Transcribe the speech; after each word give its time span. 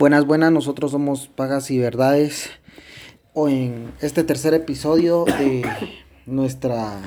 Buenas, 0.00 0.24
buenas, 0.24 0.50
nosotros 0.50 0.92
somos 0.92 1.28
Pagas 1.28 1.70
y 1.70 1.78
Verdades. 1.78 2.48
O 3.34 3.50
en 3.50 3.92
este 4.00 4.24
tercer 4.24 4.54
episodio 4.54 5.26
de 5.26 5.62
nuestra 6.24 7.02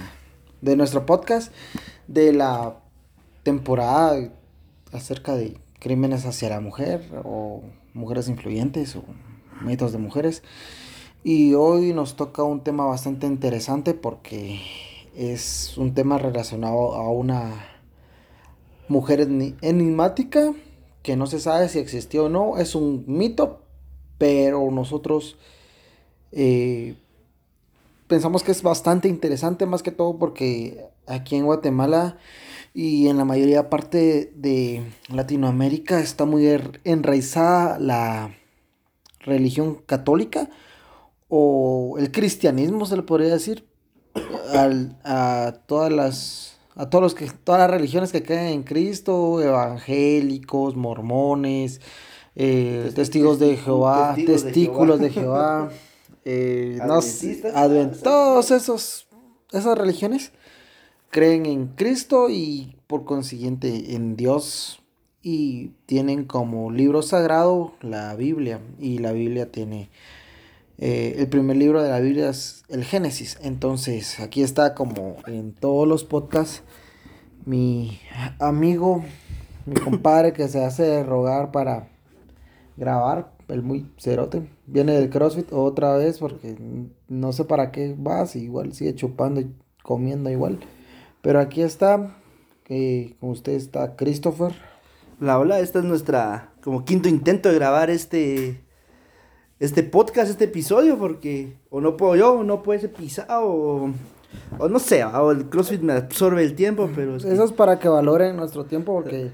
de 0.62 0.76
nuestro 0.76 1.04
podcast 1.08 1.52
de 2.08 2.34
la 2.34 2.78
temporada 3.42 4.32
acerca 4.92 5.34
de 5.34 5.60
crímenes 5.80 6.28
hacia 6.28 6.50
la 6.50 6.60
mujer 6.60 7.02
o 7.24 7.64
mujeres 7.96 8.30
influyentes 8.30 8.96
o 8.96 9.04
mitos 9.62 9.92
de 9.92 9.98
mujeres. 9.98 10.44
Y 11.24 11.56
hoy 11.56 11.94
nos 11.94 12.16
toca 12.16 12.44
un 12.44 12.62
tema 12.62 12.86
bastante 12.86 13.26
interesante 13.26 13.96
porque 13.96 14.62
es 15.16 15.80
un 15.80 15.96
tema 15.96 16.20
relacionado 16.20 16.94
a 16.94 17.10
una 17.10 17.54
mujer 18.88 19.22
enigmática 19.62 20.54
que 21.04 21.16
no 21.16 21.28
se 21.28 21.40
sabe 21.40 21.70
si 21.70 21.80
existió 21.80 22.26
o 22.26 22.30
no, 22.30 22.58
es 22.58 22.76
un 22.76 23.04
mito, 23.08 23.62
pero 24.18 24.72
nosotros 24.72 25.38
eh, 26.32 26.96
pensamos 28.08 28.42
que 28.42 28.52
es 28.52 28.64
bastante 28.64 29.10
interesante, 29.10 29.66
más 29.66 29.84
que 29.84 29.92
todo 29.92 30.18
porque 30.18 30.86
aquí 31.06 31.36
en 31.36 31.46
Guatemala 31.46 32.18
y 32.74 33.08
en 33.08 33.18
la 33.18 33.26
mayoría 33.26 33.70
parte 33.70 34.32
de 34.36 34.84
Latinoamérica 35.10 36.00
está 36.00 36.26
muy 36.26 36.48
er, 36.48 36.80
enraizada 36.86 37.78
la 37.80 38.36
religión 39.20 39.76
católica 39.86 40.50
o 41.28 41.96
el 42.00 42.12
cristianismo 42.12 42.86
se 42.86 42.96
le 42.96 43.04
podría 43.04 43.34
decir 43.34 43.68
a 45.04 45.54
todas 45.66 45.92
las 45.92 46.53
a 46.76 46.90
todos 46.90 47.02
los 47.02 47.16
que, 47.16 47.30
todas 47.44 47.62
las 47.62 47.70
religiones 47.70 48.12
que 48.12 48.24
creen 48.24 48.48
en 48.48 48.64
Cristo, 48.64 49.42
evangélicos, 49.42 50.76
mormones, 50.76 51.82
eh, 52.36 52.92
testigos 52.96 53.40
de 53.40 53.58
Jehová, 53.58 54.16
testículos 54.16 55.00
de 55.00 55.10
Jehová, 55.10 55.70
eh, 56.26 56.80
todos 58.02 58.52
esos, 58.52 59.08
esas 59.52 59.78
religiones 59.78 60.32
creen 61.10 61.46
en 61.46 61.68
Cristo 61.68 62.30
y 62.30 62.76
por 62.88 63.06
consiguiente 63.06 63.94
en 63.94 64.16
Dios 64.16 64.82
y 65.22 65.70
tienen 65.86 66.26
como 66.26 66.72
libro 66.72 67.02
sagrado 67.02 67.74
la 67.82 68.16
Biblia 68.16 68.60
y 68.80 68.98
la 68.98 69.14
Biblia 69.14 69.52
tiene 69.52 69.90
eh, 70.78 71.16
el 71.18 71.28
primer 71.28 71.58
libro 71.58 71.82
de 71.82 71.90
la 71.90 72.00
Biblia 72.00 72.30
es 72.30 72.64
el 72.70 72.84
Génesis. 72.84 73.38
Entonces, 73.42 74.20
aquí 74.20 74.42
está 74.42 74.74
como 74.74 75.18
en 75.28 75.54
todos 75.54 75.88
los 75.88 76.04
podcasts 76.04 76.64
mi 77.46 78.00
amigo, 78.40 79.04
mi 79.66 79.76
compadre 79.76 80.34
que 80.34 80.48
se 80.48 80.64
hace 80.64 81.04
rogar 81.04 81.52
para 81.52 81.88
grabar, 82.78 83.32
el 83.50 83.62
muy 83.62 83.92
cerote. 83.98 84.48
Viene 84.66 84.94
del 84.94 85.10
CrossFit 85.10 85.52
otra 85.52 85.96
vez 85.98 86.20
porque 86.20 86.56
no 87.08 87.34
sé 87.34 87.46
para 87.46 87.72
qué 87.72 87.96
vas, 87.98 88.36
igual 88.36 88.74
sigue 88.74 88.96
chupando 88.96 89.42
y 89.42 89.54
comiendo 89.84 90.30
igual. 90.30 90.60
Pero 91.22 91.40
aquí 91.40 91.62
está, 91.62 92.16
que 92.64 93.16
con 93.20 93.32
usted 93.32 93.54
está 93.54 93.96
Christopher. 93.96 94.54
La 95.20 95.38
hola, 95.40 95.60
esta 95.60 95.80
es 95.80 95.86
nuestra 95.86 96.54
como 96.62 96.86
quinto 96.86 97.10
intento 97.10 97.50
de 97.50 97.56
grabar 97.56 97.90
este 97.90 98.64
este 99.64 99.82
podcast, 99.82 100.30
este 100.30 100.44
episodio, 100.44 100.98
porque 100.98 101.56
o 101.70 101.80
no 101.80 101.96
puedo 101.96 102.18
yo, 102.18 102.34
o 102.34 102.44
no 102.44 102.62
puede 102.62 102.82
ser 102.82 102.92
pisado, 102.92 103.46
o, 103.46 103.94
o 104.60 104.68
no 104.68 104.78
sé, 104.78 105.06
o 105.06 105.32
el 105.32 105.46
CrossFit 105.46 105.82
me 105.82 105.94
absorbe 105.94 106.44
el 106.44 106.54
tiempo, 106.54 106.90
pero... 106.94 107.16
Eso 107.16 107.44
es 107.44 107.52
para 107.54 107.80
que 107.80 107.88
valoren 107.88 108.36
nuestro 108.36 108.66
tiempo, 108.66 108.94
porque 108.94 109.32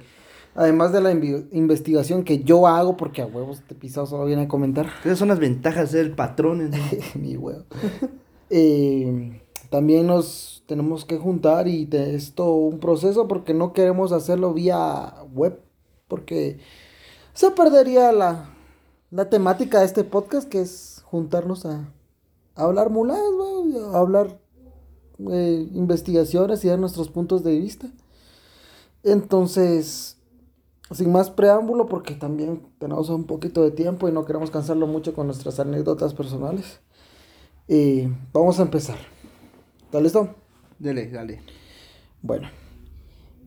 además 0.54 0.94
de 0.94 1.02
la 1.02 1.12
investigación 1.12 2.24
que 2.24 2.44
yo 2.44 2.68
hago, 2.68 2.96
porque 2.96 3.24
a 3.24 3.26
huevos 3.26 3.58
este 3.58 3.74
pisado 3.74 4.06
solo 4.06 4.26
viene 4.26 4.44
a 4.44 4.48
comentar. 4.48 4.88
Esas 5.04 5.18
son 5.18 5.30
las 5.30 5.40
ventajas 5.40 5.92
de 5.92 6.04
ser 6.04 6.16
patrones, 6.16 6.70
Mi 7.16 7.36
huevo. 7.36 7.64
Eh, 8.52 9.42
también 9.72 10.06
nos 10.06 10.64
tenemos 10.68 11.06
que 11.06 11.18
juntar 11.18 11.68
y 11.68 11.86
de 11.86 12.14
esto 12.14 12.54
un 12.54 12.80
proceso 12.80 13.28
porque 13.28 13.56
no 13.56 13.74
queremos 13.74 14.12
hacerlo 14.12 14.54
vía 14.54 15.12
web, 15.34 15.60
porque 16.08 16.60
se 17.34 17.50
perdería 17.50 18.12
la 18.12 18.59
la 19.12 19.30
temática 19.30 19.80
de 19.80 19.86
este 19.86 20.04
podcast 20.04 20.48
que 20.48 20.62
es 20.62 21.02
juntarnos 21.06 21.66
a, 21.66 21.92
hablar 22.56 22.90
muladas, 22.90 23.24
a 23.94 23.98
hablar 23.98 24.40
eh, 25.32 25.68
investigaciones 25.74 26.64
y 26.64 26.68
dar 26.68 26.80
nuestros 26.80 27.10
puntos 27.10 27.44
de 27.44 27.58
vista. 27.58 27.88
Entonces, 29.04 30.18
sin 30.92 31.12
más 31.12 31.30
preámbulo, 31.30 31.88
porque 31.88 32.14
también 32.14 32.68
tenemos 32.78 33.10
un 33.10 33.26
poquito 33.26 33.64
de 33.64 33.72
tiempo 33.72 34.08
y 34.08 34.12
no 34.12 34.26
queremos 34.26 34.52
cansarlo 34.52 34.88
mucho 34.88 35.14
con 35.14 35.28
nuestras 35.28 35.60
anécdotas 35.60 36.14
personales, 36.14 36.80
eh, 37.68 38.12
vamos 38.34 38.60
a 38.60 38.64
empezar. 38.64 38.98
¿Está 39.86 40.00
listo? 40.02 40.36
Dale, 40.78 41.10
dale. 41.10 41.42
Bueno. 42.22 42.50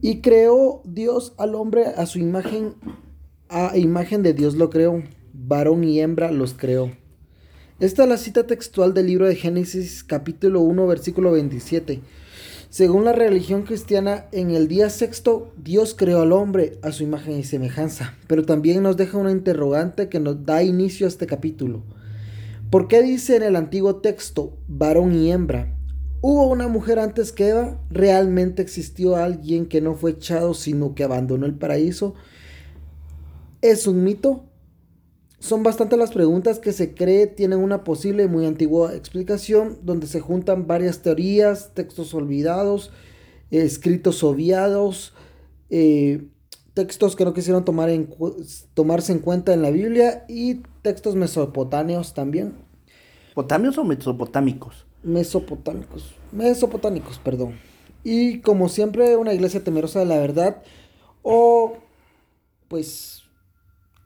Y 0.00 0.21
creó 0.21 0.81
Dios 0.84 1.33
al 1.37 1.55
hombre 1.55 1.87
a 1.87 2.06
su 2.06 2.19
imagen, 2.19 2.75
a 3.49 3.77
imagen 3.77 4.25
de 4.25 4.33
Dios 4.34 4.56
lo 4.56 4.69
creó 4.69 5.00
varón 5.32 5.84
y 5.84 6.00
hembra 6.00 6.31
los 6.31 6.54
creó. 6.54 6.93
Esta 7.81 8.04
es 8.04 8.09
la 8.09 8.16
cita 8.16 8.47
textual 8.47 8.94
del 8.94 9.06
libro 9.06 9.26
de 9.26 9.34
Génesis 9.34 10.04
capítulo 10.04 10.60
1 10.60 10.87
versículo 10.87 11.32
27. 11.32 12.00
Según 12.69 13.04
la 13.04 13.12
religión 13.12 13.65
cristiana, 13.65 14.26
en 14.32 14.50
el 14.50 14.69
día 14.69 14.88
sexto 14.88 15.53
Dios 15.56 15.94
creó 15.94 16.22
al 16.22 16.32
hombre 16.32 16.78
a 16.82 16.93
su 16.93 17.03
imagen 17.03 17.38
y 17.38 17.44
semejanza, 17.44 18.15
pero 18.28 18.44
también 18.44 18.82
nos 18.82 18.97
deja 18.97 19.19
una 19.19 19.31
interrogante 19.31 20.09
que 20.09 20.20
nos 20.20 20.47
da 20.47 20.62
inicio 20.62 21.06
a 21.06 21.09
este 21.09 21.26
capítulo. 21.26 21.82
¿Por 22.70 22.88
qué 22.88 23.03
dice 23.03 23.37
en 23.37 23.43
el 23.43 23.56
antiguo 23.56 23.97
texto 23.97 24.56
varón 24.69 25.14
y 25.14 25.31
hembra? 25.31 25.76
¿Hubo 26.22 26.47
una 26.47 26.69
mujer 26.69 26.99
antes 26.99 27.32
que 27.32 27.49
Eva? 27.49 27.81
¿Realmente 27.91 28.62
existió 28.62 29.16
alguien 29.16 29.66
que 29.66 29.81
no 29.81 29.94
fue 29.94 30.12
echado 30.12 30.54
sino 30.54 30.94
que 30.94 31.04
abandonó 31.04 31.47
el 31.47 31.54
paraíso? 31.54 32.14
¿Es 33.60 33.87
un 33.87 34.04
mito? 34.04 34.47
Son 35.43 35.65
bastante 35.65 35.97
las 35.97 36.13
preguntas 36.13 36.61
que 36.61 36.73
se 36.73 36.95
cree 36.95 37.27
tienen 37.27 37.59
una 37.59 37.83
posible 37.83 38.23
y 38.23 38.29
muy 38.29 38.47
antigua 38.47 38.95
explicación, 38.95 39.77
donde 39.83 40.07
se 40.07 40.21
juntan 40.21 40.69
varias 40.69 41.03
teorías, 41.03 41.75
textos 41.75 42.15
olvidados, 42.15 42.93
escritos 43.51 44.23
obviados, 44.23 45.15
eh, 45.69 46.29
textos 46.75 47.17
que 47.17 47.25
no 47.25 47.35
quisieron 47.35 47.65
tomar 47.65 47.91
en, 47.91 48.09
tomarse 48.75 49.11
en 49.11 49.19
cuenta 49.19 49.53
en 49.53 49.63
la 49.63 49.73
Biblia 49.73 50.25
y 50.29 50.63
textos 50.81 51.17
mesopotáneos 51.17 52.15
también. 52.15 52.55
¿Potamios 53.35 53.77
o 53.79 53.83
mesopotámicos? 53.83 54.87
Mesopotámicos, 55.03 56.15
mesopotámicos, 56.31 57.19
perdón. 57.19 57.59
Y 58.05 58.39
como 58.43 58.69
siempre, 58.69 59.17
una 59.17 59.35
iglesia 59.35 59.65
temerosa 59.65 59.99
de 59.99 60.07
la 60.07 60.19
verdad 60.19 60.63
o 61.23 61.79
pues 62.69 63.22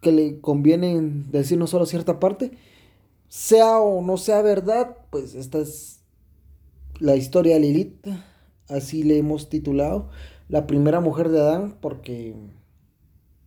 que 0.07 0.13
le 0.13 0.41
conviene 0.41 1.01
decir 1.33 1.59
no 1.59 1.67
solo 1.67 1.85
cierta 1.85 2.21
parte, 2.21 2.53
sea 3.29 3.81
o 3.81 4.01
no 4.03 4.19
sea 4.19 4.41
verdad, 4.41 4.99
pues 5.11 5.35
esta 5.35 5.59
es 5.59 5.99
la 7.01 7.17
historia 7.17 7.55
de 7.55 7.61
Lilith, 7.63 8.07
así 8.69 9.03
le 9.03 9.19
hemos 9.19 9.49
titulado, 9.49 10.09
la 10.49 10.69
primera 10.69 11.01
mujer 11.01 11.31
de 11.31 11.41
Adán, 11.41 11.75
porque 11.81 12.37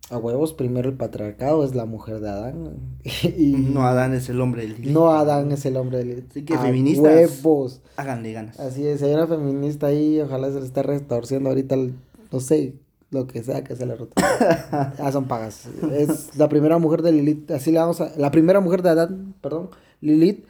a 0.09 0.17
huevos, 0.17 0.51
primero 0.51 0.89
el 0.89 0.97
patriarcado 0.97 1.63
es 1.63 1.75
la 1.75 1.85
mujer 1.85 2.19
de 2.19 2.27
Adán. 2.27 2.99
y 3.37 3.53
no 3.53 3.85
Adán 3.85 4.13
es 4.13 4.27
el 4.27 4.41
hombre 4.41 4.63
de 4.63 4.73
Lilith. 4.73 4.91
No 4.91 5.13
Adán 5.13 5.53
es 5.53 5.65
el 5.65 5.77
hombre 5.77 5.99
de 5.99 6.03
Lilith. 6.03 6.31
Así 6.31 6.43
que 6.43 6.57
feministas. 6.57 7.05
Huevos. 7.05 7.81
Háganle 7.95 8.33
ganas. 8.33 8.59
Así 8.59 8.85
es, 8.85 9.01
hay 9.01 9.13
una 9.13 9.27
feminista 9.27 9.87
ahí, 9.87 10.19
ojalá 10.19 10.51
se 10.51 10.59
le 10.59 10.65
esté 10.65 10.83
retorciendo 10.83 11.47
ahorita, 11.47 11.77
no 11.77 12.39
sé, 12.41 12.75
lo 13.11 13.27
que 13.27 13.43
sea 13.43 13.63
que 13.63 13.75
sea 13.75 13.85
la 13.85 13.95
ruta. 13.95 14.21
ah, 14.99 15.11
son 15.11 15.25
pagas. 15.25 15.67
Es 15.93 16.35
la 16.37 16.49
primera 16.49 16.77
mujer 16.77 17.01
de 17.01 17.11
Lilith, 17.11 17.51
así 17.51 17.71
le 17.71 17.79
vamos 17.79 18.01
a, 18.01 18.11
la 18.17 18.31
primera 18.31 18.59
mujer 18.59 18.81
de 18.81 18.89
Adán, 18.89 19.35
perdón, 19.41 19.69
Lilith, 20.01 20.45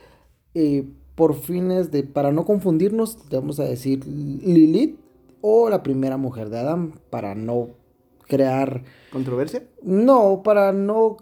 eh, 0.53 0.87
por 1.15 1.35
fines 1.35 1.91
de, 1.91 2.03
para 2.03 2.31
no 2.31 2.45
confundirnos, 2.45 3.17
vamos 3.31 3.59
a 3.59 3.63
decir 3.63 4.05
Lilith 4.05 4.97
o 5.41 5.69
la 5.69 5.83
primera 5.83 6.17
mujer 6.17 6.49
de 6.49 6.59
Adán, 6.59 6.93
para 7.09 7.35
no 7.35 7.69
crear... 8.27 8.83
¿Controversia? 9.11 9.63
No, 9.81 10.41
para 10.43 10.71
no, 10.71 11.17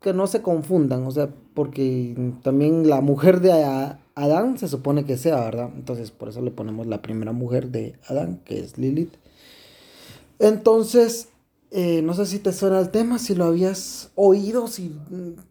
que 0.00 0.12
no 0.12 0.26
se 0.26 0.42
confundan, 0.42 1.04
o 1.04 1.10
sea, 1.10 1.28
porque 1.54 2.32
también 2.42 2.88
la 2.88 3.00
mujer 3.00 3.40
de 3.40 3.52
Adán 4.14 4.58
se 4.58 4.68
supone 4.68 5.04
que 5.04 5.16
sea, 5.16 5.40
¿verdad? 5.40 5.70
Entonces, 5.74 6.10
por 6.10 6.28
eso 6.28 6.40
le 6.40 6.50
ponemos 6.50 6.86
la 6.86 7.02
primera 7.02 7.32
mujer 7.32 7.68
de 7.68 7.94
Adán, 8.06 8.40
que 8.44 8.60
es 8.60 8.78
Lilith. 8.78 9.14
Entonces, 10.38 11.28
eh, 11.70 12.02
no 12.02 12.14
sé 12.14 12.26
si 12.26 12.38
te 12.38 12.52
suena 12.52 12.80
el 12.80 12.90
tema, 12.90 13.18
si 13.18 13.34
lo 13.34 13.44
habías 13.44 14.10
oído, 14.14 14.68
si 14.68 14.96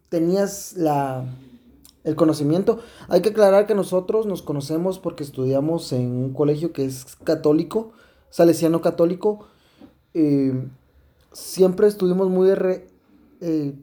tenías 0.08 0.74
la, 0.76 1.24
el 2.04 2.16
conocimiento. 2.16 2.80
Hay 3.08 3.22
que 3.22 3.30
aclarar 3.30 3.66
que 3.66 3.74
nosotros 3.74 4.26
nos 4.26 4.42
conocemos 4.42 4.98
porque 4.98 5.24
estudiamos 5.24 5.92
en 5.92 6.10
un 6.10 6.32
colegio 6.32 6.72
que 6.72 6.84
es 6.84 7.04
católico, 7.24 7.92
salesiano 8.30 8.80
católico. 8.80 9.46
Eh, 10.14 10.54
siempre 11.32 11.86
estuvimos 11.86 12.28
muy 12.28 12.50
eh, 13.40 13.74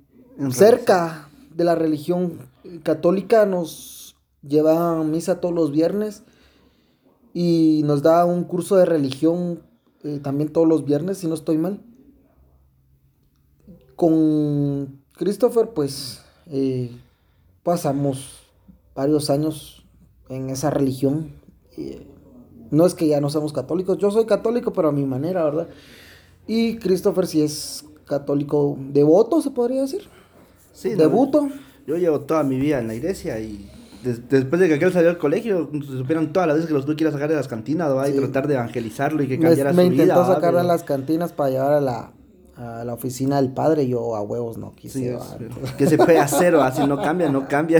cerca 0.49 1.29
de 1.53 1.63
la 1.63 1.75
religión 1.75 2.39
católica 2.83 3.45
nos 3.45 4.15
lleva 4.41 4.99
a 4.99 5.03
misa 5.03 5.39
todos 5.39 5.53
los 5.53 5.71
viernes 5.71 6.23
y 7.33 7.81
nos 7.85 8.01
da 8.01 8.25
un 8.25 8.43
curso 8.43 8.75
de 8.75 8.85
religión 8.85 9.61
eh, 10.05 10.19
también 10.21 10.53
todos 10.53 10.67
los 10.67 10.85
viernes, 10.85 11.17
si 11.17 11.27
no 11.27 11.33
estoy 11.33 11.57
mal. 11.57 11.81
Con 13.95 15.01
Christopher, 15.13 15.69
pues 15.69 16.21
eh, 16.47 16.91
pasamos 17.63 18.43
varios 18.93 19.29
años 19.29 19.85
en 20.29 20.49
esa 20.49 20.69
religión. 20.69 21.33
no 22.71 22.85
es 22.85 22.93
que 22.93 23.07
ya 23.07 23.19
no 23.19 23.29
seamos 23.29 23.51
católicos, 23.51 23.97
yo 23.97 24.11
soy 24.11 24.25
católico, 24.25 24.71
pero 24.73 24.89
a 24.89 24.91
mi 24.91 25.05
manera, 25.05 25.43
¿verdad? 25.43 25.67
Y 26.47 26.77
Christopher 26.77 27.25
sí 27.25 27.41
es 27.41 27.83
católico 28.05 28.77
devoto, 28.79 29.41
se 29.41 29.51
podría 29.51 29.81
decir. 29.81 30.03
Sí, 30.71 30.89
Debuto. 30.89 31.49
yo 31.87 31.97
llevo 31.97 32.21
toda 32.21 32.43
mi 32.43 32.59
vida 32.59 32.79
en 32.79 32.87
la 32.87 32.95
iglesia 32.95 33.39
y 33.39 33.69
después 34.05 34.59
de 34.59 34.67
que 34.67 34.75
aquel 34.75 34.93
salió 34.93 35.09
al 35.09 35.17
colegio, 35.17 35.69
se 35.73 35.97
supieron 35.97 36.31
todas 36.31 36.47
las 36.47 36.57
veces 36.57 36.67
que 36.67 36.73
los 36.73 36.85
tuve 36.85 36.95
que 36.95 37.03
ir 37.03 37.07
a 37.07 37.11
sacar 37.11 37.29
de 37.29 37.35
las 37.35 37.47
cantinas, 37.47 37.95
¿va? 37.95 38.07
y 38.07 38.13
tratar 38.13 38.47
de 38.47 38.55
evangelizarlo 38.55 39.23
y 39.23 39.27
que 39.27 39.39
cambiara 39.39 39.73
me, 39.73 39.83
su 39.85 39.89
vida. 39.89 39.97
Me 39.97 40.03
intentó 40.03 40.25
sacar 40.25 40.55
de 40.55 40.63
las 40.63 40.83
cantinas 40.83 41.33
para 41.33 41.49
llevar 41.49 41.73
a 41.73 41.81
la, 41.81 42.11
a 42.55 42.83
la 42.83 42.93
oficina 42.93 43.37
del 43.37 43.51
padre, 43.51 43.87
yo 43.87 44.15
a 44.15 44.21
huevos 44.21 44.57
no 44.57 44.73
quise. 44.73 45.17
que 45.77 45.87
se 45.87 45.97
puede 45.97 46.19
hacer, 46.19 46.55
o 46.55 46.71
si 46.71 46.85
no 46.85 47.01
cambia, 47.01 47.29
no 47.29 47.47
cambia. 47.47 47.79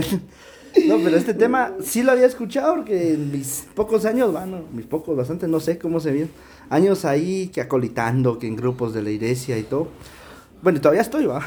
No, 0.86 0.98
pero 1.02 1.16
este 1.16 1.32
tema 1.32 1.72
sí 1.82 2.02
lo 2.02 2.12
había 2.12 2.26
escuchado 2.26 2.74
porque 2.76 3.14
en 3.14 3.32
mis 3.32 3.66
pocos 3.74 4.04
años, 4.04 4.32
bueno, 4.32 4.62
mis 4.72 4.84
pocos, 4.84 5.16
bastante, 5.16 5.48
no 5.48 5.58
sé 5.58 5.78
cómo 5.78 6.00
se 6.00 6.12
vio. 6.12 6.28
Años 6.68 7.04
ahí 7.04 7.48
que 7.48 7.62
acolitando, 7.62 8.38
que 8.38 8.46
en 8.46 8.56
grupos 8.56 8.92
de 8.92 9.02
la 9.02 9.10
iglesia 9.10 9.56
y 9.56 9.62
todo. 9.62 9.88
Bueno, 10.62 10.80
todavía 10.80 11.00
estoy, 11.00 11.24
va. 11.26 11.40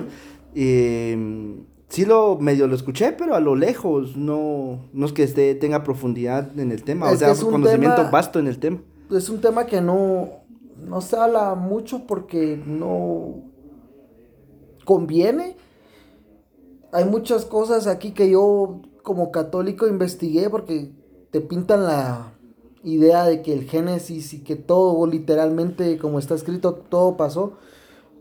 eh, 0.54 1.54
sí 1.92 2.06
lo 2.06 2.38
medio 2.38 2.66
lo 2.66 2.74
escuché, 2.74 3.12
pero 3.12 3.34
a 3.34 3.40
lo 3.40 3.54
lejos, 3.54 4.16
no, 4.16 4.88
no 4.94 5.06
es 5.06 5.12
que 5.12 5.24
esté, 5.24 5.54
tenga 5.54 5.84
profundidad 5.84 6.58
en 6.58 6.72
el 6.72 6.84
tema, 6.84 7.10
o 7.10 7.16
sea, 7.16 7.32
un 7.32 7.50
conocimiento 7.50 8.10
vasto 8.10 8.38
en 8.38 8.46
el 8.46 8.58
tema. 8.58 8.80
Es 9.10 9.28
un 9.28 9.42
tema 9.42 9.66
que 9.66 9.82
no, 9.82 10.30
no 10.78 11.02
se 11.02 11.16
habla 11.16 11.54
mucho 11.54 12.06
porque 12.06 12.60
no 12.64 13.42
conviene. 14.86 15.56
Hay 16.92 17.04
muchas 17.04 17.44
cosas 17.44 17.86
aquí 17.86 18.12
que 18.12 18.30
yo 18.30 18.80
como 19.02 19.30
católico 19.30 19.86
investigué 19.86 20.48
porque 20.48 20.92
te 21.30 21.42
pintan 21.42 21.84
la 21.84 22.32
idea 22.82 23.24
de 23.24 23.42
que 23.42 23.52
el 23.52 23.64
Génesis 23.64 24.32
y 24.32 24.42
que 24.42 24.56
todo 24.56 25.06
literalmente 25.06 25.98
como 25.98 26.18
está 26.18 26.34
escrito 26.34 26.72
todo 26.72 27.18
pasó, 27.18 27.52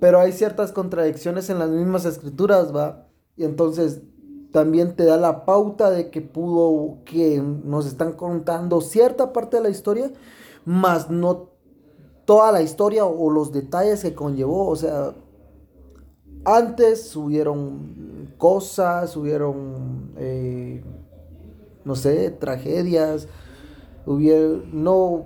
pero 0.02 0.20
hay 0.20 0.34
ciertas 0.34 0.74
contradicciones 0.74 1.50
en 1.50 1.58
las 1.58 1.70
mismas 1.70 2.04
escrituras, 2.04 2.76
va 2.76 3.08
y 3.42 3.44
entonces 3.44 4.02
también 4.52 4.96
te 4.96 5.04
da 5.04 5.18
la 5.18 5.46
pauta 5.46 5.90
de 5.90 6.12
que 6.12 6.22
pudo, 6.22 7.00
que 7.06 7.42
nos 7.42 7.88
están 7.88 8.14
contando 8.14 8.82
cierta 8.82 9.34
parte 9.34 9.58
de 9.58 9.64
la 9.64 9.70
historia, 9.70 10.12
más 10.64 11.10
no 11.10 11.50
toda 12.26 12.52
la 12.52 12.62
historia 12.62 13.04
o 13.06 13.32
los 13.32 13.52
detalles 13.52 14.04
que 14.04 14.14
conllevó. 14.14 14.68
O 14.68 14.76
sea, 14.76 15.16
antes 16.46 17.16
hubieron 17.16 18.32
cosas, 18.38 19.18
hubieron, 19.18 20.12
eh, 20.18 20.84
no 21.84 21.96
sé, 21.96 22.30
tragedias, 22.30 23.28
hubieron, 24.06 24.84
no, 24.84 25.26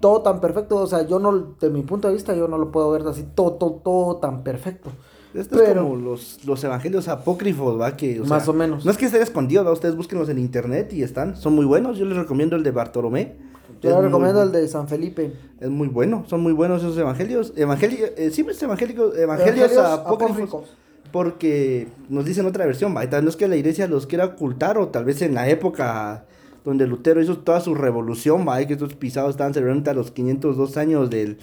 todo 0.00 0.22
tan 0.22 0.40
perfecto. 0.40 0.78
O 0.78 0.86
sea, 0.88 1.06
yo 1.06 1.20
no, 1.20 1.54
de 1.60 1.70
mi 1.70 1.82
punto 1.82 2.08
de 2.08 2.14
vista, 2.14 2.34
yo 2.34 2.48
no 2.48 2.58
lo 2.58 2.72
puedo 2.72 2.90
ver 2.90 3.06
así, 3.06 3.22
todo, 3.22 3.52
todo, 3.52 3.74
todo 3.74 4.16
tan 4.16 4.42
perfecto. 4.42 4.90
Esto 5.34 5.62
es 5.62 5.74
como 5.74 5.96
los, 5.96 6.44
los 6.44 6.62
evangelios 6.64 7.08
apócrifos, 7.08 7.80
¿va? 7.80 7.96
Que, 7.96 8.20
más 8.20 8.48
o 8.48 8.52
menos. 8.52 8.84
No 8.84 8.90
es 8.90 8.96
que 8.96 9.06
estén 9.06 9.22
escondidos, 9.22 9.66
¿va? 9.66 9.72
Ustedes 9.72 9.94
búsquenlos 9.94 10.28
en 10.28 10.38
internet 10.38 10.92
y 10.92 11.02
están. 11.02 11.36
Son 11.36 11.54
muy 11.54 11.66
buenos. 11.66 11.98
Yo 11.98 12.06
les 12.06 12.16
recomiendo 12.16 12.56
el 12.56 12.62
de 12.62 12.70
Bartolomé. 12.70 13.36
Yo 13.82 13.90
les 13.90 14.04
recomiendo 14.04 14.42
el 14.42 14.52
de 14.52 14.66
San 14.68 14.88
Felipe. 14.88 15.32
Es 15.60 15.68
muy 15.68 15.88
bueno. 15.88 16.24
Son 16.26 16.40
muy 16.40 16.52
buenos 16.52 16.82
esos 16.82 16.96
evangelios. 16.96 17.52
Evangelio, 17.56 18.06
eh, 18.16 18.30
siempre 18.30 18.54
es 18.54 18.62
evangélico, 18.62 19.14
evangelios, 19.14 19.76
apócrifos, 19.76 20.76
Porque 21.12 21.88
nos 22.08 22.24
dicen 22.24 22.46
otra 22.46 22.64
versión, 22.64 22.96
¿va? 22.96 23.04
no 23.04 23.28
es 23.28 23.36
que 23.36 23.48
la 23.48 23.56
iglesia 23.56 23.86
los 23.86 24.06
quiera 24.06 24.24
ocultar 24.24 24.78
o 24.78 24.88
tal 24.88 25.04
vez 25.04 25.22
en 25.22 25.34
la 25.34 25.48
época 25.48 26.24
donde 26.64 26.86
Lutero 26.86 27.22
hizo 27.22 27.38
toda 27.38 27.60
su 27.60 27.74
revolución, 27.74 28.46
¿va? 28.46 28.64
Que 28.64 28.74
estos 28.74 28.94
pisados 28.94 29.30
estaban 29.30 29.54
celebrando 29.54 29.90
a 29.90 29.94
los 29.94 30.10
502 30.10 30.76
años 30.76 31.08
del 31.08 31.38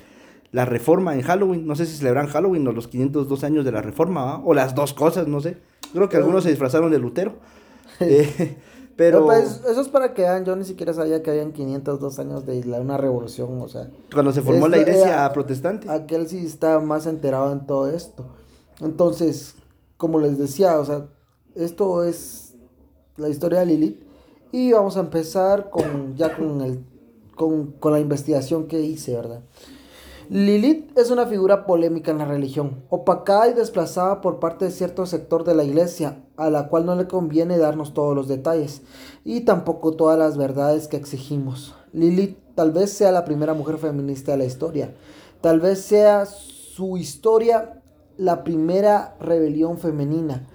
la 0.56 0.64
reforma 0.64 1.14
en 1.14 1.22
Halloween. 1.22 1.68
No 1.68 1.76
sé 1.76 1.86
si 1.86 1.98
celebran 1.98 2.28
Halloween 2.28 2.66
o 2.66 2.72
los 2.72 2.88
502 2.88 3.44
años 3.44 3.66
de 3.66 3.74
la 3.74 3.82
reforma, 3.82 4.42
o 4.46 4.54
las 4.54 4.74
dos 4.74 4.94
cosas, 4.94 5.28
no 5.28 5.42
sé. 5.42 5.58
Creo 5.92 6.08
que 6.08 6.16
algunos 6.16 6.44
se 6.44 6.50
disfrazaron 6.50 6.90
de 6.92 6.98
Lutero. 6.98 7.34
Eh, 8.02 8.58
pero... 8.98 9.26
Pues, 9.26 9.62
eso 9.70 9.80
es 9.80 9.88
para 9.88 10.14
que 10.14 10.24
vean, 10.24 10.44
yo 10.44 10.56
ni 10.58 10.66
siquiera 10.66 10.94
sabía 10.94 11.22
que 11.22 11.32
habían 11.32 11.54
502 11.54 12.20
años 12.20 12.46
de 12.46 12.60
una 12.80 12.98
revolución, 12.98 13.62
o 13.62 13.70
sea... 13.70 13.90
Cuando 14.14 14.34
se 14.34 14.42
formó 14.42 14.68
la 14.68 14.78
iglesia 14.80 15.32
protestante. 15.34 15.90
Aquel 15.90 16.28
sí 16.28 16.46
está 16.46 16.80
más 16.80 17.06
enterado 17.06 17.54
en 17.54 17.66
todo 17.66 17.90
esto. 17.90 18.26
Entonces, 18.82 19.56
como 19.96 20.20
les 20.20 20.38
decía, 20.38 20.78
o 20.80 20.84
sea, 20.84 21.08
esto 21.56 22.04
es 22.04 22.56
la 23.16 23.30
historia 23.30 23.60
de 23.60 23.68
Lilith. 23.68 24.04
Y 24.52 24.74
vamos 24.74 24.98
a 24.98 25.02
empezar 25.02 25.70
con 25.70 26.16
ya 26.18 26.36
con 26.36 26.62
el 26.62 26.84
con, 27.36 27.74
con 27.74 27.94
la 27.94 28.00
investigación 28.00 28.68
que 28.68 28.82
hice, 28.82 29.16
¿verdad? 29.16 29.42
Lilith 30.30 30.98
es 30.98 31.12
una 31.12 31.28
figura 31.28 31.68
polémica 31.68 32.10
en 32.10 32.18
la 32.18 32.26
religión, 32.26 32.84
opacada 32.90 33.48
y 33.50 33.54
desplazada 33.54 34.22
por 34.22 34.40
parte 34.40 34.66
de 34.66 34.72
cierto 34.72 35.06
sector 35.06 35.44
de 35.44 35.54
la 35.54 35.64
iglesia, 35.64 36.24
a 36.36 36.50
la 36.50 36.68
cual 36.68 36.88
no 36.88 36.96
le 36.96 37.08
conviene 37.08 37.60
darnos 37.60 37.94
todos 37.94 38.16
los 38.16 38.28
detalles 38.28 38.82
y 39.24 39.42
tampoco 39.42 39.92
todas 39.92 40.18
las 40.18 40.36
verdades 40.36 40.88
que 40.88 40.98
exigimos. 40.98 41.76
Lilith 41.94 42.40
tal 42.56 42.72
vez 42.72 42.92
sea 42.92 43.12
la 43.12 43.24
primera 43.24 43.54
mujer 43.54 43.78
feminista 43.78 44.32
de 44.32 44.40
la 44.40 44.46
historia, 44.46 44.96
tal 45.42 45.60
vez 45.60 45.82
sea 45.82 46.26
su 46.26 46.98
historia 46.98 47.84
la 48.18 48.44
primera 48.44 49.16
rebelión 49.20 49.78
femenina, 49.78 50.48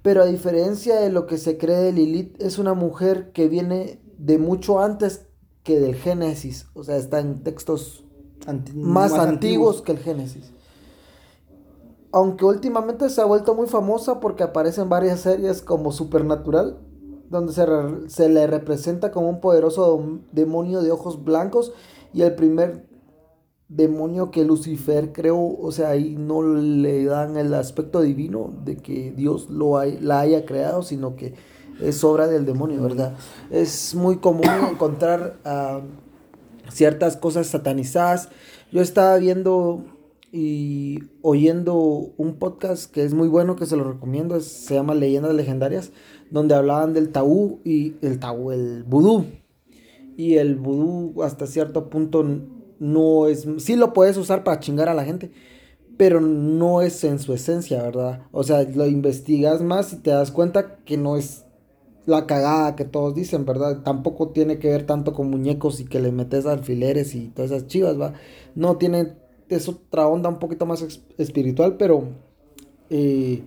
pero 0.00 0.22
a 0.22 0.26
diferencia 0.26 0.96
de 0.96 1.10
lo 1.10 1.26
que 1.26 1.36
se 1.36 1.58
cree 1.58 1.78
de 1.78 1.92
Lilith, 1.92 2.40
es 2.40 2.58
una 2.58 2.72
mujer 2.72 3.32
que 3.32 3.48
viene 3.48 4.00
de 4.16 4.38
mucho 4.38 4.80
antes 4.80 5.26
que 5.64 5.80
del 5.80 5.96
Génesis, 5.96 6.66
o 6.72 6.82
sea, 6.82 6.96
está 6.96 7.20
en 7.20 7.42
textos 7.42 8.07
más, 8.74 9.12
antiguos, 9.12 9.82
que 9.82 9.92
el 9.92 9.98
Génesis. 9.98 10.52
Aunque 12.12 12.44
últimamente 12.44 13.10
se 13.10 13.20
ha 13.20 13.24
vuelto 13.24 13.54
muy 13.54 13.66
famosa 13.66 14.20
porque 14.20 14.42
aparece 14.42 14.80
en 14.80 14.88
varias 14.88 15.20
series 15.20 15.60
como 15.60 15.92
Supernatural, 15.92 16.78
donde 17.28 17.52
se, 17.52 17.66
se 18.08 18.28
le 18.28 18.46
representa 18.46 19.10
como 19.10 19.28
un 19.28 19.40
poderoso 19.40 20.20
demonio 20.32 20.80
de 20.80 20.90
ojos 20.90 21.22
blancos 21.22 21.72
y 22.14 22.22
el 22.22 22.34
primer 22.34 22.88
demonio 23.68 24.30
que 24.30 24.44
Lucifer 24.44 25.12
creó, 25.12 25.38
o 25.38 25.70
sea, 25.72 25.90
ahí 25.90 26.16
no 26.18 26.42
le 26.42 27.04
dan 27.04 27.36
el 27.36 27.52
aspecto 27.52 28.00
divino 28.00 28.54
de 28.64 28.76
que 28.76 29.12
Dios 29.12 29.50
lo 29.50 29.84
la 29.84 30.20
haya 30.20 30.46
creado, 30.46 30.82
sino 30.82 31.16
que 31.16 31.34
es 31.80 32.02
obra 32.02 32.26
del 32.26 32.46
demonio, 32.46 32.82
¿verdad? 32.82 33.14
Es 33.50 33.94
muy 33.94 34.16
común 34.16 34.48
encontrar 34.70 35.36
a 35.44 35.82
ciertas 36.70 37.16
cosas 37.16 37.46
satanizadas. 37.46 38.28
Yo 38.72 38.80
estaba 38.80 39.16
viendo 39.18 39.84
y 40.30 40.98
oyendo 41.22 41.74
un 42.16 42.38
podcast 42.38 42.90
que 42.92 43.04
es 43.04 43.14
muy 43.14 43.28
bueno, 43.28 43.56
que 43.56 43.66
se 43.66 43.76
lo 43.76 43.84
recomiendo, 43.92 44.38
se 44.40 44.74
llama 44.74 44.94
Leyendas 44.94 45.34
Legendarias, 45.34 45.92
donde 46.30 46.54
hablaban 46.54 46.92
del 46.92 47.10
tabú 47.10 47.60
y 47.64 47.94
el 48.02 48.18
tabú, 48.18 48.52
el 48.52 48.84
vudú. 48.84 49.26
Y 50.16 50.36
el 50.36 50.56
vudú 50.56 51.22
hasta 51.22 51.46
cierto 51.46 51.88
punto 51.88 52.24
no 52.78 53.26
es, 53.26 53.46
sí 53.58 53.76
lo 53.76 53.92
puedes 53.92 54.16
usar 54.16 54.44
para 54.44 54.60
chingar 54.60 54.88
a 54.88 54.94
la 54.94 55.04
gente, 55.04 55.30
pero 55.96 56.20
no 56.20 56.82
es 56.82 57.02
en 57.04 57.18
su 57.18 57.32
esencia, 57.32 57.82
¿verdad? 57.82 58.22
O 58.30 58.42
sea, 58.42 58.62
lo 58.62 58.86
investigas 58.86 59.62
más 59.62 59.92
y 59.92 59.96
te 59.96 60.10
das 60.10 60.30
cuenta 60.30 60.76
que 60.84 60.96
no 60.96 61.16
es 61.16 61.44
la 62.08 62.26
cagada 62.26 62.74
que 62.74 62.86
todos 62.86 63.14
dicen, 63.14 63.44
¿verdad? 63.44 63.82
Tampoco 63.82 64.30
tiene 64.30 64.58
que 64.58 64.68
ver 64.70 64.86
tanto 64.86 65.12
con 65.12 65.28
muñecos 65.28 65.78
y 65.78 65.84
que 65.84 66.00
le 66.00 66.10
metes 66.10 66.46
alfileres 66.46 67.14
y 67.14 67.28
todas 67.28 67.50
esas 67.50 67.66
chivas, 67.66 68.00
¿va? 68.00 68.14
No 68.54 68.78
tiene, 68.78 69.12
es 69.50 69.68
otra 69.68 70.08
onda 70.08 70.30
un 70.30 70.38
poquito 70.38 70.64
más 70.64 70.82
espiritual, 71.18 71.76
pero 71.76 72.04
eh, 72.88 73.42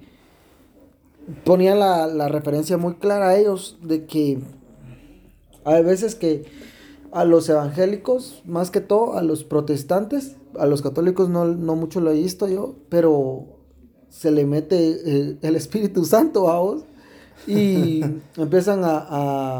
ponía 1.44 1.74
la, 1.74 2.06
la 2.06 2.27
referencia 2.27 2.77
muy 2.77 2.94
clara 2.96 3.30
a 3.30 3.38
ellos 3.39 3.80
de 3.82 4.06
que 4.06 4.38
hay 5.63 5.84
veces 5.84 6.13
que 6.13 6.46
a 7.12 7.25
los 7.25 7.50
evangélicos, 7.50 8.44
más 8.46 8.70
que 8.70 8.80
todo 8.80 9.18
a 9.18 9.24
los 9.24 9.44
protestantes, 9.44 10.36
a 10.60 10.68
los 10.68 10.84
católicos 10.84 11.30
no, 11.30 11.46
no 11.46 11.75
mucho 11.75 12.00
lo 12.00 12.12
he 12.12 12.22
visto 12.22 12.48
yo, 12.48 12.75
pero 12.89 13.48
se 14.10 14.30
le 14.30 14.46
mete 14.46 14.91
eh, 15.03 15.38
el 15.41 15.56
Espíritu 15.56 16.06
Santo 16.06 16.48
a 16.48 16.60
vos 16.60 16.84
y 17.48 18.02
empiezan 18.38 18.84
a, 18.84 19.06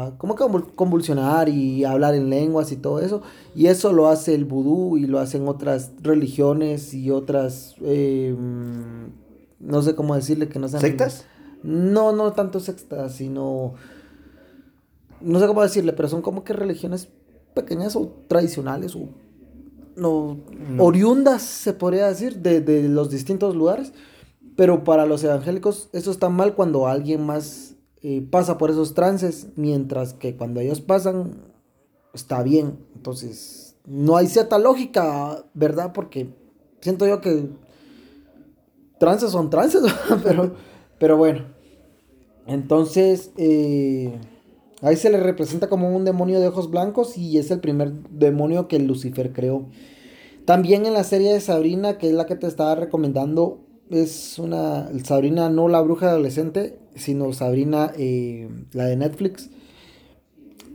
a 0.06 0.18
como 0.18 0.36
convulsionar 0.36 1.48
y 1.48 1.84
hablar 1.84 2.14
en 2.14 2.30
lenguas 2.30 2.72
y 2.72 2.76
todo 2.76 3.00
eso. 3.00 3.22
Y 3.54 3.66
eso 3.66 3.92
lo 3.92 4.08
hace 4.08 4.34
el 4.34 4.44
vudú 4.44 4.96
y 4.96 5.06
lo 5.06 5.18
hacen 5.18 5.48
otras 5.48 5.92
religiones 6.00 6.94
y 6.94 7.10
otras, 7.10 7.74
em, 7.82 9.10
no 9.60 9.82
sé 9.82 9.94
cómo 9.94 10.14
decirle 10.14 10.48
que 10.48 10.58
no 10.58 10.68
sean... 10.68 10.80
¿Sectas? 10.80 11.26
No, 11.62 12.12
no 12.12 12.32
tanto 12.32 12.60
sectas, 12.60 13.14
sino... 13.14 13.74
No 15.20 15.38
sé 15.38 15.46
cómo 15.46 15.62
decirle, 15.62 15.92
pero 15.92 16.08
son 16.08 16.22
como 16.22 16.42
que 16.42 16.52
religiones 16.52 17.08
pequeñas 17.54 17.94
o 17.94 18.12
tradicionales 18.26 18.96
o 18.96 19.08
no, 19.94 20.38
oriundas, 20.78 21.42
se 21.42 21.72
podría 21.74 22.08
decir, 22.08 22.38
de, 22.38 22.60
de, 22.60 22.88
los 22.88 23.10
distintos 23.10 23.54
lugares. 23.54 23.92
Pero 24.56 24.84
para 24.84 25.06
los 25.06 25.24
evangélicos 25.24 25.88
eso 25.92 26.10
está 26.10 26.28
mal 26.28 26.54
cuando 26.54 26.86
alguien 26.86 27.24
más 27.24 27.76
eh, 28.02 28.26
pasa 28.30 28.58
por 28.58 28.70
esos 28.70 28.94
trances, 28.94 29.48
mientras 29.56 30.12
que 30.14 30.36
cuando 30.36 30.60
ellos 30.60 30.80
pasan 30.80 31.52
está 32.14 32.42
bien. 32.42 32.78
Entonces, 32.94 33.76
no 33.86 34.16
hay 34.16 34.26
cierta 34.26 34.58
lógica, 34.58 35.44
¿verdad? 35.54 35.92
Porque 35.92 36.28
siento 36.80 37.06
yo 37.06 37.20
que 37.20 37.48
trances 38.98 39.30
son 39.30 39.50
trances, 39.50 39.82
pero, 40.22 40.54
pero 40.98 41.16
bueno. 41.16 41.46
Entonces, 42.46 43.30
eh, 43.36 44.18
ahí 44.80 44.96
se 44.96 45.10
le 45.10 45.18
representa 45.18 45.68
como 45.68 45.94
un 45.94 46.04
demonio 46.04 46.40
de 46.40 46.48
ojos 46.48 46.70
blancos 46.70 47.16
y 47.16 47.38
es 47.38 47.50
el 47.50 47.60
primer 47.60 47.92
demonio 48.10 48.68
que 48.68 48.78
Lucifer 48.78 49.32
creó. 49.32 49.66
También 50.44 50.86
en 50.86 50.92
la 50.92 51.04
serie 51.04 51.32
de 51.32 51.40
Sabrina, 51.40 51.98
que 51.98 52.08
es 52.08 52.14
la 52.14 52.26
que 52.26 52.34
te 52.34 52.48
estaba 52.48 52.74
recomendando, 52.74 53.61
es 53.92 54.38
una 54.38 54.90
Sabrina 55.04 55.50
no 55.50 55.68
la 55.68 55.80
bruja 55.80 56.08
adolescente, 56.08 56.78
sino 56.94 57.32
Sabrina 57.32 57.92
eh, 57.96 58.48
la 58.72 58.86
de 58.86 58.96
Netflix. 58.96 59.50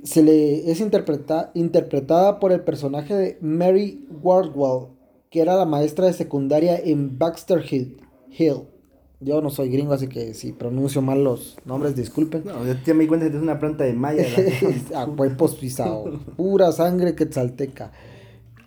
Se 0.04 0.24
le 0.24 0.72
es 0.72 0.80
interpretada 0.80 2.40
por 2.40 2.52
el 2.52 2.62
personaje 2.62 3.14
de 3.14 3.38
Mary 3.42 4.06
Wardwell, 4.22 4.90
que 5.30 5.42
era 5.42 5.56
la 5.56 5.66
maestra 5.66 6.06
de 6.06 6.14
secundaria 6.14 6.78
en 6.78 7.18
Baxter 7.18 7.64
Hill. 7.70 7.98
Yo 9.20 9.42
no 9.42 9.50
soy 9.50 9.70
gringo, 9.70 9.94
así 9.94 10.08
que 10.08 10.36
si 10.36 10.54
pronuncio 10.54 11.02
mal 11.02 11.24
los 11.24 11.58
nombres, 11.66 11.96
disculpen. 11.96 12.44
No, 12.46 12.64
ya 12.64 12.94
me 12.94 13.02
di 13.02 13.08
cuenta 13.08 13.30
que 13.30 13.36
es 13.36 13.42
una 13.42 13.60
planta 13.60 13.84
de 13.84 13.94
maya. 13.94 14.24
A 14.96 15.08
cuerpos 15.08 15.56
pisados. 15.56 16.20
Pura 16.36 16.72
sangre 16.72 17.16
quetzalteca. 17.16 17.92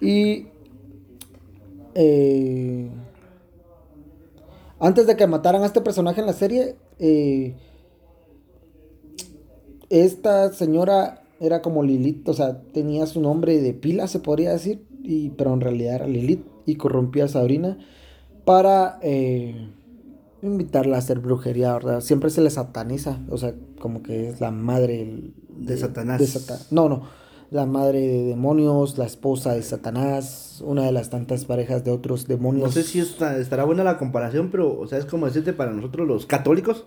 Y. 0.01 0.49
Eh, 1.95 2.89
antes 4.81 5.07
de 5.07 5.17
que 5.17 5.27
mataran 5.27 5.63
a 5.63 5.67
este 5.67 5.83
personaje 5.83 6.21
en 6.21 6.27
la 6.27 6.33
serie, 6.33 6.77
eh, 6.99 7.55
esta 9.91 10.53
señora 10.53 11.23
era 11.39 11.63
como 11.63 11.83
Lilith, 11.83 12.29
o 12.29 12.35
sea, 12.35 12.63
tenía 12.73 13.07
su 13.07 13.21
nombre 13.21 13.61
de 13.61 13.75
pila, 13.75 14.07
se 14.07 14.21
podría 14.21 14.53
decir, 14.53 14.85
y, 15.03 15.31
pero 15.31 15.53
en 15.55 15.61
realidad 15.61 15.97
era 15.97 16.07
Lilith 16.07 16.45
y 16.67 16.77
corrompía 16.77 17.25
a 17.25 17.29
Sabrina 17.29 17.79
para 18.45 18.99
eh, 19.03 19.71
invitarla 20.43 20.97
a 20.97 20.99
hacer 21.01 21.19
brujería, 21.21 21.73
¿verdad? 21.75 22.01
Siempre 22.01 22.31
se 22.31 22.41
le 22.41 22.51
sataniza, 22.51 23.21
o 23.29 23.37
sea, 23.37 23.55
como 23.81 24.03
que 24.03 24.29
es 24.29 24.41
la 24.41 24.51
madre 24.51 25.33
de, 25.49 25.77
Satanás. 25.77 26.71
no, 26.71 26.89
no, 26.89 27.03
la 27.51 27.67
madre 27.67 28.01
de 28.01 28.25
demonios, 28.25 28.97
la 28.97 29.07
esposa 29.07 29.55
de 29.55 29.63
Satanás, 29.63 30.63
una 30.65 30.85
de 30.85 30.93
las 30.93 31.11
tantas 31.11 31.45
parejas 31.45 31.85
de 31.85 31.91
otros 31.91 32.29
demonios. 32.29 32.65
No 32.65 32.73
sé 32.73 32.83
si 32.85 33.01
estará 33.01 33.65
buena 33.65 33.85
la 33.85 33.99
comparación, 33.99 34.51
pero, 34.51 34.79
o 34.79 34.87
sea, 34.87 34.99
es 34.99 35.05
como 35.05 35.27
decirte 35.27 35.53
para 35.53 35.73
nosotros 35.73 36.07
los 36.07 36.27
católicos, 36.27 36.87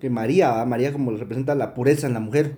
que 0.00 0.10
María, 0.10 0.64
María 0.64 0.92
como 0.92 1.10
representa 1.12 1.54
la 1.54 1.74
pureza 1.74 2.06
en 2.06 2.14
la 2.14 2.20
mujer. 2.20 2.56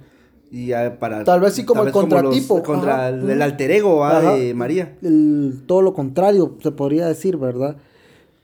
Y 0.50 0.70
para 0.98 1.24
tal 1.24 1.40
vez 1.40 1.52
sí 1.52 1.66
como 1.66 1.84
el 1.84 1.92
contratipo. 1.92 2.62
contra 2.62 3.10
el, 3.10 3.42
alter 3.42 3.70
ego 3.70 4.06
de 4.08 4.54
María. 4.54 4.96
Todo 5.66 5.82
lo 5.82 5.92
contrario 5.92 6.56
se 6.62 6.70
podría 6.70 7.06
decir 7.06 7.36
verdad 7.36 7.76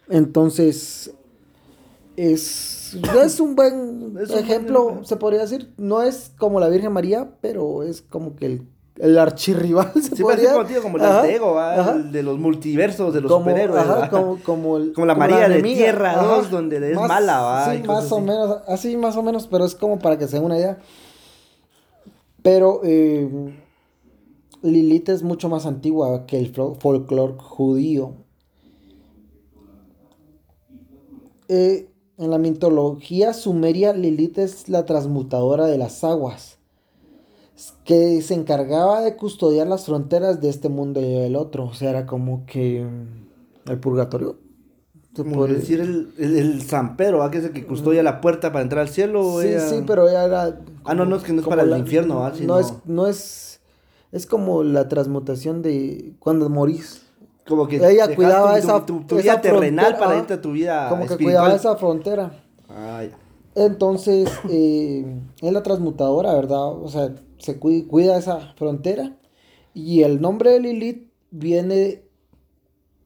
entonces, 0.08 1.12
es, 2.16 2.96
es 3.24 3.40
un 3.40 3.54
buen 3.54 4.16
ejemplo, 4.30 5.00
se 5.04 5.16
podría 5.16 5.40
decir. 5.40 5.72
No 5.76 6.02
es 6.02 6.32
como 6.38 6.60
la 6.60 6.68
Virgen 6.68 6.92
María, 6.92 7.30
pero 7.40 7.82
es 7.82 8.02
como 8.02 8.36
que 8.36 8.46
el, 8.46 8.68
el 8.98 9.18
archirrival. 9.18 9.92
Se 9.94 10.16
sí, 10.16 10.22
podría... 10.22 10.52
como 10.82 10.98
el 10.98 11.04
Altego, 11.04 11.60
el 11.60 12.12
de 12.12 12.22
los 12.22 12.38
multiversos, 12.38 13.12
de 13.12 13.20
los 13.20 13.30
superhéroes. 13.30 14.08
como, 14.10 14.38
como, 14.42 14.78
como, 14.94 15.06
la 15.06 15.14
María 15.14 15.48
de 15.48 15.62
Tierra 15.62 16.16
2, 16.16 16.50
donde 16.50 16.92
es 16.92 16.96
mala. 16.96 17.40
¿va? 17.40 17.74
Sí, 17.74 17.82
más 17.82 18.12
o 18.12 18.20
menos, 18.20 18.58
así 18.68 18.96
más 18.96 19.16
o 19.16 19.22
menos, 19.22 19.46
pero 19.46 19.64
es 19.64 19.74
como 19.74 19.98
para 19.98 20.18
que 20.18 20.28
se 20.28 20.38
una 20.38 20.58
idea. 20.58 20.78
Pero 22.42 22.82
eh, 22.84 23.54
Lilith 24.62 25.08
es 25.08 25.22
mucho 25.22 25.48
más 25.48 25.66
antigua 25.66 26.26
que 26.26 26.38
el 26.38 26.52
folclore 26.52 27.34
judío. 27.38 28.12
Eh, 31.48 31.90
en 32.16 32.30
la 32.30 32.38
mitología 32.38 33.32
sumeria, 33.32 33.92
Lilith 33.92 34.38
es 34.38 34.68
la 34.68 34.84
transmutadora 34.84 35.66
de 35.66 35.78
las 35.78 36.04
aguas, 36.04 36.58
que 37.84 38.20
se 38.22 38.34
encargaba 38.34 39.00
de 39.00 39.16
custodiar 39.16 39.66
las 39.66 39.86
fronteras 39.86 40.40
de 40.40 40.48
este 40.48 40.68
mundo 40.68 41.00
y 41.00 41.12
del 41.12 41.36
otro. 41.36 41.64
O 41.64 41.74
sea, 41.74 41.90
era 41.90 42.06
como 42.06 42.44
que 42.46 42.84
mm, 42.84 43.70
el 43.70 43.78
purgatorio. 43.78 44.38
Como 45.16 45.46
decir 45.46 45.80
el, 45.80 46.12
el, 46.18 46.62
San 46.62 46.96
Pedro, 46.96 47.30
que 47.30 47.38
es 47.38 47.44
el 47.44 47.52
que 47.52 47.64
custodia 47.64 48.02
la 48.02 48.20
puerta 48.20 48.50
para 48.50 48.64
entrar 48.64 48.82
al 48.82 48.88
cielo. 48.88 49.40
Sí, 49.40 49.54
sí, 49.60 49.84
pero 49.86 50.08
ella 50.08 50.24
era... 50.24 50.60
ah, 50.84 50.94
no, 50.94 51.04
no, 51.04 51.16
es 51.16 51.22
que 51.22 51.32
no 51.32 51.40
es 51.40 51.46
para 51.46 51.62
el 51.62 51.78
infierno, 51.78 52.28
No, 52.40 52.58
es, 52.58 52.72
no 52.84 53.06
es... 53.06 53.60
Es 54.10 54.26
como 54.26 54.64
la 54.64 54.88
transmutación 54.88 55.62
de 55.62 56.14
cuando 56.18 56.48
morís. 56.48 57.02
Como 57.46 57.68
que 57.68 57.76
ella 57.76 58.14
cuidaba 58.14 58.58
esa, 58.58 58.84
tu, 58.86 59.00
vida 59.00 59.40
terrenal 59.40 59.96
para 59.98 60.18
irte 60.18 60.34
a 60.34 60.40
tu 60.40 60.52
vida 60.52 60.88
Como 60.88 61.06
que 61.06 61.16
cuidaba 61.16 61.54
esa 61.54 61.76
frontera. 61.76 62.32
Ah, 62.68 63.02
Entonces, 63.54 64.30
eh, 64.48 65.04
es 65.40 65.52
la 65.52 65.62
transmutadora, 65.62 66.32
¿verdad? 66.34 66.68
O 66.68 66.88
sea, 66.88 67.12
se 67.44 67.58
cuida, 67.58 68.16
esa 68.16 68.54
frontera. 68.54 69.16
Y 69.74 70.02
el 70.02 70.20
nombre 70.20 70.50
de 70.50 70.60
Lilith 70.60 71.10
viene 71.30 72.02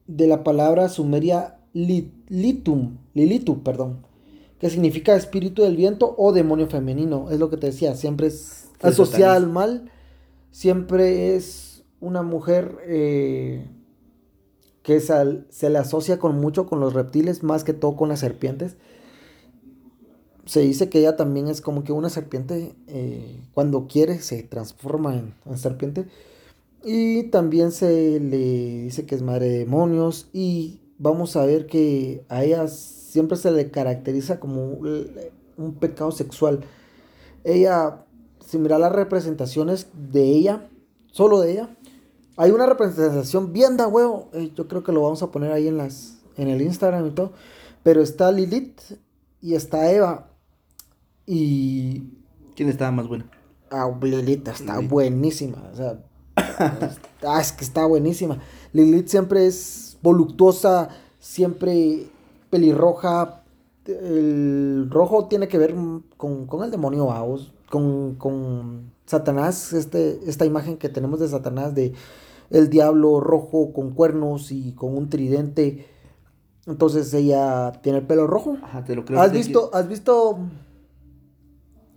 de 0.07 0.27
la 0.27 0.43
palabra 0.43 0.89
sumeria 0.89 1.59
litum, 1.73 2.97
lilitu, 3.13 3.63
perdón, 3.63 4.05
que 4.59 4.69
significa 4.69 5.15
espíritu 5.15 5.63
del 5.63 5.75
viento 5.75 6.15
o 6.17 6.31
demonio 6.31 6.67
femenino. 6.67 7.29
Es 7.29 7.39
lo 7.39 7.49
que 7.49 7.57
te 7.57 7.67
decía, 7.67 7.95
siempre 7.95 8.27
es 8.27 8.69
asociada 8.81 9.35
al 9.35 9.47
mal, 9.47 9.91
siempre 10.51 11.35
es 11.35 11.83
una 11.99 12.23
mujer 12.23 12.77
eh, 12.85 13.67
que 14.83 14.99
se 14.99 15.69
le 15.69 15.77
asocia 15.77 16.17
con 16.17 16.39
mucho 16.39 16.65
con 16.65 16.79
los 16.79 16.93
reptiles, 16.93 17.43
más 17.43 17.63
que 17.63 17.73
todo 17.73 17.95
con 17.95 18.09
las 18.09 18.19
serpientes. 18.19 18.77
Se 20.49 20.61
dice 20.61 20.89
que 20.89 20.97
ella 20.97 21.15
también 21.15 21.47
es 21.47 21.61
como 21.61 21.83
que 21.83 21.91
una 21.91 22.09
serpiente, 22.09 22.73
eh, 22.87 23.39
cuando 23.53 23.85
quiere 23.85 24.19
se 24.19 24.41
transforma 24.41 25.15
en, 25.15 25.57
serpiente. 25.59 26.07
Y 26.83 27.25
también 27.25 27.71
se 27.71 28.19
le 28.19 28.81
dice 28.81 29.05
que 29.05 29.13
es 29.13 29.21
madre 29.21 29.47
de 29.47 29.59
demonios. 29.59 30.27
Y 30.33 30.81
vamos 30.97 31.35
a 31.35 31.45
ver 31.45 31.67
que 31.67 32.25
a 32.29 32.43
ella 32.43 32.67
siempre 32.67 33.37
se 33.37 33.51
le 33.51 33.69
caracteriza 33.69 34.39
como 34.39 34.79
un 35.55 35.75
pecado 35.79 36.11
sexual. 36.11 36.61
Ella, 37.43 38.03
si 38.43 38.57
mira 38.57 38.79
las 38.79 38.91
representaciones 38.91 39.85
de 39.93 40.23
ella, 40.23 40.67
solo 41.11 41.41
de 41.41 41.51
ella, 41.51 41.77
hay 42.37 42.49
una 42.49 42.65
representación 42.65 43.53
bien 43.53 43.77
da 43.77 43.87
huevo. 43.87 44.29
Eh, 44.33 44.51
yo 44.55 44.67
creo 44.67 44.83
que 44.83 44.93
lo 44.93 45.03
vamos 45.03 45.21
a 45.21 45.29
poner 45.29 45.51
ahí 45.51 45.67
en 45.67 45.77
las 45.77 46.17
en 46.37 46.47
el 46.47 46.63
Instagram 46.63 47.05
y 47.05 47.11
todo. 47.11 47.33
Pero 47.83 48.01
está 48.01 48.31
Lilith 48.31 48.81
y 49.43 49.53
está 49.53 49.91
Eva. 49.91 50.28
Y. 51.31 52.05
¿Quién 52.55 52.69
estaba 52.69 52.89
más 52.89 53.07
buena? 53.07 53.29
Ah, 53.69 53.87
Lilith 54.01 54.47
está 54.47 54.79
buenísima. 54.79 55.69
O 55.71 55.75
sea. 55.75 55.99
ah, 56.35 57.39
es 57.39 57.51
que 57.51 57.63
está 57.63 57.85
buenísima. 57.85 58.39
Lilith 58.73 59.07
siempre 59.07 59.45
es 59.45 59.99
voluptuosa, 60.01 60.89
siempre 61.19 62.07
pelirroja. 62.49 63.43
El 63.85 64.87
rojo 64.89 65.27
tiene 65.27 65.47
que 65.47 65.59
ver 65.59 65.75
con, 66.17 66.47
con 66.47 66.63
el 66.63 66.71
demonio 66.71 67.05
Baos, 67.05 67.53
con, 67.69 68.15
con 68.15 68.91
Satanás, 69.05 69.73
este, 69.73 70.19
esta 70.27 70.45
imagen 70.45 70.77
que 70.77 70.89
tenemos 70.89 71.19
de 71.19 71.27
Satanás 71.27 71.75
de 71.75 71.93
el 72.49 72.71
diablo 72.71 73.19
rojo 73.19 73.71
con 73.71 73.91
cuernos 73.91 74.51
y 74.51 74.73
con 74.73 74.97
un 74.97 75.09
tridente. 75.09 75.85
Entonces 76.65 77.13
ella 77.13 77.71
tiene 77.83 77.99
el 77.99 78.07
pelo 78.07 78.25
rojo. 78.25 78.57
Ajá, 78.63 78.83
te 78.83 78.95
lo 78.95 79.05
creo. 79.05 79.21
¿Has 79.21 79.31
visto, 79.31 79.69
¿Has 79.73 79.87
visto 79.87 80.39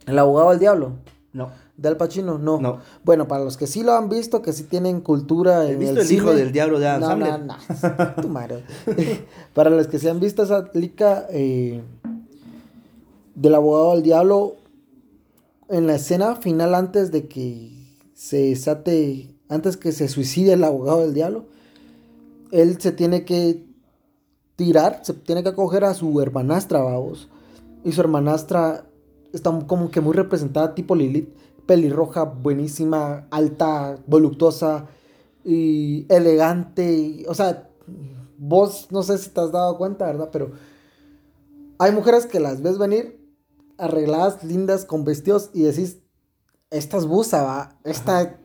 El 0.07 0.19
abogado 0.19 0.51
del 0.51 0.59
diablo? 0.59 0.93
No. 1.33 1.51
¿De 1.77 1.89
Al 1.89 1.97
Pacino? 1.97 2.39
No. 2.39 2.61
No. 2.61 2.81
Bueno, 3.05 3.27
para 3.27 3.43
los 3.45 3.57
que 3.57 3.67
sí 3.67 3.83
lo 3.83 3.93
han 3.93 4.09
visto, 4.09 4.43
que 4.43 4.53
sí 4.53 4.65
tienen 4.65 5.01
cultura 5.01 5.69
He 5.69 5.77
visto 5.77 6.01
el, 6.01 6.13
hijo 6.13 6.35
del 6.35 6.53
diablo 6.53 6.79
de 6.79 6.89
Adam 6.89 7.19
No, 7.19 7.39
no, 7.39 7.39
no. 7.39 8.23
Tu 8.23 8.29
madre. 8.29 8.65
para 9.55 9.71
los 9.71 9.87
que 9.87 9.99
se 9.99 10.11
han 10.11 10.21
visto 10.21 10.43
esa 10.43 10.69
lica 10.75 11.27
eh, 11.31 11.83
del 13.35 13.55
abogado 13.55 13.93
del 13.95 14.03
diablo, 14.03 14.57
en 15.69 15.87
la 15.87 15.95
escena 15.95 16.37
final 16.37 16.75
antes 16.75 17.11
de 17.11 17.27
que 17.27 17.73
se 18.15 18.49
desate 18.49 19.33
antes 19.49 19.77
que 19.77 19.93
se 19.93 20.09
suicide 20.09 20.55
el 20.55 20.65
abogado 20.65 21.03
del 21.03 21.15
diablo, 21.15 21.45
él 22.53 22.81
se 22.81 22.93
tiene 22.93 23.25
que 23.25 23.65
tirar, 24.57 25.01
se 25.03 25.13
tiene 25.13 25.43
que 25.43 25.51
acoger 25.51 25.85
a 25.85 25.95
su 25.95 26.21
hermanastra, 26.21 26.81
vamos. 26.81 27.29
Y 27.85 27.93
su 27.93 28.01
hermanastra 28.01 28.87
está 29.33 29.51
como 29.67 29.91
que 29.91 30.01
muy 30.01 30.15
representada, 30.15 30.75
tipo 30.75 30.95
Lilith, 30.95 31.29
pelirroja, 31.67 32.25
buenísima, 32.25 33.27
alta, 33.31 33.97
voluptuosa 34.07 34.87
y 35.45 36.07
elegante. 36.09 37.25
o 37.29 37.35
sea, 37.35 37.69
vos 38.39 38.89
no 38.91 39.03
sé 39.03 39.19
si 39.19 39.31
te 39.31 39.41
has 39.41 39.53
dado 39.53 39.77
cuenta, 39.79 40.07
¿verdad? 40.07 40.31
Pero 40.33 40.53
hay 41.79 41.93
mujeres 41.93 42.27
que 42.27 42.41
las 42.41 42.63
ves 42.63 42.79
venir 42.79 43.21
arregladas, 43.79 44.45
lindas, 44.45 44.85
con 44.85 45.05
vestidos 45.05 45.51
y 45.53 45.63
decís, 45.63 45.99
esta 46.71 46.97
es 46.97 47.07
busa, 47.07 47.43
va, 47.43 47.79
esta 47.85 48.39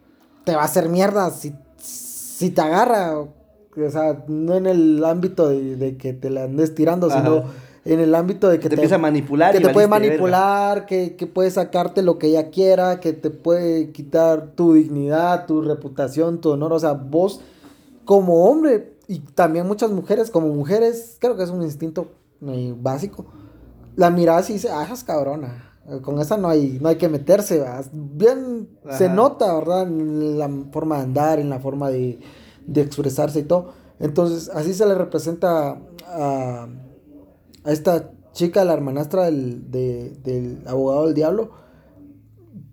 te 0.44 0.56
va 0.56 0.62
a 0.62 0.65
hacer 0.65 0.89
mierda 0.89 1.29
si, 1.32 1.53
si 1.77 2.50
te 2.50 2.62
agarra. 2.62 3.20
O 3.20 3.91
sea, 3.91 4.24
no 4.27 4.56
en 4.56 4.65
el 4.65 5.03
ámbito 5.06 5.50
de, 5.50 5.98
que 5.98 6.13
te 6.13 6.32
la 6.32 6.46
andes 6.46 6.74
tirando, 6.74 7.12
sino 7.12 7.44
en 7.88 8.01
el 8.01 8.13
ámbito 8.15 8.50
de 8.50 8.60
que 8.60 8.67
te, 8.67 8.75
empieza 8.75 8.96
a 8.96 9.00
manipular. 9.00 9.53
Que 9.53 9.62
te 9.62 9.70
puede 9.70 9.88
manipular, 9.88 10.86
que, 10.86 11.15
que, 11.15 11.25
puede 11.25 11.50
sacarte 11.51 12.01
lo 12.01 12.20
que 12.20 12.27
ella 12.27 12.50
quiera, 12.50 13.00
que 13.00 13.13
te 13.13 13.29
puede 13.29 13.91
quitar 13.91 14.51
tu 14.56 14.74
dignidad, 14.74 15.46
tu 15.46 15.62
reputación, 15.62 16.41
tu 16.41 16.50
honor. 16.50 16.74
O 16.74 16.79
sea, 16.79 16.94
vos 16.94 17.41
como 18.03 18.46
hombre 18.46 18.98
y 19.08 19.20
también 19.20 19.65
muchas 19.65 19.91
mujeres, 19.91 20.29
como 20.32 20.48
mujeres, 20.48 21.17
creo 21.20 21.38
que 21.38 21.44
es 21.44 21.50
un 21.50 21.62
instinto 21.62 22.12
básico. 22.82 23.25
La 23.96 24.10
mirás 24.10 24.50
y 24.50 24.53
dices, 24.53 24.72
ah, 24.74 24.88
es 24.91 25.03
cabrona. 25.03 25.63
Con 26.01 26.20
esa 26.20 26.36
no 26.36 26.50
hay, 26.50 26.79
no 26.82 26.89
hay 26.89 26.98
que 26.98 27.08
meterse, 27.08 27.63
bien 27.94 28.67
se 28.91 29.08
nota, 29.08 29.53
¿verdad? 29.53 29.84
En 29.84 30.38
la 30.38 30.50
forma 30.72 30.98
de 30.98 31.03
andar, 31.03 31.39
en 31.39 31.50
la 31.50 31.60
forma 31.60 31.89
de, 31.89 32.20
de 32.65 32.82
expresarse 32.82 33.39
y 33.39 33.44
todo. 33.44 33.72
Entonces, 33.98 34.51
así 34.53 34.74
se 34.74 34.86
le 34.86 34.96
representa 34.96 35.79
a 36.06 36.67
a 37.67 37.71
esta 37.74 38.12
chica, 38.31 38.63
la 38.63 38.74
hermanastra 38.74 39.25
del, 39.25 39.69
del 39.69 40.62
abogado 40.65 41.05
del 41.05 41.13
diablo. 41.13 41.51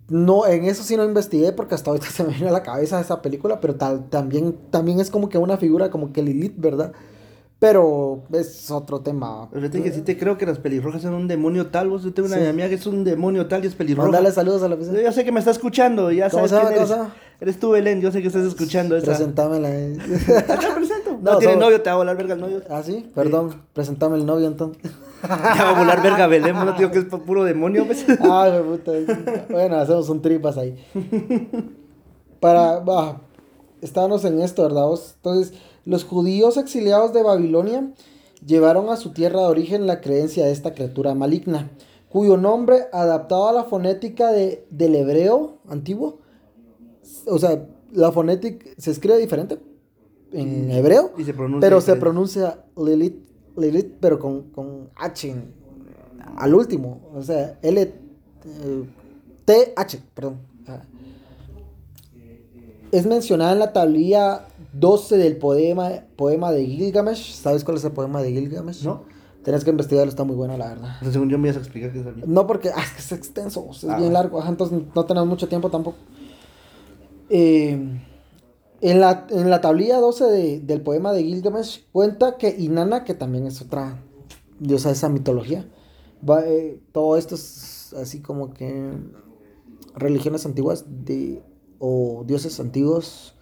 No, 0.07 0.45
en 0.45 0.65
eso 0.65 0.83
sí 0.83 0.95
no 0.95 1.03
investigué 1.03 1.51
porque 1.51 1.75
hasta 1.75 1.91
ahorita 1.91 2.07
se 2.11 2.23
me 2.23 2.29
viene 2.29 2.49
a 2.49 2.53
la 2.53 2.63
cabeza 2.63 3.01
esa 3.01 3.21
película, 3.21 3.59
pero 3.59 3.75
tal, 3.75 4.09
también, 4.09 4.55
también 4.69 4.99
es 4.99 5.11
como 5.11 5.27
que 5.29 5.37
una 5.37 5.57
figura 5.57 5.91
como 5.91 6.13
que 6.13 6.23
Lilith, 6.23 6.55
¿verdad? 6.57 6.93
Pero 7.59 8.23
es 8.33 8.69
otro 8.69 8.99
tema. 8.99 9.49
Pero 9.51 9.69
te 9.69 9.81
que 9.81 9.91
sí 9.91 10.01
te 10.01 10.17
creo 10.17 10.37
que 10.37 10.45
las 10.45 10.59
pelirrojas 10.59 11.01
son 11.01 11.13
un 11.13 11.27
demonio 11.27 11.67
tal. 11.67 11.89
Vos 11.89 12.03
yo 12.03 12.13
tengo 12.13 12.27
una 12.27 12.49
amiga 12.49 12.67
que 12.67 12.75
es 12.75 12.85
un 12.85 13.03
demonio 13.03 13.47
tal 13.47 13.63
y 13.63 13.67
es 13.67 13.75
pelirroja. 13.75 14.09
Mándale 14.09 14.31
saludos 14.33 14.61
a 14.63 14.67
la 14.67 14.75
persona. 14.75 15.01
Yo 15.01 15.11
sé 15.13 15.23
que 15.23 15.31
me 15.31 15.39
está 15.39 15.51
escuchando. 15.51 16.11
Ya 16.11 16.29
sabes 16.29 16.51
quién 16.51 16.73
eres. 16.73 16.93
Eres 17.39 17.59
tú, 17.59 17.71
Belén. 17.71 18.01
Yo 18.01 18.11
sé 18.11 18.21
que 18.21 18.27
estás 18.27 18.45
escuchando 18.45 18.97
esa. 18.97 19.05
Presentámela. 19.15 19.69
No, 21.21 21.37
tiene 21.37 21.55
novio, 21.55 21.81
te 21.81 21.89
va 21.89 21.95
a 21.95 21.97
volar 21.97 22.17
verga 22.17 22.33
el 22.33 22.41
novio. 22.41 22.61
Ah, 22.69 22.81
sí, 22.83 23.09
perdón. 23.13 23.61
Presentame 23.73 24.17
el 24.17 24.25
novio 24.25 24.47
entonces. 24.47 24.81
te 24.81 25.27
va 25.27 25.69
a 25.69 25.79
volar 25.79 26.01
verga 26.01 26.27
Belén. 26.27 26.55
No 26.55 26.73
digo 26.73 26.91
que 26.91 26.99
es 26.99 27.05
puro 27.05 27.43
demonio, 27.43 27.85
pues. 27.85 28.05
ah, 28.21 28.61
puta. 28.65 28.91
Bueno, 29.49 29.77
hacemos 29.77 30.09
un 30.09 30.21
tripas 30.21 30.57
ahí. 30.57 30.75
Para. 32.39 32.79
Bah, 32.79 33.21
estábamos 33.81 34.25
en 34.25 34.41
esto, 34.41 34.63
¿verdad? 34.63 34.87
Entonces 35.15 35.53
los 35.85 36.03
judíos 36.03 36.57
exiliados 36.57 37.13
de 37.13 37.23
Babilonia 37.23 37.91
llevaron 38.45 38.89
a 38.89 38.97
su 38.97 39.13
tierra 39.13 39.41
de 39.41 39.47
origen 39.47 39.87
la 39.87 40.01
creencia 40.01 40.45
de 40.45 40.51
esta 40.51 40.73
criatura 40.73 41.13
maligna, 41.13 41.71
cuyo 42.09 42.37
nombre, 42.37 42.87
adaptado 42.91 43.49
a 43.49 43.53
la 43.53 43.63
fonética 43.65 44.31
de, 44.31 44.65
del 44.69 44.95
hebreo 44.95 45.59
antiguo, 45.67 46.19
o 47.27 47.37
sea, 47.37 47.67
la 47.91 48.11
fonética 48.11 48.65
se 48.77 48.91
escribe 48.91 49.17
diferente 49.17 49.59
en 50.35 50.71
hebreo, 50.71 51.11
pero 51.59 51.81
se 51.81 51.95
pronuncia 51.95 52.63
Lilith, 52.77 53.17
Lilith 53.57 53.93
pero 53.99 54.19
con, 54.19 54.49
con 54.51 54.89
H 54.95 55.35
al 56.37 56.53
último, 56.53 57.01
o 57.13 57.21
sea, 57.21 57.57
L, 57.61 57.81
eh, 57.81 57.93
T, 59.45 59.73
H, 59.75 60.01
perdón. 60.13 60.39
Es 62.91 63.05
mencionada 63.05 63.53
en 63.53 63.59
la 63.59 63.73
tablilla 63.73 64.47
12 64.73 65.17
del 65.17 65.37
poema, 65.37 65.91
poema 66.15 66.51
de 66.51 66.65
Gilgamesh. 66.65 67.33
¿Sabes 67.33 67.63
cuál 67.63 67.77
es 67.77 67.83
el 67.83 67.91
poema 67.91 68.21
de 68.21 68.31
Gilgamesh? 68.31 68.83
No. 68.83 69.03
Tenés 69.43 69.63
que 69.63 69.69
investigarlo, 69.69 70.09
está 70.09 70.23
muy 70.23 70.35
bueno, 70.35 70.57
la 70.57 70.69
verdad. 70.69 70.95
según 71.11 71.29
yo 71.29 71.37
me 71.37 71.49
ibas 71.49 71.57
a 71.57 71.59
explicar 71.59 71.91
qué 71.91 71.99
es 71.99 72.05
el 72.05 72.23
No, 72.25 72.47
porque 72.47 72.69
ah, 72.69 72.81
es 72.81 72.91
que 72.91 72.99
es 72.99 73.11
extenso, 73.11 73.67
es 73.69 73.83
ah, 73.83 73.97
bien 73.97 74.11
largo, 74.11 74.43
entonces 74.43 74.79
no 74.95 75.05
tenemos 75.05 75.29
mucho 75.29 75.47
tiempo 75.47 75.69
tampoco. 75.69 75.97
Eh, 77.29 77.77
en, 78.85 78.99
la, 78.99 79.25
en 79.31 79.49
la 79.49 79.61
tablilla 79.61 79.99
12 79.99 80.61
del 80.61 80.81
poema 80.81 81.11
de 81.11 81.23
Gilgamesh 81.23 81.87
cuenta 81.91 82.37
que 82.37 82.55
Inanna, 82.55 83.03
que 83.03 83.15
también 83.15 83.47
es 83.47 83.59
otra 83.61 84.03
diosa 84.59 84.89
de 84.89 84.93
esa 84.93 85.09
mitología, 85.09 85.67
va, 86.27 86.45
eh, 86.45 86.79
todo 86.91 87.17
esto 87.17 87.33
es 87.33 87.93
así 87.93 88.21
como 88.21 88.53
que 88.53 88.91
religiones 89.95 90.45
antiguas 90.45 90.85
de, 90.87 91.41
o 91.79 92.23
dioses 92.27 92.59
antiguos 92.59 93.33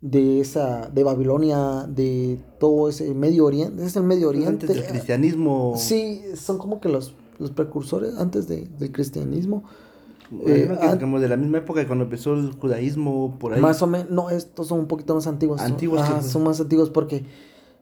de 0.00 0.40
esa 0.40 0.88
de 0.88 1.04
Babilonia, 1.04 1.86
de 1.86 2.40
todo 2.58 2.88
ese 2.88 3.12
Medio 3.12 3.44
Oriente, 3.44 3.84
es 3.84 3.94
el 3.94 4.04
Medio 4.04 4.30
Oriente. 4.30 4.64
Antes 4.64 4.68
del 4.70 4.86
cristianismo. 4.86 5.74
Sí, 5.76 6.22
son 6.34 6.56
como 6.56 6.80
que 6.80 6.88
los, 6.88 7.14
los 7.38 7.50
precursores 7.50 8.16
antes 8.16 8.48
de, 8.48 8.68
del 8.78 8.90
cristianismo. 8.90 9.64
Eh, 10.46 10.68
como 10.98 11.20
de 11.20 11.28
la 11.28 11.36
misma 11.36 11.58
época 11.58 11.86
cuando 11.86 12.04
empezó 12.04 12.34
el 12.34 12.52
judaísmo 12.52 13.38
por 13.38 13.54
ahí. 13.54 13.60
Más 13.60 13.82
o 13.82 13.86
menos, 13.86 14.10
no, 14.10 14.30
estos 14.30 14.68
son 14.68 14.80
un 14.80 14.86
poquito 14.86 15.14
más 15.14 15.26
antiguos. 15.26 15.60
Antiguos. 15.60 16.02
son 16.24 16.44
más 16.44 16.60
antiguos 16.60 16.90
porque 16.90 17.24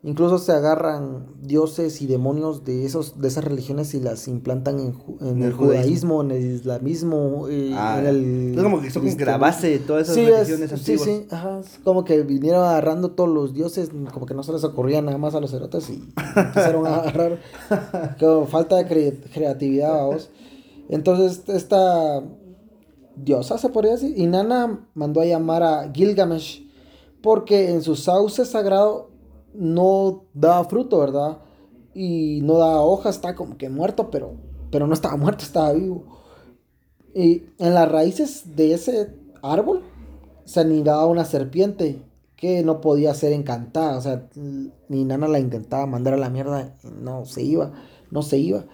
Incluso 0.02 0.38
se 0.38 0.52
agarran 0.52 1.26
dioses 1.42 2.00
y 2.00 2.06
demonios 2.06 2.64
de 2.64 2.86
esos 2.86 3.20
de 3.20 3.28
esas 3.28 3.44
religiones 3.44 3.92
y 3.92 4.00
las 4.00 4.28
implantan 4.28 4.80
en, 4.80 5.42
el, 5.42 5.52
judaísmo, 5.52 6.22
en 6.22 6.30
el 6.30 6.54
islamismo, 6.54 7.48
eh, 7.50 7.72
ah, 7.74 7.98
en 8.00 8.06
el... 8.06 8.54
Es 8.56 8.62
como 8.62 8.80
que 8.80 8.90
son 8.90 9.14
que 9.14 9.24
base 9.26 9.68
de 9.68 9.78
todas 9.78 10.08
esas 10.08 10.16
religiones 10.24 10.72
antiguas. 10.72 11.04
Sí, 11.04 11.16
sí, 11.20 11.26
ajá. 11.30 11.60
como 11.84 12.06
que 12.06 12.22
vinieron 12.22 12.64
agarrando 12.64 13.10
todos 13.10 13.28
los 13.28 13.52
dioses, 13.52 13.90
como 14.10 14.24
que 14.24 14.32
no 14.32 14.42
se 14.42 14.52
les 14.52 14.64
ocurría 14.64 15.02
nada 15.02 15.18
más 15.18 15.34
a 15.34 15.40
los 15.40 15.52
erotas 15.52 15.90
y 15.90 16.02
empezaron 16.34 16.86
a 16.86 16.96
agarrar. 16.96 17.38
con 18.18 18.48
falta 18.48 18.76
de 18.76 19.20
creatividad, 19.30 19.92
vamos. 19.92 20.30
Entonces, 20.88 21.42
esta 21.48 22.22
diosa, 23.16 23.58
se 23.58 23.68
podría 23.68 23.92
decir, 23.92 24.14
y 24.16 24.26
Nana 24.26 24.88
mandó 24.94 25.20
a 25.20 25.26
llamar 25.26 25.62
a 25.62 25.90
Gilgamesh 25.92 26.68
porque 27.22 27.70
en 27.70 27.82
su 27.82 27.96
sauce 27.96 28.44
sagrado 28.44 29.10
no 29.54 30.24
daba 30.32 30.64
fruto, 30.64 30.98
¿verdad? 30.98 31.38
Y 31.94 32.40
no 32.42 32.58
daba 32.58 32.80
hojas, 32.80 33.16
está 33.16 33.34
como 33.34 33.56
que 33.56 33.68
muerto, 33.68 34.10
pero, 34.10 34.34
pero 34.70 34.86
no 34.86 34.94
estaba 34.94 35.16
muerto, 35.16 35.44
estaba 35.44 35.72
vivo. 35.72 36.04
Y 37.14 37.44
en 37.58 37.74
las 37.74 37.90
raíces 37.90 38.56
de 38.56 38.74
ese 38.74 39.14
árbol 39.42 39.82
se 40.44 40.60
anidaba 40.60 41.06
una 41.06 41.24
serpiente 41.24 42.02
que 42.36 42.62
no 42.62 42.80
podía 42.80 43.12
ser 43.12 43.32
encantada, 43.32 43.98
o 43.98 44.00
sea, 44.00 44.26
nana 44.88 45.28
la 45.28 45.38
intentaba 45.38 45.84
mandar 45.84 46.14
a 46.14 46.16
la 46.16 46.30
mierda, 46.30 46.74
no 46.82 47.26
se 47.26 47.42
iba, 47.42 47.72
no 48.10 48.22
se 48.22 48.38
iba. 48.38 48.64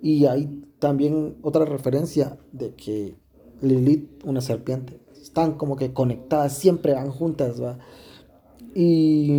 Y 0.00 0.26
hay 0.26 0.64
también 0.80 1.38
otra 1.42 1.64
referencia 1.64 2.36
de 2.50 2.74
que 2.74 3.16
Lilith, 3.62 4.24
una 4.24 4.40
serpiente, 4.40 5.00
están 5.20 5.54
como 5.54 5.76
que 5.76 5.92
conectadas, 5.92 6.52
siempre 6.52 6.92
van 6.92 7.10
juntas, 7.10 7.62
¿va? 7.62 7.78
Y 8.74 9.30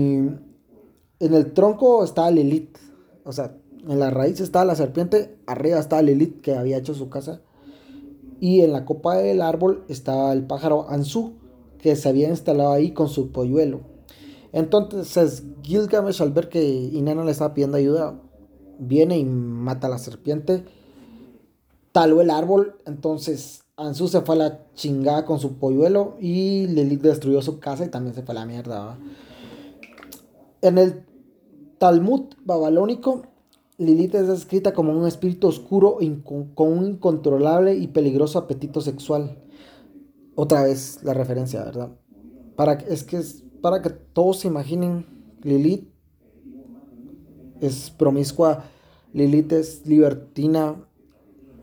en 1.20 1.34
el 1.34 1.54
tronco 1.54 2.04
estaba 2.04 2.32
Lilith. 2.32 2.78
O 3.24 3.32
sea, 3.32 3.56
en 3.88 4.00
la 4.00 4.10
raíz 4.10 4.40
estaba 4.40 4.66
la 4.66 4.76
serpiente, 4.76 5.38
arriba 5.46 5.80
estaba 5.80 6.02
Lilith 6.02 6.42
que 6.42 6.56
había 6.56 6.78
hecho 6.78 6.94
su 6.94 7.10
casa. 7.10 7.42
Y 8.40 8.62
en 8.62 8.74
la 8.74 8.86
copa 8.86 9.18
del 9.18 9.42
árbol 9.42 9.86
estaba 9.88 10.34
el 10.34 10.46
pájaro 10.46 10.90
Ansu, 10.90 11.34
que 11.80 11.96
se 11.96 12.10
había 12.10 12.30
instalado 12.30 12.72
ahí 12.72 12.92
con 12.92 13.08
su 13.08 13.32
polluelo. 13.32 13.82
Entonces 14.52 15.44
Gilgamesh 15.64 16.22
al 16.22 16.32
ver 16.32 16.50
que 16.50 16.64
Inanna 16.64 17.24
le 17.24 17.32
estaba 17.32 17.54
pidiendo 17.54 17.78
ayuda, 17.78 18.20
viene 18.80 19.18
y 19.18 19.26
mata 19.26 19.88
a 19.88 19.90
la 19.90 19.98
serpiente, 19.98 20.66
taló 21.92 22.22
el 22.22 22.30
árbol, 22.30 22.76
entonces 22.86 23.63
Ansu 23.76 24.08
se 24.08 24.22
fue 24.22 24.36
a 24.36 24.38
la 24.38 24.74
chingada 24.76 25.26
con 25.26 25.40
su 25.40 25.58
polluelo 25.58 26.16
y 26.20 26.68
Lilith 26.68 27.02
destruyó 27.02 27.42
su 27.42 27.60
casa 27.60 27.84
y 27.86 27.90
también 27.90 28.14
se 28.14 28.22
fue 28.22 28.34
a 28.34 28.40
la 28.40 28.46
mierda. 28.46 29.00
En 30.62 30.78
el 30.78 31.04
Talmud 31.80 32.36
babilónico, 32.46 33.24
Lilith 33.80 34.14
es 34.14 34.28
descrita 34.28 34.74
como 34.74 34.92
un 34.92 35.08
espíritu 35.08 35.48
oscuro 35.48 35.98
con 36.54 36.72
un 36.72 36.86
incontrolable 36.86 37.76
y 37.76 37.88
peligroso 37.88 38.38
apetito 38.38 38.80
sexual. 38.80 39.40
Otra 40.36 40.64
vez 40.64 41.00
la 41.04 41.16
referencia, 41.16 41.64
¿verdad? 41.64 41.90
Para, 42.56 42.74
es 42.74 43.04
que 43.04 43.18
es 43.18 43.44
para 43.62 43.82
que 43.82 43.90
todos 43.90 44.42
se 44.42 44.50
imaginen, 44.50 45.08
Lilith 45.42 45.90
es 47.60 47.90
promiscua, 47.90 48.66
Lilith 49.14 49.52
es 49.54 49.86
libertina, 49.88 50.76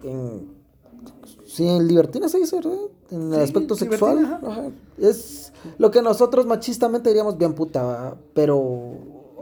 en, 0.02 0.59
sí, 1.64 1.80
libertina 1.80 2.28
se 2.28 2.38
dice, 2.38 2.56
¿verdad? 2.56 2.78
En 3.10 3.32
el 3.34 3.40
aspecto 3.40 3.74
sexual. 3.74 4.40
Es 4.98 5.52
lo 5.78 5.90
que 5.90 6.00
nosotros 6.02 6.46
machistamente 6.46 7.10
diríamos 7.10 7.36
bien 7.38 7.52
puta, 7.54 8.16
pero 8.34 8.58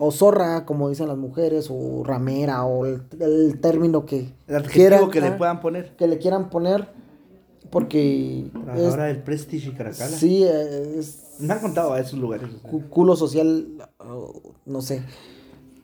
o 0.00 0.10
zorra, 0.12 0.64
como 0.64 0.88
dicen 0.88 1.08
las 1.08 1.16
mujeres, 1.16 1.68
o 1.70 2.02
ramera, 2.04 2.64
o 2.64 2.86
el, 2.86 3.02
el 3.20 3.60
término 3.60 4.06
que 4.06 4.32
El 4.46 4.56
adjetivo 4.56 4.72
quieran, 4.72 5.10
que 5.10 5.20
le 5.20 5.32
puedan 5.32 5.60
poner. 5.60 5.96
que 5.96 6.06
le 6.06 6.18
quieran 6.18 6.50
poner, 6.50 6.88
porque 7.70 8.46
es- 8.46 8.52
Trabajadora 8.52 9.04
del 9.04 9.22
Prestige 9.22 9.68
y 9.70 9.72
Caracala. 9.72 10.16
sí, 10.16 10.44
es 10.44 11.36
Me 11.40 11.52
han 11.52 11.60
contado 11.60 11.92
a 11.92 12.00
esos 12.00 12.18
lugares. 12.18 12.48
culo 12.90 13.16
social, 13.16 13.66
no 14.66 14.80
sé, 14.82 15.02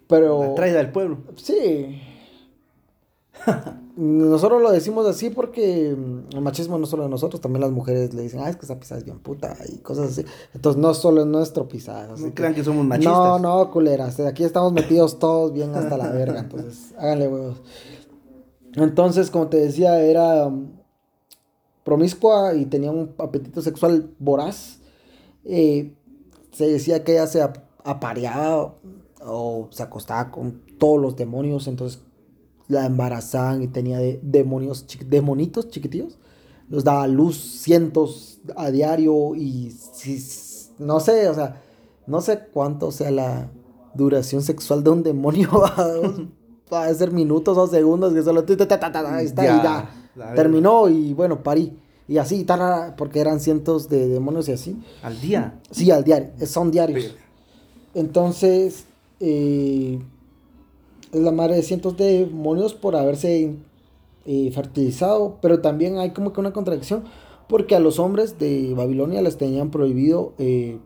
pero 0.08 0.42
La 0.44 0.54
traída 0.54 0.78
del 0.78 0.90
pueblo. 0.92 1.18
sí. 1.36 2.00
Nosotros 3.96 4.60
lo 4.60 4.72
decimos 4.72 5.06
así 5.06 5.30
porque 5.30 5.94
mm, 5.96 6.34
el 6.34 6.40
machismo 6.40 6.78
no 6.78 6.86
solo 6.86 7.04
de 7.04 7.08
nosotros, 7.08 7.40
también 7.40 7.60
las 7.60 7.70
mujeres 7.70 8.12
le 8.12 8.22
dicen, 8.22 8.40
ah, 8.40 8.48
es 8.50 8.56
que 8.56 8.64
esa 8.66 8.78
pisada 8.80 8.98
es 8.98 9.04
bien 9.04 9.20
puta 9.20 9.56
y 9.72 9.78
cosas 9.78 10.10
así. 10.10 10.24
Entonces 10.52 10.80
no 10.82 10.92
solo 10.94 11.20
es 11.20 11.26
nuestro 11.28 11.68
pisada. 11.68 12.08
No 12.08 12.16
que- 12.16 12.34
crean 12.34 12.54
que 12.54 12.64
somos 12.64 12.84
machistas. 12.84 13.14
No, 13.14 13.38
no, 13.38 13.70
culeras. 13.70 14.18
Aquí 14.20 14.42
estamos 14.42 14.72
metidos 14.72 15.18
todos 15.20 15.52
bien 15.52 15.74
hasta 15.76 15.96
la 15.96 16.08
verga. 16.10 16.40
Entonces, 16.40 16.92
háganle 16.98 17.28
huevos. 17.28 17.62
Entonces, 18.74 19.30
como 19.30 19.46
te 19.46 19.58
decía, 19.58 20.00
era 20.02 20.46
um, 20.48 20.70
promiscua 21.84 22.54
y 22.54 22.64
tenía 22.66 22.90
un 22.90 23.14
apetito 23.18 23.62
sexual 23.62 24.10
voraz. 24.18 24.78
Eh, 25.44 25.94
se 26.50 26.66
decía 26.68 27.04
que 27.04 27.12
ella 27.12 27.26
se 27.26 27.42
ap- 27.42 27.58
apareaba 27.84 28.74
o 29.24 29.68
se 29.70 29.82
acostaba 29.82 30.30
con 30.30 30.62
todos 30.78 31.00
los 31.00 31.14
demonios. 31.16 31.68
Entonces, 31.68 32.00
la 32.68 32.86
embarazaban 32.86 33.62
y 33.62 33.68
tenía 33.68 33.98
de- 33.98 34.20
demonios, 34.22 34.86
demonitos 35.06 35.68
chiquitillos. 35.70 36.18
Los 36.68 36.82
daba 36.84 37.06
luz 37.06 37.36
cientos 37.36 38.38
a 38.56 38.70
diario 38.70 39.34
y 39.34 39.70
si, 39.70 40.18
no 40.78 40.98
sé, 41.00 41.28
o 41.28 41.34
sea, 41.34 41.60
no 42.06 42.20
sé 42.20 42.40
cuánto 42.52 42.90
sea 42.90 43.10
la 43.10 43.50
duración 43.94 44.42
sexual 44.42 44.82
de 44.82 44.90
un 44.90 45.02
demonio. 45.02 45.50
Va 46.72 46.86
a 46.86 46.94
ser 46.94 47.12
minutos 47.12 47.56
o 47.58 47.66
segundos 47.66 48.14
que 48.14 48.22
solo 48.22 48.42
ta, 48.44 48.66
ta, 48.66 48.90
ta, 48.90 49.14
ahí 49.16 49.26
está 49.26 49.44
Ya, 49.44 49.58
y 49.58 49.62
ya. 49.62 50.34
Terminó 50.34 50.88
y 50.88 51.12
bueno, 51.12 51.42
parí. 51.42 51.76
Y 52.08 52.18
así, 52.18 52.44
tarara, 52.44 52.96
porque 52.96 53.20
eran 53.20 53.40
cientos 53.40 53.88
de 53.88 54.08
demonios 54.08 54.48
y 54.48 54.52
así. 54.52 54.76
Al 55.02 55.20
día. 55.20 55.60
Sí, 55.70 55.90
al 55.90 56.04
diario, 56.04 56.30
eh, 56.40 56.46
son 56.46 56.70
diarios. 56.70 57.14
Entonces, 57.94 58.84
eh, 59.20 60.00
es 61.14 61.20
la 61.20 61.32
madre 61.32 61.56
de 61.56 61.62
cientos 61.62 61.96
de 61.96 62.26
demonios 62.26 62.74
por 62.74 62.96
haberse 62.96 63.56
eh, 64.26 64.50
fertilizado, 64.52 65.38
pero 65.40 65.60
también 65.60 65.98
hay 65.98 66.10
como 66.10 66.32
que 66.32 66.40
una 66.40 66.52
contradicción, 66.52 67.04
porque 67.48 67.74
a 67.74 67.80
los 67.80 67.98
hombres 67.98 68.38
de 68.38 68.74
Babilonia 68.74 69.22
les 69.22 69.36
tenían 69.36 69.70
prohibido 69.70 70.34
eh, 70.38 70.78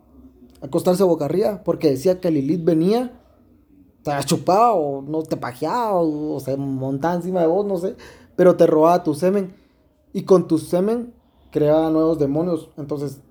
acostarse 0.61 1.03
boca 1.03 1.25
arriba, 1.25 1.61
porque 1.63 1.89
decía 1.89 2.19
que 2.19 2.31
Lilith 2.31 2.63
venía, 2.63 3.19
te 4.03 4.11
chupaba 4.25 4.73
o 4.73 5.01
no 5.01 5.23
te 5.23 5.37
pajeaba 5.37 5.93
o, 5.93 6.35
o 6.35 6.39
se 6.39 6.55
montaba 6.57 7.15
encima 7.15 7.41
de 7.41 7.47
vos, 7.47 7.65
no 7.65 7.77
sé, 7.77 7.95
pero 8.35 8.55
te 8.55 8.67
robaba 8.67 9.03
tu 9.03 9.13
semen 9.13 9.53
y 10.13 10.23
con 10.23 10.47
tu 10.47 10.57
semen 10.57 11.13
creaba 11.51 11.89
nuevos 11.89 12.19
demonios, 12.19 12.69
entonces 12.77 13.21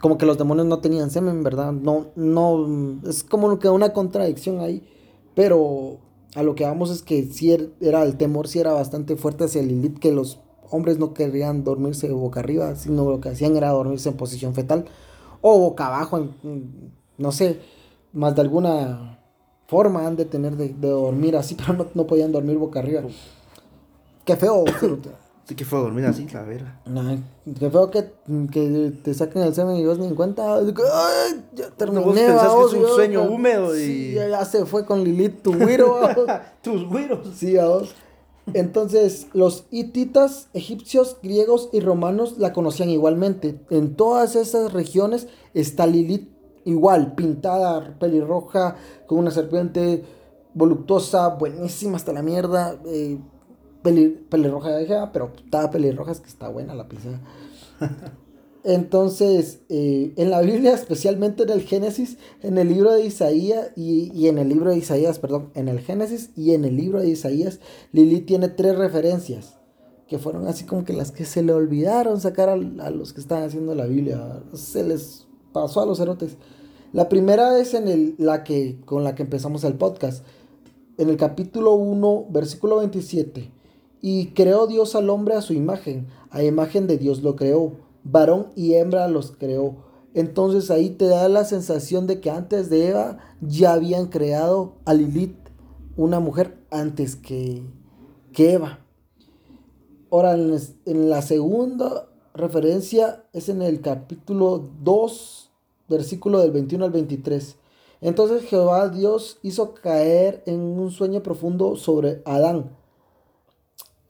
como 0.00 0.18
que 0.18 0.26
los 0.26 0.38
demonios 0.38 0.66
no 0.66 0.78
tenían 0.78 1.10
semen, 1.10 1.42
¿verdad? 1.42 1.72
No, 1.72 2.06
no, 2.16 3.00
es 3.08 3.24
como 3.24 3.58
que 3.58 3.68
una 3.68 3.92
contradicción 3.92 4.60
ahí, 4.60 4.86
pero 5.36 6.00
a 6.36 6.44
lo 6.44 6.56
que 6.56 6.64
vamos 6.64 6.90
es 6.90 7.02
que 7.04 7.24
sí 7.26 7.52
er- 7.52 7.72
era 7.82 8.02
el 8.04 8.18
temor, 8.18 8.48
sí 8.48 8.60
era 8.60 8.74
bastante 8.74 9.16
fuerte 9.16 9.44
hacia 9.46 9.62
Lilith, 9.62 10.00
que 10.00 10.12
los 10.12 10.40
hombres 10.70 10.98
no 10.98 11.14
querían 11.14 11.64
dormirse 11.64 12.10
boca 12.10 12.40
arriba, 12.40 12.76
sino 12.76 13.10
lo 13.10 13.20
que 13.20 13.30
hacían 13.30 13.56
era 13.56 13.70
dormirse 13.70 14.10
en 14.10 14.16
posición 14.18 14.54
fetal 14.54 14.86
o 15.42 15.58
boca 15.60 15.88
abajo, 15.88 16.30
no 17.18 17.32
sé, 17.32 17.60
más 18.14 18.34
de 18.36 18.42
alguna 18.42 19.20
forma 19.68 20.06
han 20.06 20.16
de 20.16 20.26
tener 20.26 20.56
de, 20.56 20.70
de 20.70 20.88
dormir 20.88 21.36
así, 21.36 21.54
pero 21.58 21.74
no, 21.74 21.86
no 21.94 22.08
podían 22.08 22.32
dormir 22.32 22.58
boca 22.58 22.80
arriba. 22.80 23.02
Qué 24.24 24.36
feo, 24.36 24.64
que 25.54 25.64
fue 25.64 25.78
a 25.78 25.82
dormir 25.82 26.04
así, 26.06 26.26
la 26.32 26.42
verga. 26.42 26.80
Qué 27.60 27.70
feo 27.70 27.90
que, 27.90 28.12
que 28.50 28.92
te 29.04 29.14
saquen 29.14 29.42
el 29.42 29.54
semen 29.54 29.76
y 29.76 29.84
vos 29.86 29.98
ni 29.98 30.06
en 30.06 30.14
cuenta. 30.16 30.56
Ay, 30.56 30.64
ya 31.54 31.70
terminé. 31.70 32.04
vos 32.04 32.14
pensás 32.16 32.52
que 32.54 32.64
es 32.64 32.72
un 32.72 32.80
yo, 32.80 32.94
sueño 32.94 33.22
ya- 33.24 33.30
húmedo 33.30 33.76
y- 33.76 33.80
Sí, 33.80 34.14
ya, 34.14 34.44
se 34.44 34.66
fue 34.66 34.84
con 34.84 35.04
Lilith, 35.04 35.42
tu 35.42 35.54
güiro. 35.56 36.00
Tus 36.62 36.84
güiros. 36.88 37.28
sí, 37.36 37.54
vamos. 37.56 37.94
Entonces, 38.54 39.26
los 39.32 39.64
hititas, 39.70 40.48
egipcios, 40.54 41.16
griegos 41.22 41.68
y 41.72 41.80
romanos 41.80 42.38
la 42.38 42.52
conocían 42.52 42.90
igualmente. 42.90 43.60
En 43.70 43.94
todas 43.96 44.36
esas 44.36 44.72
regiones 44.72 45.26
está 45.52 45.86
Lilith 45.86 46.28
igual, 46.64 47.14
pintada, 47.14 47.96
pelirroja, 47.98 48.76
con 49.06 49.18
una 49.18 49.30
serpiente 49.32 50.04
voluptuosa, 50.54 51.28
buenísima 51.28 51.96
hasta 51.96 52.12
la 52.12 52.22
mierda. 52.22 52.76
eh, 52.86 53.18
peli- 53.86 54.18
pelirroja, 54.28 54.76
dije, 54.76 54.94
ah, 54.96 55.10
pero 55.12 55.32
estaba 55.44 55.70
pelirroja, 55.70 56.12
es 56.12 56.20
que 56.20 56.28
está 56.28 56.48
buena 56.48 56.74
la 56.74 56.88
pizza. 56.88 57.20
Entonces, 58.64 59.60
eh, 59.68 60.12
en 60.16 60.30
la 60.30 60.40
Biblia, 60.40 60.74
especialmente 60.74 61.44
en 61.44 61.50
el 61.50 61.62
Génesis, 61.62 62.18
en 62.42 62.58
el 62.58 62.68
libro 62.68 62.92
de 62.92 63.04
Isaías 63.04 63.70
y, 63.76 64.10
y 64.12 64.26
en 64.26 64.38
el 64.38 64.48
libro 64.48 64.70
de 64.70 64.78
Isaías, 64.78 65.20
perdón, 65.20 65.50
en 65.54 65.68
el 65.68 65.78
Génesis 65.80 66.30
y 66.36 66.52
en 66.52 66.64
el 66.64 66.76
libro 66.76 67.00
de 67.00 67.08
Isaías, 67.08 67.60
Lili 67.92 68.22
tiene 68.22 68.48
tres 68.48 68.76
referencias 68.76 69.54
que 70.08 70.18
fueron 70.18 70.46
así 70.48 70.64
como 70.64 70.84
que 70.84 70.92
las 70.92 71.12
que 71.12 71.24
se 71.24 71.42
le 71.42 71.52
olvidaron 71.52 72.20
sacar 72.20 72.48
al- 72.48 72.80
a, 72.80 72.90
los 72.90 73.12
que 73.12 73.20
estaban 73.20 73.44
haciendo 73.44 73.74
la 73.76 73.86
Biblia. 73.86 74.42
Se 74.54 74.82
les 74.82 75.26
pasó 75.52 75.80
a 75.80 75.86
los 75.86 76.00
erotes. 76.00 76.36
La 76.92 77.08
primera 77.08 77.58
es 77.60 77.72
en 77.74 77.86
el, 77.86 78.14
la 78.18 78.42
que, 78.42 78.80
con 78.84 79.04
la 79.04 79.14
que 79.14 79.22
empezamos 79.22 79.62
el 79.62 79.74
podcast. 79.74 80.24
En 80.98 81.08
el 81.08 81.16
capítulo 81.16 81.74
1, 81.74 82.26
versículo 82.30 82.78
27. 82.78 83.50
Y 84.00 84.28
creó 84.28 84.66
Dios 84.66 84.94
al 84.94 85.10
hombre 85.10 85.34
a 85.34 85.42
su 85.42 85.52
imagen. 85.52 86.08
A 86.30 86.42
imagen 86.42 86.86
de 86.86 86.98
Dios 86.98 87.22
lo 87.22 87.36
creó. 87.36 87.72
Varón 88.04 88.48
y 88.54 88.74
hembra 88.74 89.08
los 89.08 89.32
creó. 89.32 89.76
Entonces 90.14 90.70
ahí 90.70 90.90
te 90.90 91.06
da 91.06 91.28
la 91.28 91.44
sensación 91.44 92.06
de 92.06 92.20
que 92.20 92.30
antes 92.30 92.70
de 92.70 92.88
Eva 92.88 93.18
ya 93.40 93.74
habían 93.74 94.06
creado 94.06 94.76
a 94.84 94.94
Lilith, 94.94 95.36
una 95.96 96.20
mujer, 96.20 96.58
antes 96.70 97.16
que, 97.16 97.62
que 98.32 98.54
Eva. 98.54 98.80
Ahora, 100.10 100.32
en, 100.34 100.56
en 100.86 101.10
la 101.10 101.20
segunda 101.20 102.08
referencia 102.34 103.24
es 103.32 103.48
en 103.48 103.60
el 103.62 103.80
capítulo 103.80 104.70
2, 104.82 105.50
versículo 105.88 106.40
del 106.40 106.52
21 106.52 106.84
al 106.84 106.92
23. 106.92 107.56
Entonces 108.00 108.44
Jehová 108.44 108.88
Dios 108.88 109.38
hizo 109.42 109.74
caer 109.74 110.42
en 110.46 110.60
un 110.60 110.90
sueño 110.90 111.22
profundo 111.22 111.76
sobre 111.76 112.22
Adán. 112.24 112.70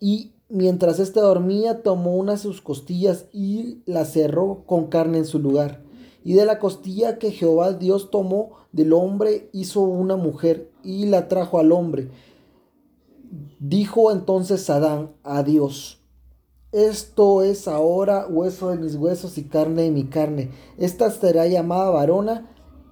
Y 0.00 0.32
mientras 0.48 0.98
éste 0.98 1.20
dormía, 1.20 1.82
tomó 1.82 2.16
una 2.16 2.32
de 2.32 2.38
sus 2.38 2.60
costillas 2.60 3.26
y 3.32 3.82
la 3.86 4.04
cerró 4.04 4.64
con 4.66 4.86
carne 4.86 5.18
en 5.18 5.26
su 5.26 5.38
lugar. 5.38 5.82
Y 6.24 6.34
de 6.34 6.44
la 6.44 6.58
costilla 6.58 7.18
que 7.18 7.30
Jehová 7.30 7.72
Dios 7.72 8.10
tomó 8.10 8.50
del 8.72 8.92
hombre, 8.92 9.48
hizo 9.52 9.80
una 9.82 10.16
mujer 10.16 10.70
y 10.82 11.06
la 11.06 11.28
trajo 11.28 11.58
al 11.58 11.72
hombre. 11.72 12.10
Dijo 13.58 14.12
entonces 14.12 14.68
Adán 14.70 15.12
a 15.22 15.42
Dios, 15.42 16.00
esto 16.72 17.42
es 17.42 17.68
ahora 17.68 18.26
hueso 18.28 18.70
de 18.70 18.76
mis 18.76 18.96
huesos 18.96 19.38
y 19.38 19.44
carne 19.44 19.82
de 19.82 19.90
mi 19.90 20.04
carne. 20.04 20.50
Esta 20.76 21.10
será 21.10 21.46
llamada 21.46 21.90
varona 21.90 22.50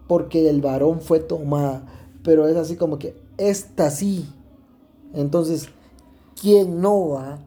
porque 0.09 0.43
del 0.43 0.61
varón 0.61 1.01
fue 1.01 1.21
tomada. 1.21 1.87
Pero 2.23 2.49
es 2.49 2.57
así 2.57 2.77
como 2.77 2.99
que, 2.99 3.15
esta 3.37 3.91
sí. 3.91 4.27
Entonces, 5.13 5.69
¿quién 6.41 6.81
no 6.81 7.11
va? 7.11 7.39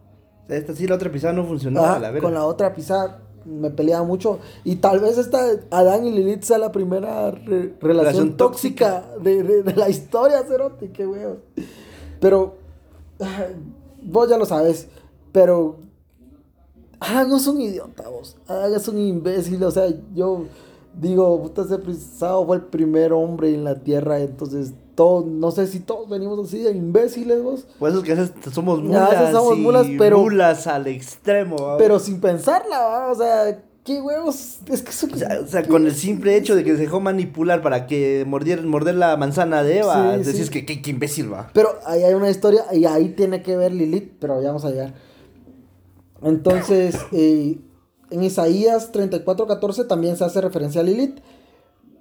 Esta 0.50 0.74
sí, 0.74 0.88
la 0.88 0.96
otra 0.96 1.12
pisada 1.12 1.34
no 1.34 1.44
funcionaba, 1.46 1.92
Ajá, 1.92 2.00
la 2.00 2.12
verga. 2.12 2.26
con 2.28 2.34
la 2.34 2.46
otra 2.46 2.74
pisada 2.74 3.22
me 3.46 3.70
peleaba 3.70 4.06
mucho. 4.06 4.40
Y 4.64 4.78
tal 4.78 5.00
vez 5.00 5.18
esta 5.18 5.40
Adán 5.72 6.06
y 6.06 6.12
Lilith 6.12 6.44
sea 6.44 6.58
la 6.58 6.72
primera 6.72 7.32
re- 7.32 7.74
relación, 7.80 7.80
Relación 7.82 8.38
tóxica 8.38 9.06
de, 9.22 9.44
de- 9.44 9.64
de 9.64 9.76
la 9.76 9.90
historia, 9.90 10.44
Cerote, 10.44 10.92
qué 10.92 11.06
huevos. 11.08 11.38
Pero, 12.20 12.56
vos 14.04 14.30
ya 14.30 14.38
lo 14.38 14.46
sabes, 14.46 14.88
pero 15.32 15.78
Adán 17.00 17.32
es 17.32 17.46
un 17.48 17.62
idiota, 17.62 18.08
vos. 18.10 18.38
Adán 18.48 18.74
es 18.74 18.88
un 18.88 18.98
imbécil, 18.98 19.64
o 19.64 19.72
sea, 19.72 19.88
yo 20.16 20.46
digo, 21.00 21.42
puta, 21.44 21.62
ese 21.62 21.78
fue 21.78 22.56
el 22.56 22.64
primer 22.64 23.14
hombre 23.14 23.54
en 23.54 23.64
la 23.64 23.76
tierra, 23.76 24.20
entonces 24.20 24.74
todos, 24.98 25.28
no 25.28 25.52
sé 25.52 25.68
si 25.68 25.80
todos 25.80 26.10
venimos 26.10 26.48
así 26.48 26.58
de 26.58 26.72
imbéciles, 26.72 27.44
vos. 27.44 27.68
Por 27.78 27.90
eso 27.92 28.00
es 28.00 28.04
que 28.04 28.12
a 28.14 28.16
veces 28.16 28.34
somos 28.52 28.80
Ya, 28.80 28.86
mulas. 28.86 29.14
a 29.14 29.20
veces 29.22 29.36
somos 29.36 29.58
y 29.58 29.62
mulas, 29.62 29.88
pero- 29.98 30.18
Mulas 30.20 30.66
al 30.66 30.88
extremo, 30.88 31.56
¿va? 31.56 31.78
Pero 31.78 32.00
sin 32.00 32.20
pensarla, 32.20 32.80
¿va? 32.80 33.12
o 33.12 33.16
sea, 33.16 33.64
qué 33.84 34.02
huevos, 34.02 34.58
es 34.68 34.82
que 34.82 34.90
eso 34.90 35.08
O 35.14 35.16
sea, 35.16 35.40
o 35.40 35.46
sea, 35.48 35.68
con 35.68 35.86
el 35.86 35.94
simple 35.94 36.36
hecho 36.36 36.56
de 36.56 36.64
que 36.64 36.72
se 36.72 36.82
dejó 36.82 37.00
manipular 37.00 37.62
para 37.62 37.86
que 37.86 38.26
mordiera, 38.28 38.64
morder 38.64 38.96
la 38.96 39.16
manzana 39.18 39.62
de 39.62 39.78
Eva, 39.82 40.18
Sí, 40.18 40.24
decís 40.32 40.46
sí. 40.48 40.52
que 40.52 40.66
qué 40.66 40.82
qué 40.82 40.90
imbécil 40.90 41.32
va. 41.32 41.52
Pero 41.54 41.70
ahí 41.86 42.02
hay 42.02 42.16
una 42.16 42.32
historia 42.32 42.66
y 42.74 42.86
ahí 42.86 43.10
tiene 43.10 43.44
que 43.44 43.56
ver 43.56 43.74
Lilith, 43.74 44.14
pero 44.20 44.42
ya 44.42 44.48
vamos 44.48 44.66
a 44.66 44.72
llegar. 44.72 44.96
Entonces, 46.24 46.98
eh, 47.12 47.60
en 48.10 48.24
Isaías 48.24 48.92
34:14 48.92 49.86
también 49.88 50.18
se 50.18 50.26
hace 50.26 50.42
referencia 50.42 50.82
a 50.82 50.84
Lilith, 50.84 51.20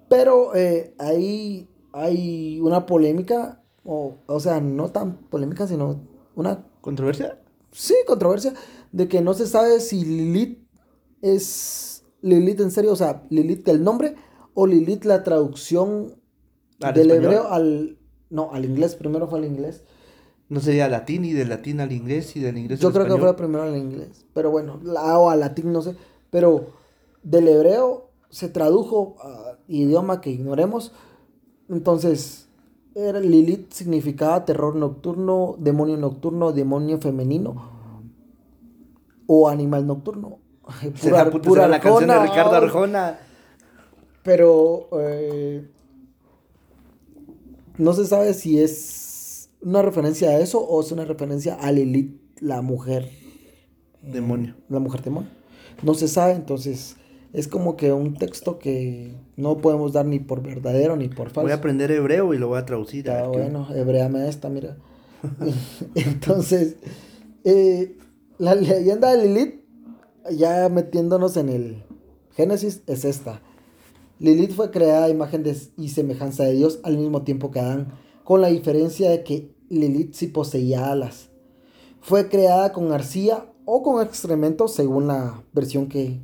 pero 0.08 0.54
eh, 0.54 0.94
ahí 0.98 1.68
hay 2.02 2.60
una 2.60 2.86
polémica, 2.86 3.62
o, 3.84 4.18
o 4.26 4.40
sea, 4.40 4.60
no 4.60 4.90
tan 4.92 5.18
polémica, 5.28 5.66
sino 5.66 6.00
una 6.34 6.66
¿Controversia? 6.80 7.38
sí, 7.72 7.94
controversia 8.06 8.54
de 8.92 9.08
que 9.08 9.20
no 9.20 9.34
se 9.34 9.46
sabe 9.46 9.80
si 9.80 10.04
Lilith 10.04 10.58
es 11.22 12.04
Lilith 12.22 12.60
en 12.60 12.70
serio, 12.70 12.92
o 12.92 12.96
sea, 12.96 13.24
Lilith 13.30 13.68
el 13.68 13.82
nombre 13.84 14.14
o 14.54 14.66
Lilith 14.66 15.04
la 15.04 15.22
traducción 15.22 16.14
¿Al 16.80 16.94
del 16.94 17.10
español? 17.10 17.24
hebreo 17.24 17.48
al 17.48 17.98
no, 18.30 18.52
al 18.52 18.64
inglés, 18.64 18.96
primero 18.96 19.28
fue 19.28 19.38
al 19.38 19.44
inglés. 19.44 19.84
No 20.48 20.60
sería 20.60 20.88
latín 20.88 21.24
y 21.24 21.32
del 21.32 21.48
latín 21.48 21.80
al 21.80 21.92
inglés 21.92 22.36
y 22.36 22.40
del 22.40 22.56
inglés 22.58 22.80
Yo 22.80 22.88
al 22.88 22.92
creo 22.92 23.06
que 23.06 23.16
fue 23.18 23.36
primero 23.36 23.64
al 23.64 23.76
inglés, 23.76 24.26
pero 24.32 24.50
bueno, 24.50 24.80
la, 24.82 25.18
o 25.18 25.30
al 25.30 25.40
latín 25.40 25.72
no 25.72 25.82
sé, 25.82 25.96
pero 26.30 26.74
del 27.22 27.48
hebreo 27.48 28.10
se 28.30 28.48
tradujo 28.48 29.16
a 29.22 29.58
idioma 29.68 30.20
que 30.20 30.30
ignoremos. 30.30 30.92
Entonces, 31.68 32.46
era 32.94 33.20
Lilith 33.20 33.72
significaba 33.72 34.44
terror 34.44 34.74
nocturno, 34.74 35.56
demonio 35.58 35.96
nocturno, 35.96 36.52
demonio 36.52 36.98
femenino 36.98 37.70
o 39.26 39.48
animal 39.48 39.86
nocturno. 39.86 40.38
Puta, 40.62 40.96
será 40.96 41.68
la 41.68 41.80
canción 41.80 42.08
de 42.08 42.18
Ricardo. 42.20 42.56
Arjona. 42.56 43.18
Pero 44.22 44.88
eh, 44.98 45.68
no 47.78 47.92
se 47.92 48.06
sabe 48.06 48.34
si 48.34 48.60
es 48.60 49.50
una 49.60 49.82
referencia 49.82 50.30
a 50.30 50.38
eso 50.38 50.60
o 50.60 50.80
es 50.80 50.90
una 50.90 51.04
referencia 51.04 51.54
a 51.54 51.70
Lilith, 51.70 52.20
la 52.40 52.62
mujer. 52.62 53.10
Demonio. 54.02 54.54
La 54.68 54.78
mujer 54.78 55.02
demonio. 55.02 55.30
No 55.82 55.94
se 55.94 56.08
sabe, 56.08 56.32
entonces 56.32 56.96
es 57.36 57.48
como 57.48 57.76
que 57.76 57.92
un 57.92 58.14
texto 58.14 58.58
que 58.58 59.14
no 59.36 59.58
podemos 59.58 59.92
dar 59.92 60.06
ni 60.06 60.18
por 60.18 60.42
verdadero 60.42 60.96
ni 60.96 61.08
por 61.08 61.26
falso. 61.28 61.42
Voy 61.42 61.52
a 61.52 61.56
aprender 61.56 61.90
hebreo 61.90 62.32
y 62.34 62.38
lo 62.38 62.48
voy 62.48 62.58
a 62.58 62.64
traducir. 62.66 63.10
a 63.10 63.16
Está 63.18 63.28
ver 63.28 63.30
qué- 63.32 63.42
bueno, 63.50 63.68
hebreame 63.74 64.28
esta, 64.28 64.48
mira. 64.48 64.76
Entonces, 65.94 66.76
eh, 67.44 67.96
la 68.38 68.54
leyenda 68.54 69.12
de 69.14 69.26
Lilith, 69.28 69.60
ya 70.32 70.68
metiéndonos 70.68 71.36
en 71.36 71.48
el 71.48 71.82
Génesis, 72.32 72.82
es 72.86 73.04
esta. 73.04 73.40
Lilith 74.18 74.52
fue 74.52 74.70
creada 74.70 75.04
a 75.06 75.08
imagen 75.10 75.42
de- 75.42 75.56
y 75.76 75.88
semejanza 75.90 76.44
de 76.44 76.52
Dios 76.52 76.80
al 76.84 76.96
mismo 76.98 77.22
tiempo 77.22 77.50
que 77.50 77.60
Adán, 77.60 77.92
con 78.24 78.40
la 78.40 78.48
diferencia 78.48 79.10
de 79.10 79.22
que 79.24 79.54
Lilith 79.68 80.14
sí 80.14 80.26
poseía 80.28 80.90
alas. 80.90 81.28
Fue 82.00 82.28
creada 82.28 82.72
con 82.72 82.92
arcilla 82.92 83.46
o 83.64 83.82
con 83.82 84.04
excremento, 84.04 84.68
según 84.68 85.06
la 85.08 85.42
versión 85.52 85.88
que 85.88 86.20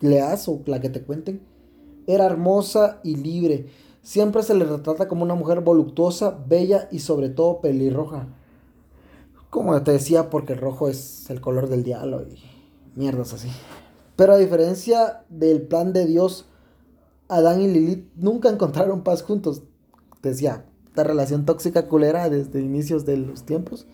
leas 0.00 0.48
o 0.48 0.62
la 0.66 0.80
que 0.80 0.90
te 0.90 1.02
cuenten. 1.02 1.40
Era 2.06 2.26
hermosa 2.26 3.00
y 3.04 3.16
libre. 3.16 3.66
Siempre 4.02 4.42
se 4.42 4.54
le 4.54 4.64
retrata 4.64 5.08
como 5.08 5.24
una 5.24 5.34
mujer 5.34 5.60
voluptuosa, 5.60 6.38
bella 6.46 6.88
y 6.90 7.00
sobre 7.00 7.28
todo 7.28 7.60
pelirroja. 7.60 8.28
Como 9.50 9.82
te 9.82 9.92
decía, 9.92 10.30
porque 10.30 10.54
el 10.54 10.60
rojo 10.60 10.88
es 10.88 11.28
el 11.30 11.40
color 11.40 11.68
del 11.68 11.82
diablo 11.82 12.22
y 12.22 12.38
mierdas 12.94 13.32
así. 13.32 13.48
Pero 14.16 14.32
a 14.32 14.38
diferencia 14.38 15.24
del 15.28 15.62
plan 15.62 15.92
de 15.92 16.06
Dios, 16.06 16.46
Adán 17.28 17.60
y 17.60 17.68
Lilith 17.68 18.08
nunca 18.16 18.48
encontraron 18.48 19.02
paz 19.02 19.22
juntos. 19.22 19.62
Te 20.20 20.30
decía, 20.30 20.64
esta 20.86 21.04
relación 21.04 21.44
tóxica 21.44 21.86
culera 21.86 22.28
desde 22.28 22.60
inicios 22.60 23.06
de 23.06 23.16
los 23.18 23.44
tiempos. 23.44 23.86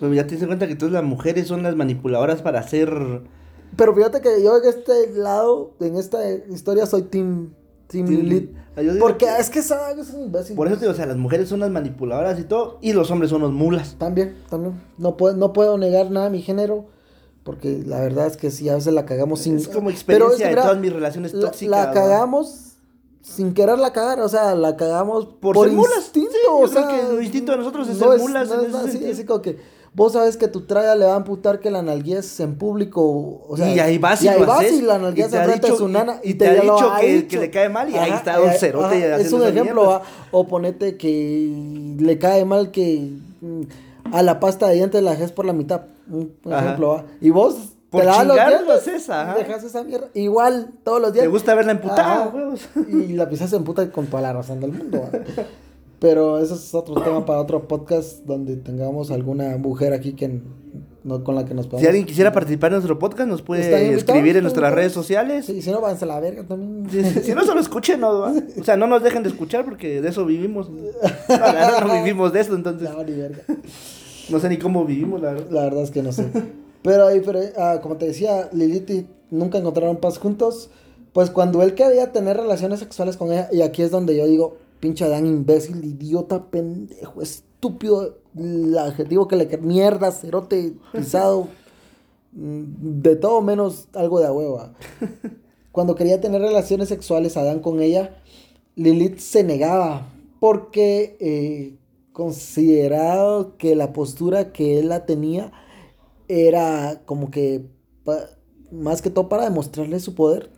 Pero 0.00 0.12
ya 0.14 0.26
te 0.26 0.36
das 0.36 0.46
cuenta 0.46 0.66
que 0.66 0.76
todas 0.76 0.92
las 0.92 1.04
mujeres 1.04 1.46
son 1.46 1.62
las 1.62 1.76
manipuladoras 1.76 2.42
para 2.42 2.60
hacer. 2.60 3.22
Pero 3.76 3.94
fíjate 3.94 4.20
que 4.20 4.42
yo 4.42 4.56
en 4.58 4.68
este 4.68 5.12
lado, 5.14 5.72
en 5.80 5.96
esta 5.96 6.28
historia, 6.30 6.86
soy 6.86 7.02
Team, 7.02 7.54
team 7.86 8.06
Team. 8.06 8.48
Ah, 8.76 8.80
Porque 9.00 9.26
que- 9.26 9.36
es 9.38 9.50
que 9.50 9.58
esa 9.58 9.90
es 9.92 10.10
un 10.10 10.24
imbécil. 10.24 10.54
Por 10.56 10.66
eso 10.68 10.76
te 10.76 10.82
digo, 10.82 10.92
o 10.92 10.96
sea, 10.96 11.06
las 11.06 11.16
mujeres 11.16 11.48
son 11.48 11.60
las 11.60 11.70
manipuladoras 11.70 12.38
y 12.38 12.44
todo, 12.44 12.78
y 12.80 12.92
los 12.92 13.10
hombres 13.10 13.30
son 13.30 13.40
los 13.42 13.52
mulas. 13.52 13.96
También, 13.98 14.36
también. 14.48 14.80
No 14.98 15.16
puedo, 15.16 15.36
no 15.36 15.52
puedo 15.52 15.78
negar 15.78 16.10
nada 16.10 16.26
a 16.26 16.30
mi 16.30 16.42
género. 16.42 16.86
Porque 17.44 17.82
la 17.86 18.00
verdad 18.00 18.26
es 18.26 18.36
que 18.36 18.50
sí, 18.50 18.68
a 18.68 18.74
veces 18.74 18.92
la 18.92 19.06
cagamos 19.06 19.40
sin. 19.40 19.56
Es 19.56 19.68
como 19.68 19.88
experiencia 19.90 20.46
de 20.46 20.52
mira, 20.52 20.62
todas 20.64 20.78
mis 20.78 20.92
relaciones 20.92 21.32
la- 21.32 21.46
tóxicas. 21.46 21.86
La, 21.86 21.92
cagamos 21.92 22.72
sin 23.22 23.54
quererla 23.54 23.92
cagar. 23.94 24.20
O 24.20 24.28
sea, 24.28 24.54
la 24.54 24.76
cagamos 24.76 25.24
Por 25.26 25.54
por, 25.54 25.66
ser 25.66 25.74
mulas. 25.76 26.10
Sí, 26.12 26.28
o 26.50 26.68
sea, 26.68 26.88
que 26.88 27.00
el 27.16 27.22
instinto 27.22 27.52
de 27.52 27.58
nosotros 27.58 27.88
es 27.88 27.98
no 27.98 28.10
ser 28.12 28.20
mulas 28.20 28.48
no 28.48 28.54
en 28.62 28.66
es 28.66 28.74
ese 28.74 28.98
así, 28.98 29.10
así 29.12 29.24
como 29.24 29.40
que. 29.40 29.56
Vos 29.98 30.12
sabes 30.14 30.36
que 30.36 30.48
tu 30.48 30.62
traya 30.62 30.94
le 30.94 31.04
va 31.04 31.12
a 31.12 31.16
amputar 31.16 31.58
que 31.60 31.70
la 31.70 31.82
nalguez 31.82 32.38
en 32.40 32.54
público. 32.54 33.42
O 33.48 33.56
sea, 33.56 33.68
y 33.74 33.78
ahí 33.80 33.98
vas 33.98 34.22
y, 34.22 34.26
y 34.26 34.28
ahí 34.28 34.40
lo 34.40 34.46
vas 34.46 34.60
haces, 34.60 34.72
y 34.74 34.80
la 34.82 34.96
y 35.10 35.14
te 35.14 35.22
ha 35.22 35.42
enfrente 35.42 35.70
de 35.72 35.76
su 35.76 35.88
nana. 35.88 36.20
y 36.22 36.34
te 36.34 36.46
ha 36.48 36.54
lo 36.54 36.62
dicho 36.62 36.90
ha 36.92 37.00
que- 37.00 37.12
dicho. 37.14 37.28
que 37.28 37.38
le 37.38 37.50
cae 37.50 37.68
mal 37.68 37.90
y 37.90 37.96
ahí 37.96 38.12
está 38.12 38.40
un 38.40 38.52
cerote 38.52 39.12
ajá, 39.12 39.20
Es 39.20 39.32
un 39.32 39.42
ejemplo. 39.42 39.86
¿va? 39.86 40.02
O 40.30 40.46
ponete 40.46 40.96
que 40.96 41.94
le 41.98 42.18
cae 42.18 42.44
mal 42.44 42.70
que 42.70 43.10
mm, 43.40 43.62
a 44.14 44.22
la 44.22 44.40
pasta 44.40 44.68
de 44.68 44.76
dientes 44.76 45.02
la 45.02 45.10
dejes 45.10 45.32
por 45.32 45.44
la 45.44 45.52
mitad. 45.52 45.82
Un 46.10 46.32
Ajá. 46.46 46.60
ejemplo, 46.64 46.88
¿va? 46.90 47.04
Y 47.20 47.30
vos 47.30 47.56
Por 47.90 48.00
te 48.02 48.06
lavas 48.06 48.26
los 48.26 48.84
dientes, 48.84 49.10
ajá. 49.10 49.34
dejas 49.34 49.64
esa 49.64 49.82
mierda. 49.82 50.08
Igual 50.14 50.70
todos 50.84 51.02
los 51.02 51.12
días. 51.12 51.24
Te 51.24 51.28
gusta 51.28 51.54
verla 51.54 51.72
emputada, 51.72 52.22
Ajá. 52.22 52.28
huevos. 52.28 52.60
Y 52.88 53.14
la 53.14 53.28
pisas 53.28 53.52
en 53.52 53.64
puta 53.64 53.90
con 53.90 54.06
toda 54.06 54.22
la 54.22 54.32
razón 54.32 54.60
del 54.60 54.72
mundo. 54.72 55.02
Pero 55.98 56.38
eso 56.38 56.54
es 56.54 56.74
otro 56.74 56.94
tema 57.02 57.26
para 57.26 57.40
otro 57.40 57.66
podcast 57.66 58.24
donde 58.24 58.56
tengamos 58.56 59.10
alguna 59.10 59.56
mujer 59.58 59.92
aquí 59.92 60.12
que 60.12 60.40
no, 61.02 61.24
con 61.24 61.34
la 61.34 61.44
que 61.44 61.54
nos 61.54 61.66
podamos. 61.66 61.80
Si 61.82 61.86
alguien 61.88 62.06
quisiera 62.06 62.30
participar 62.32 62.70
en 62.70 62.74
nuestro 62.76 62.98
podcast, 63.00 63.28
nos 63.28 63.42
puede 63.42 63.94
escribir 63.94 64.36
en 64.36 64.42
nuestras 64.44 64.72
redes 64.72 64.92
sociales. 64.92 65.46
Sí, 65.46 65.60
si 65.60 65.70
no, 65.72 65.80
váyanse 65.80 66.04
a 66.04 66.08
la 66.08 66.20
verga 66.20 66.44
también. 66.46 66.88
Si, 66.90 67.02
si- 67.04 67.26
si 67.26 67.34
no, 67.34 67.44
solo 67.44 67.60
escuchen, 67.60 68.00
¿no? 68.00 68.20
¿va? 68.20 68.32
O 68.60 68.64
sea, 68.64 68.76
no 68.76 68.86
nos 68.86 69.02
dejen 69.02 69.22
de 69.24 69.30
escuchar 69.30 69.64
porque 69.64 70.00
de 70.00 70.08
eso 70.08 70.24
vivimos. 70.24 70.70
No 70.70 71.94
vivimos 71.94 72.32
de 72.32 72.40
eso, 72.40 72.54
entonces 72.54 72.88
No, 72.96 73.02
ni 73.02 73.12
verga. 73.12 73.42
no 74.28 74.38
sé 74.38 74.48
ni 74.48 74.58
cómo 74.58 74.84
vivimos, 74.84 75.20
la 75.20 75.32
verdad. 75.32 75.50
La 75.50 75.62
verdad 75.64 75.82
es 75.82 75.90
que 75.90 76.02
no 76.02 76.12
sé. 76.12 76.26
Pero 76.82 77.06
ahí, 77.08 77.20
pero, 77.24 77.40
ah, 77.56 77.80
como 77.82 77.96
te 77.96 78.06
decía, 78.06 78.48
Lilith 78.52 78.90
y 78.90 79.06
nunca 79.30 79.58
encontraron 79.58 79.96
paz 79.96 80.18
juntos. 80.18 80.70
Pues 81.12 81.30
cuando 81.30 81.62
él 81.62 81.74
quería 81.74 82.12
tener 82.12 82.36
relaciones 82.36 82.78
sexuales 82.80 83.16
con 83.16 83.32
ella, 83.32 83.48
y 83.50 83.62
aquí 83.62 83.82
es 83.82 83.90
donde 83.90 84.16
yo 84.16 84.26
digo, 84.26 84.56
pinche 84.80 85.04
Adán 85.04 85.26
imbécil, 85.26 85.84
idiota, 85.84 86.50
pendejo, 86.50 87.22
estúpido, 87.22 88.18
el 88.36 88.76
adjetivo 88.76 89.28
que 89.28 89.36
le 89.36 89.56
mierda, 89.58 90.12
cerote, 90.12 90.74
pisado, 90.92 91.48
mm, 92.32 93.00
de 93.02 93.16
todo 93.16 93.40
menos 93.40 93.88
algo 93.94 94.20
de 94.20 94.26
a 94.26 94.32
hueva. 94.32 94.74
Cuando 95.72 95.94
quería 95.94 96.20
tener 96.20 96.40
relaciones 96.40 96.88
sexuales 96.88 97.36
Adán 97.36 97.60
con 97.60 97.80
ella, 97.80 98.16
Lilith 98.74 99.18
se 99.18 99.42
negaba 99.44 100.08
porque 100.40 101.16
eh, 101.20 101.76
considerado 102.12 103.56
que 103.56 103.76
la 103.76 103.92
postura 103.92 104.52
que 104.52 104.78
él 104.78 104.88
la 104.88 105.06
tenía 105.06 105.52
era 106.28 107.02
como 107.04 107.30
que 107.30 107.66
más 108.70 109.02
que 109.02 109.10
todo 109.10 109.28
para 109.28 109.44
demostrarle 109.44 110.00
su 110.00 110.14
poder, 110.14 110.50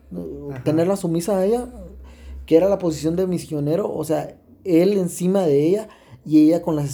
tenerla 0.65 0.97
sumisa 0.97 1.39
a 1.39 1.47
ella, 1.47 1.69
que 2.51 2.57
era 2.57 2.69
la 2.69 2.79
posición 2.81 3.15
de 3.15 3.29
misionero, 3.29 3.95
o 3.95 4.03
sea, 4.03 4.37
él 4.65 4.95
encima 4.95 5.47
de 5.47 5.69
ella 5.69 5.89
y 6.27 6.41
ella 6.49 6.63
con 6.63 6.75
la, 6.75 6.85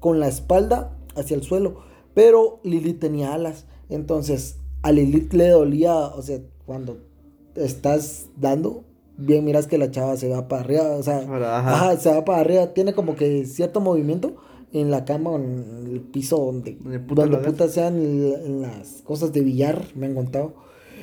con 0.00 0.18
la 0.18 0.26
espalda 0.26 0.98
hacia 1.14 1.36
el 1.36 1.44
suelo, 1.44 1.76
pero 2.14 2.58
Lilith 2.64 2.98
tenía 2.98 3.32
alas, 3.32 3.64
entonces 3.88 4.56
a 4.82 4.90
Lilith 4.90 5.32
le 5.32 5.50
dolía, 5.50 5.94
o 5.96 6.20
sea, 6.20 6.40
cuando 6.66 6.98
estás 7.54 8.26
dando, 8.36 8.82
bien 9.16 9.44
miras 9.44 9.68
que 9.68 9.78
la 9.78 9.92
chava 9.92 10.16
se 10.16 10.28
va 10.28 10.48
para 10.48 10.62
arriba, 10.62 10.96
o 10.96 11.02
sea, 11.04 11.24
Para- 11.24 11.60
ajá. 11.60 11.74
ajá, 11.92 11.96
se 11.96 12.10
va 12.10 12.24
para 12.24 12.40
arriba, 12.40 12.74
tiene 12.74 12.92
como 12.92 13.14
que 13.14 13.46
cierto 13.46 13.80
movimiento 13.80 14.34
en 14.72 14.90
la 14.90 15.04
cama 15.04 15.30
o 15.30 15.36
en 15.36 15.86
el 15.92 16.00
piso 16.00 16.38
donde, 16.38 16.72
puta 17.06 17.22
donde 17.22 17.38
puta 17.38 17.68
sean 17.68 17.96
en 18.02 18.62
las 18.62 19.02
cosas 19.04 19.32
de 19.32 19.42
billar, 19.42 19.80
me 19.94 20.06
han 20.06 20.16
contado. 20.16 20.54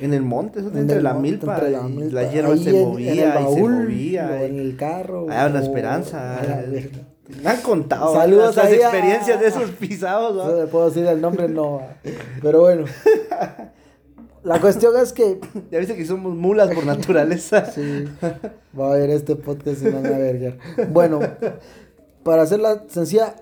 En 0.04 0.12
el 0.14 0.22
monte, 0.22 0.60
eso 0.60 0.68
En 0.70 0.78
entre 0.78 0.96
el 0.98 1.04
la 1.04 1.14
monte, 1.14 1.30
milpa, 1.30 1.54
entre 1.54 1.70
la 1.70 1.82
milpa, 1.82 2.14
la 2.22 2.30
hierba 2.32 2.56
se 2.56 2.70
en- 2.70 2.76
en 2.76 2.88
movía 2.88 3.10
el 3.12 3.18
y 3.18 3.20
se 3.22 3.28
baúl, 3.28 3.72
movía. 3.72 4.28
o 4.30 4.34
en 4.44 4.58
el 4.58 4.76
carro. 4.76 5.26
Ah, 5.30 5.46
una 5.50 5.60
esperanza. 5.60 6.40
Me 7.42 7.48
han 7.50 7.60
contado 7.62 8.12
Saludos 8.14 8.56
las 8.56 8.70
experiencias 8.72 9.40
de 9.40 9.46
esos 9.46 9.70
pisados. 9.80 10.34
No 10.34 10.56
le 10.60 10.66
puedo 10.66 10.88
decir 10.88 11.06
el 11.06 11.20
nombre, 11.20 11.48
no. 11.48 11.80
Pero 12.42 12.60
bueno. 12.60 12.84
La 14.42 14.60
cuestión 14.60 14.92
es 15.00 15.12
que. 15.12 15.38
Ya 15.70 15.78
viste 15.78 15.94
que 15.94 16.04
somos 16.04 16.34
mulas 16.34 16.74
por 16.74 16.84
naturaleza. 16.84 17.64
Sí, 17.72 18.04
va 18.78 18.92
a 18.92 18.96
ver 18.96 19.10
este 19.10 19.36
podcast 19.36 19.82
y 19.82 19.90
van 19.90 20.04
a 20.06 20.10
vergar. 20.18 20.58
Bueno, 20.90 21.20
para 22.24 22.42
hacerla 22.42 22.82
sencilla, 22.88 23.36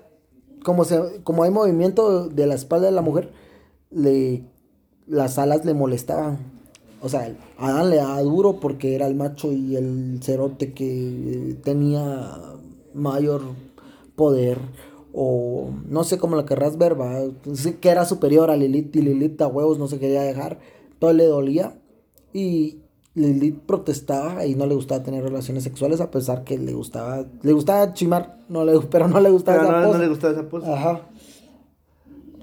como, 0.63 0.85
se, 0.85 0.99
como 1.23 1.43
hay 1.43 1.49
movimiento 1.49 2.29
de 2.29 2.45
la 2.45 2.53
espalda 2.53 2.85
de 2.85 2.91
la 2.93 3.01
mujer, 3.01 3.31
le, 3.89 4.43
las 5.11 5.37
alas 5.37 5.65
le 5.65 5.73
molestaban. 5.73 6.39
O 7.01 7.09
sea, 7.09 7.35
Adán 7.57 7.89
le 7.89 7.97
daba 7.97 8.21
duro 8.21 8.59
porque 8.59 8.95
era 8.95 9.07
el 9.07 9.15
macho 9.15 9.51
y 9.51 9.75
el 9.75 10.19
cerote 10.21 10.73
que 10.73 11.57
tenía 11.63 12.37
mayor 12.93 13.41
poder. 14.15 14.57
O 15.13 15.71
no 15.89 16.05
sé 16.05 16.17
cómo 16.17 16.37
la 16.37 16.45
querrás 16.45 16.77
ver, 16.77 16.99
va. 16.99 17.23
Sí 17.53 17.73
que 17.73 17.89
era 17.89 18.05
superior 18.05 18.49
a 18.49 18.55
Lilith 18.55 18.95
y 18.95 19.01
Lilith 19.01 19.41
a 19.41 19.47
huevos 19.47 19.77
no 19.77 19.87
se 19.87 19.99
quería 19.99 20.21
dejar. 20.21 20.59
Todo 20.99 21.11
le 21.11 21.25
dolía. 21.25 21.77
Y 22.31 22.79
Lilith 23.13 23.59
protestaba 23.65 24.45
y 24.45 24.55
no 24.55 24.65
le 24.65 24.75
gustaba 24.75 25.03
tener 25.03 25.23
relaciones 25.23 25.65
sexuales 25.65 25.99
a 25.99 26.09
pesar 26.09 26.45
que 26.45 26.57
le 26.57 26.71
gustaba, 26.71 27.25
le 27.41 27.51
gustaba 27.51 27.93
chimar, 27.93 28.39
no 28.47 28.63
le, 28.63 28.79
pero 28.89 29.09
no 29.09 29.19
le 29.19 29.29
gustaba 29.29 29.57
Pero 29.57 29.69
esa 29.69 29.81
no, 29.87 29.93
no 29.93 29.99
le 29.99 30.07
gustaba 30.07 30.33
esa 30.33 30.47
pose. 30.47 30.71
Ajá. 30.71 31.09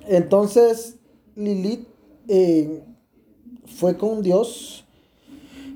Entonces, 0.07 0.97
Lilith 1.37 1.88
eh, 2.29 2.85
fue 3.67 3.97
con 3.97 4.23
Dios 4.23 4.85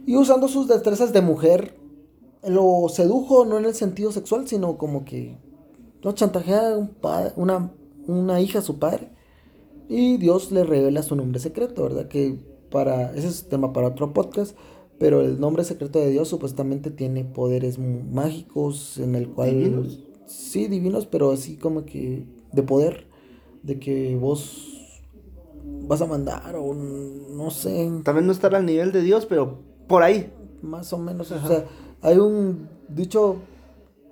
y 0.06 0.16
usando 0.16 0.48
sus 0.48 0.68
destrezas 0.68 1.12
de 1.12 1.20
mujer, 1.22 1.74
lo 2.46 2.88
sedujo 2.88 3.44
no 3.44 3.58
en 3.58 3.66
el 3.66 3.74
sentido 3.74 4.10
sexual, 4.10 4.48
sino 4.48 4.76
como 4.76 5.04
que 5.04 5.36
lo 6.02 6.12
chantajea 6.12 6.72
a 6.72 6.78
un 6.78 6.88
padre, 6.88 7.32
una, 7.36 7.72
una 8.06 8.40
hija 8.40 8.58
a 8.58 8.62
su 8.62 8.78
padre. 8.78 9.10
Y 9.88 10.16
Dios 10.16 10.50
le 10.50 10.64
revela 10.64 11.02
su 11.02 11.14
nombre 11.14 11.38
secreto, 11.38 11.84
¿verdad? 11.84 12.08
Que 12.08 12.36
para, 12.70 13.14
ese 13.14 13.28
es 13.28 13.48
tema 13.48 13.72
para 13.72 13.88
otro 13.88 14.12
podcast, 14.12 14.56
pero 14.98 15.20
el 15.20 15.38
nombre 15.38 15.64
secreto 15.64 16.00
de 16.00 16.10
Dios 16.10 16.28
supuestamente 16.28 16.90
tiene 16.90 17.24
poderes 17.24 17.78
mágicos 17.78 18.98
en 18.98 19.14
el 19.14 19.28
cual... 19.28 19.50
¿Divinos? 19.50 20.00
Sí, 20.26 20.66
divinos, 20.66 21.06
pero 21.06 21.30
así 21.30 21.56
como 21.56 21.84
que 21.84 22.26
de 22.52 22.62
poder, 22.62 23.06
de 23.62 23.78
que 23.78 24.16
vos 24.16 24.71
vas 25.64 26.00
a 26.00 26.06
mandar 26.06 26.54
o 26.56 26.74
no 26.74 27.50
sé, 27.50 27.90
También 28.04 28.26
no 28.26 28.32
estar 28.32 28.54
al 28.54 28.66
nivel 28.66 28.92
de 28.92 29.02
Dios, 29.02 29.26
pero 29.26 29.58
por 29.88 30.02
ahí. 30.02 30.32
más 30.62 30.92
o 30.92 30.98
menos. 30.98 31.30
O 31.30 31.46
sea, 31.46 31.64
hay 32.02 32.18
un 32.18 32.68
dicho, 32.88 33.36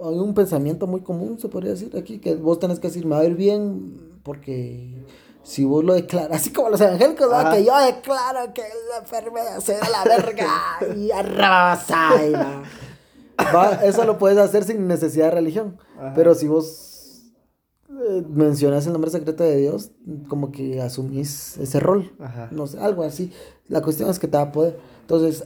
hay 0.00 0.18
un 0.18 0.34
pensamiento 0.34 0.86
muy 0.86 1.00
común, 1.00 1.38
se 1.38 1.48
podría 1.48 1.72
decir 1.72 1.96
aquí, 1.96 2.18
que 2.18 2.34
vos 2.34 2.58
tenés 2.58 2.80
que 2.80 2.88
decir, 2.88 3.06
me 3.06 3.14
va 3.16 3.22
a 3.22 3.24
ir 3.24 3.36
bien, 3.36 4.18
porque 4.22 5.04
si 5.42 5.64
vos 5.64 5.84
lo 5.84 5.94
declaras, 5.94 6.30
así 6.40 6.52
como 6.52 6.70
los 6.70 6.80
evangélicos. 6.80 7.32
Ajá. 7.32 7.52
que 7.56 7.64
yo 7.64 7.78
declaro 7.78 8.52
que 8.52 8.62
la 8.90 8.98
enfermedad 8.98 9.60
se 9.60 9.74
da 9.74 9.88
la 9.88 10.04
verga 10.04 10.48
y 10.96 11.10
arrasa. 11.10 12.10
y 12.26 12.32
va. 12.32 12.62
Va, 13.54 13.72
eso 13.84 14.04
lo 14.04 14.18
puedes 14.18 14.36
hacer 14.38 14.64
sin 14.64 14.86
necesidad 14.86 15.26
de 15.26 15.30
religión. 15.30 15.78
Ajá. 15.98 16.12
Pero 16.14 16.34
si 16.34 16.46
vos 16.46 16.89
eh, 18.08 18.24
mencionas 18.28 18.86
el 18.86 18.92
nombre 18.92 19.10
secreto 19.10 19.44
de 19.44 19.56
Dios, 19.56 19.90
como 20.28 20.50
que 20.52 20.80
asumís 20.80 21.56
ese 21.58 21.80
rol. 21.80 22.12
Ajá. 22.18 22.48
No 22.52 22.66
sé, 22.66 22.78
algo 22.78 23.02
así. 23.02 23.30
La 23.68 23.82
cuestión 23.82 24.10
es 24.10 24.18
que 24.18 24.28
te 24.28 24.36
va 24.36 24.44
a 24.44 24.52
poder. 24.52 24.78
Entonces, 25.02 25.44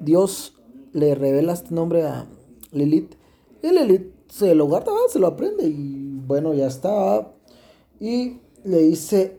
Dios 0.00 0.54
le 0.92 1.14
revela 1.14 1.52
este 1.52 1.74
nombre 1.74 2.02
a 2.04 2.26
Lilith. 2.72 3.14
Y 3.62 3.68
Lilith 3.70 4.12
se 4.28 4.54
lo 4.54 4.66
guarda, 4.66 4.92
se 5.08 5.18
lo 5.18 5.26
aprende. 5.28 5.64
Y 5.66 6.20
bueno, 6.26 6.54
ya 6.54 6.66
está. 6.66 7.32
Y 8.00 8.38
le 8.64 8.78
dice 8.78 9.38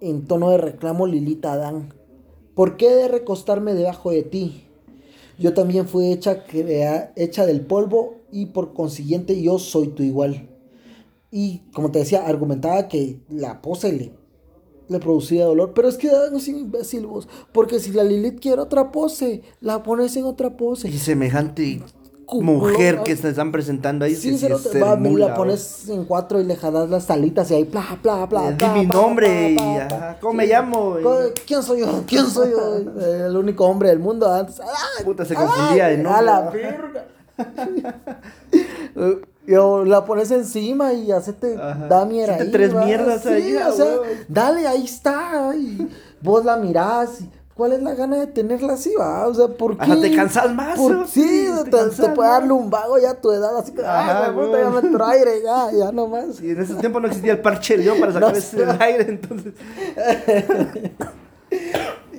en 0.00 0.26
tono 0.26 0.50
de 0.50 0.58
reclamo 0.58 1.06
Lilith 1.06 1.44
a 1.46 1.52
Adán: 1.54 1.94
¿Por 2.54 2.76
qué 2.76 2.90
he 2.90 2.94
de 2.94 3.08
recostarme 3.08 3.74
debajo 3.74 4.10
de 4.10 4.22
ti? 4.22 4.64
Yo 5.38 5.52
también 5.54 5.86
fui 5.86 6.12
hecha, 6.12 6.44
crea- 6.44 7.12
hecha 7.14 7.44
del 7.46 7.60
polvo 7.60 8.16
y 8.32 8.46
por 8.46 8.72
consiguiente 8.72 9.40
yo 9.42 9.58
soy 9.58 9.88
tu 9.88 10.02
igual. 10.02 10.48
Y 11.30 11.62
como 11.74 11.90
te 11.90 12.00
decía, 12.00 12.26
argumentaba 12.26 12.88
que 12.88 13.20
la 13.28 13.60
pose 13.60 13.92
le, 13.92 14.12
le 14.88 14.98
producía 14.98 15.44
dolor. 15.44 15.72
Pero 15.74 15.88
es 15.88 15.96
que 15.96 16.10
Adán 16.10 16.36
es 16.36 16.48
imbécil 16.48 17.06
vos. 17.06 17.28
Porque 17.52 17.80
si 17.80 17.92
la 17.92 18.04
Lilith 18.04 18.40
quiere 18.40 18.62
otra 18.62 18.92
pose, 18.92 19.42
la 19.60 19.82
pones 19.82 20.16
en 20.16 20.24
otra 20.24 20.56
pose. 20.56 20.88
Y 20.88 20.98
semejante 20.98 21.82
mujer 22.34 23.02
que 23.04 23.16
se 23.16 23.30
están 23.30 23.52
presentando 23.52 24.04
ahí. 24.04 24.14
Sí, 24.14 24.36
se 24.38 24.48
te 24.48 24.80
va, 24.80 24.96
la 24.96 25.34
pones 25.34 25.88
en 25.88 26.04
cuatro 26.04 26.40
y 26.40 26.44
le 26.44 26.56
jalas 26.56 26.90
las 26.90 27.06
talitas 27.06 27.50
y 27.50 27.54
ahí, 27.54 27.64
bla, 27.64 27.98
bla, 28.02 28.26
bla. 28.26 28.52
Di 28.52 28.66
mi 28.80 28.86
nombre 28.86 29.52
y. 29.52 29.56
¿cómo 30.20 30.34
me 30.34 30.46
llamo? 30.46 30.96
¿Quién 31.46 31.62
soy 31.62 31.80
yo? 31.80 32.04
¿Quién 32.06 32.26
soy 32.26 32.50
yo? 32.50 32.76
El 33.26 33.36
único 33.36 33.66
hombre 33.66 33.90
del 33.90 33.98
mundo 33.98 34.32
antes. 34.32 34.60
Puta, 35.04 35.24
se 35.24 35.34
confundía 35.34 35.88
de 35.88 35.94
A 35.94 35.98
nombre, 35.98 36.24
la 36.24 36.40
¿va? 36.40 36.50
verga. 36.50 37.06
Yo 39.46 39.84
la 39.84 40.04
pones 40.04 40.30
encima 40.32 40.92
y 40.92 41.12
hacete 41.12 41.56
Ajá. 41.56 41.86
damier 41.86 42.30
Hacete 42.30 42.44
ahí. 42.46 42.50
tres 42.50 42.74
mierdas 42.74 43.22
sí, 43.22 43.28
ahí, 43.28 43.56
o 43.56 43.72
sea, 43.72 43.86
dale, 44.28 44.66
ahí 44.66 44.84
está. 44.84 45.54
Y 45.56 45.86
vos 46.20 46.44
la 46.44 46.56
mirás. 46.56 47.20
y 47.20 47.30
¿Cuál 47.54 47.72
es 47.72 47.82
la 47.82 47.94
gana 47.94 48.16
de 48.16 48.26
tenerla 48.26 48.74
así, 48.74 48.92
va? 49.00 49.26
O 49.28 49.32
sea, 49.32 49.46
¿por 49.48 49.78
qué? 49.78 49.84
Ajá, 49.84 49.98
te 50.00 50.14
cansas 50.14 50.52
más, 50.54 50.78
sí, 51.08 51.48
te, 51.70 51.84
te 51.88 52.08
puede 52.10 52.28
dar 52.28 52.40
más. 52.42 52.48
lumbago 52.50 52.98
ya 52.98 53.12
a 53.12 53.14
tu 53.14 53.32
edad, 53.32 53.56
así 53.56 53.72
que, 53.72 53.80
güey, 53.80 54.46
puta, 54.46 54.60
ya 54.60 54.68
me 54.68 55.04
aire, 55.14 55.40
ya, 55.42 55.70
ya 55.72 55.90
nomás. 55.92 56.38
Y 56.42 56.50
en 56.50 56.60
ese 56.60 56.74
tiempo 56.74 57.00
no 57.00 57.06
existía 57.06 57.32
el 57.32 57.40
parche 57.40 57.82
yo 57.82 57.98
para 57.98 58.12
sacar 58.12 58.32
No 58.32 58.36
ese 58.36 58.62
aire, 58.80 59.06
entonces. 59.08 59.54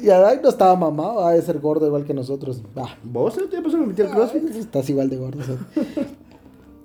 Y 0.07 0.09
Adán 0.09 0.39
no 0.41 0.47
estaba 0.47 0.73
mamado, 0.77 1.27
ha 1.27 1.33
de 1.33 1.41
ser 1.41 1.59
gordo 1.59 1.85
igual 1.85 2.05
que 2.05 2.13
nosotros. 2.13 2.61
Ah, 2.77 2.95
¿Vos 3.03 3.33
se 3.33 3.41
me 3.41 3.85
metió 3.87 4.05
el 4.05 4.11
crossfit? 4.11 4.49
Estás 4.55 4.89
igual 4.89 5.09
de 5.09 5.17
gordo. 5.17 5.43
¿sabes? 5.43 5.59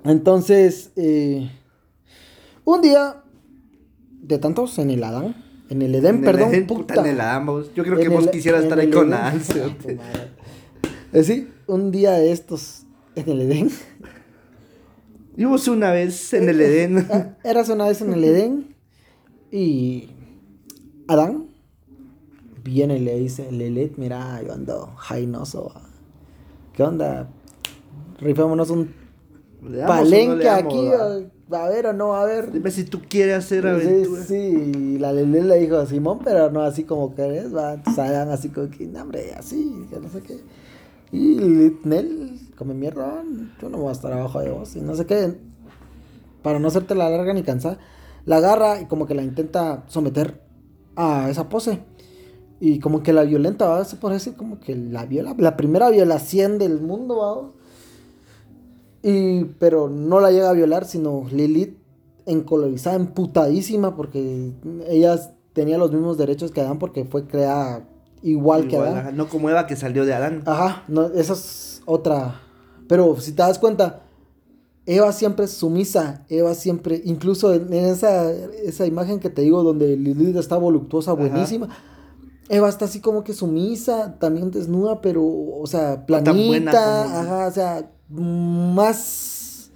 Entonces, 0.02 0.90
eh, 0.96 1.48
un 2.64 2.80
día, 2.82 3.22
de 4.22 4.38
tantos 4.38 4.76
en 4.80 4.90
el 4.90 5.04
Adán, 5.04 5.36
en 5.68 5.82
el 5.82 5.94
Edén, 5.94 6.16
En 6.16 6.18
el 6.18 6.24
perdón, 6.24 6.48
Edén, 6.48 6.66
puta. 6.66 6.94
en 6.94 7.06
el 7.06 7.20
Adán, 7.20 7.46
vos. 7.46 7.70
Yo 7.76 7.84
creo 7.84 7.96
que 7.96 8.06
En 8.06 8.12
vos 8.12 8.24
el- 8.24 8.30
quisieras 8.32 8.64
estar 8.64 8.76
ahí 8.80 8.90
con. 8.90 9.10
Nancy. 9.10 9.60
Ah. 9.60 9.70
Eh, 11.12 11.22
sí, 11.22 11.48
un 11.68 11.92
día 11.92 12.10
de 12.14 12.32
estos 12.32 12.86
en 13.14 13.28
el 13.30 13.40
Edén. 13.42 13.70
Y 15.36 15.44
vos 15.44 15.68
una 15.68 15.92
vez 15.92 16.34
en 16.34 16.48
el 16.48 16.60
Edén. 16.60 17.06
Ah, 17.12 17.36
Eras 17.44 17.68
una 17.68 17.86
vez 17.86 18.00
en 18.02 18.12
el 18.14 18.24
Edén 18.24 18.74
y 19.52 20.08
Adán 21.06 21.46
viene 22.64 22.96
y 22.96 23.00
le 23.00 23.18
dice, 23.18 23.50
Lilith, 23.52 23.96
mira, 23.98 24.40
yo 24.42 24.52
ando 24.52 24.92
jainoso. 24.96 25.72
¿Qué 26.72 26.82
onda? 26.82 27.28
Rifémonos 28.18 28.70
un 28.70 28.94
¿Le 29.62 29.78
damos 29.78 30.12
o 30.14 30.22
no 30.24 30.38
palenque 30.38 30.48
aquí, 30.48 30.88
va? 30.88 31.60
a 31.60 31.66
haber 31.66 31.86
o 31.86 31.92
no 31.92 32.08
va 32.08 32.20
a 32.20 32.22
haber. 32.22 32.50
Dime 32.50 32.70
si 32.70 32.84
tú 32.84 33.00
quieres 33.08 33.36
hacer 33.36 33.62
Sí, 33.62 33.68
aventura. 33.68 34.22
sí, 34.24 34.34
y 34.36 34.98
la 34.98 35.12
Lele 35.12 35.42
le 35.42 35.58
dijo 35.60 35.84
Simón, 35.86 36.20
pero 36.24 36.50
no 36.50 36.62
así 36.62 36.84
como 36.84 37.14
querés, 37.14 37.54
va, 37.54 37.74
entonces 37.74 37.98
Adán 37.98 38.30
así 38.30 38.48
como 38.48 38.70
que, 38.70 38.86
no, 38.86 39.02
hombre, 39.02 39.34
así, 39.34 39.86
que 39.90 40.00
no 40.00 40.08
sé 40.08 40.22
qué. 40.22 40.38
Y 41.12 41.76
Nel, 41.84 42.40
come 42.56 42.74
mierda, 42.74 43.22
yo 43.60 43.68
no 43.68 43.78
voy 43.78 43.90
a 43.90 43.92
estar 43.92 44.12
abajo 44.12 44.40
de 44.40 44.50
vos, 44.50 44.74
y 44.76 44.80
no 44.80 44.94
sé 44.96 45.06
qué. 45.06 45.36
Para 46.42 46.58
no 46.58 46.68
hacerte 46.68 46.94
la 46.94 47.08
larga 47.10 47.32
ni 47.34 47.42
cansada, 47.42 47.78
la 48.24 48.36
agarra 48.38 48.80
y 48.80 48.86
como 48.86 49.06
que 49.06 49.14
la 49.14 49.22
intenta 49.22 49.84
someter 49.88 50.40
a 50.96 51.30
esa 51.30 51.48
pose. 51.48 51.80
Y 52.64 52.78
como 52.78 53.02
que 53.02 53.12
la 53.12 53.24
violenta, 53.24 53.66
¿va? 53.66 53.84
Se 53.84 53.96
puede 53.96 54.14
decir 54.14 54.34
como 54.34 54.60
que 54.60 54.76
la 54.76 55.04
viola, 55.04 55.34
la 55.36 55.56
primera 55.56 55.90
violación 55.90 56.58
del 56.58 56.80
mundo, 56.80 57.16
¿va? 57.16 57.50
Y, 59.02 59.46
pero 59.58 59.88
no 59.88 60.20
la 60.20 60.30
llega 60.30 60.48
a 60.48 60.52
violar, 60.52 60.84
sino 60.84 61.26
Lilith 61.32 61.76
encolorizada, 62.24 62.94
emputadísima, 62.94 63.96
porque 63.96 64.52
ella 64.86 65.18
tenía 65.52 65.76
los 65.76 65.90
mismos 65.90 66.18
derechos 66.18 66.52
que 66.52 66.60
Adán 66.60 66.78
porque 66.78 67.04
fue 67.04 67.26
creada 67.26 67.88
igual, 68.22 68.68
que 68.68 68.76
Adán. 68.76 68.96
ajá, 68.96 69.10
no 69.10 69.28
como 69.28 69.50
Eva 69.50 69.66
que 69.66 69.74
salió 69.74 70.06
de 70.06 70.14
Adán. 70.14 70.44
Ajá, 70.46 70.84
no, 70.86 71.06
esa 71.06 71.32
es 71.32 71.82
otra. 71.84 72.42
Pero 72.86 73.18
si 73.18 73.32
te 73.32 73.42
das 73.42 73.58
cuenta, 73.58 74.02
Eva 74.86 75.10
siempre 75.10 75.46
es 75.46 75.50
sumisa, 75.50 76.24
Eva 76.28 76.54
siempre, 76.54 77.02
incluso 77.06 77.54
en, 77.54 77.72
esa, 77.72 78.30
esa 78.32 78.86
imagen 78.86 79.18
que 79.18 79.30
te 79.30 79.42
digo 79.42 79.64
donde 79.64 79.96
Lilith 79.96 80.36
está 80.36 80.56
voluptuosa, 80.58 81.10
Ajá. 81.10 81.68
Eva 82.48 82.68
está 82.68 82.84
así 82.86 83.00
como 83.00 83.24
que 83.24 83.32
sumisa, 83.32 84.16
también 84.18 84.50
desnuda, 84.50 85.00
pero, 85.00 85.22
o 85.24 85.64
sea, 85.66 85.94
tan 85.96 86.06
planita, 86.06 86.32
buena 86.48 86.72
como- 86.72 87.18
ajá, 87.18 87.46
o 87.46 87.50
sea, 87.52 87.90
más 88.08 89.70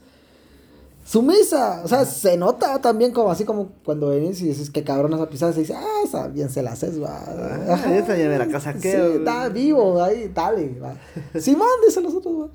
sumisa, 1.05 1.83
o 1.85 1.89
sea, 1.89 2.05
se 2.05 2.37
nota 2.37 2.81
también 2.81 3.13
como 3.13 3.31
así 3.31 3.45
como 3.45 3.71
cuando 3.85 4.09
venís 4.09 4.41
y 4.43 4.49
dices 4.49 4.71
que 4.71 4.83
cabrón 4.83 5.13
esa 5.15 5.29
pisada, 5.29 5.53
se 5.53 5.61
dice, 5.61 5.75
ah, 5.75 6.01
esa 6.05 6.27
bien 6.29 6.51
se 6.51 6.63
la 6.63 6.73
haces, 6.73 7.01
va. 7.01 7.17
Ah, 7.27 7.75
Ajá. 7.75 7.97
esa 7.97 8.17
ya 8.17 8.29
me 8.29 8.39
la 8.39 8.49
casa 8.49 8.73
Sí, 8.75 8.81
que. 8.81 9.17
está 9.17 9.49
vivo, 9.49 10.03
ahí, 10.03 10.31
dale. 10.35 10.79
va. 10.81 10.95
Simón, 11.41 11.69
dice 11.87 12.01
los 12.01 12.15
otros. 12.15 12.35
va. 12.41 12.49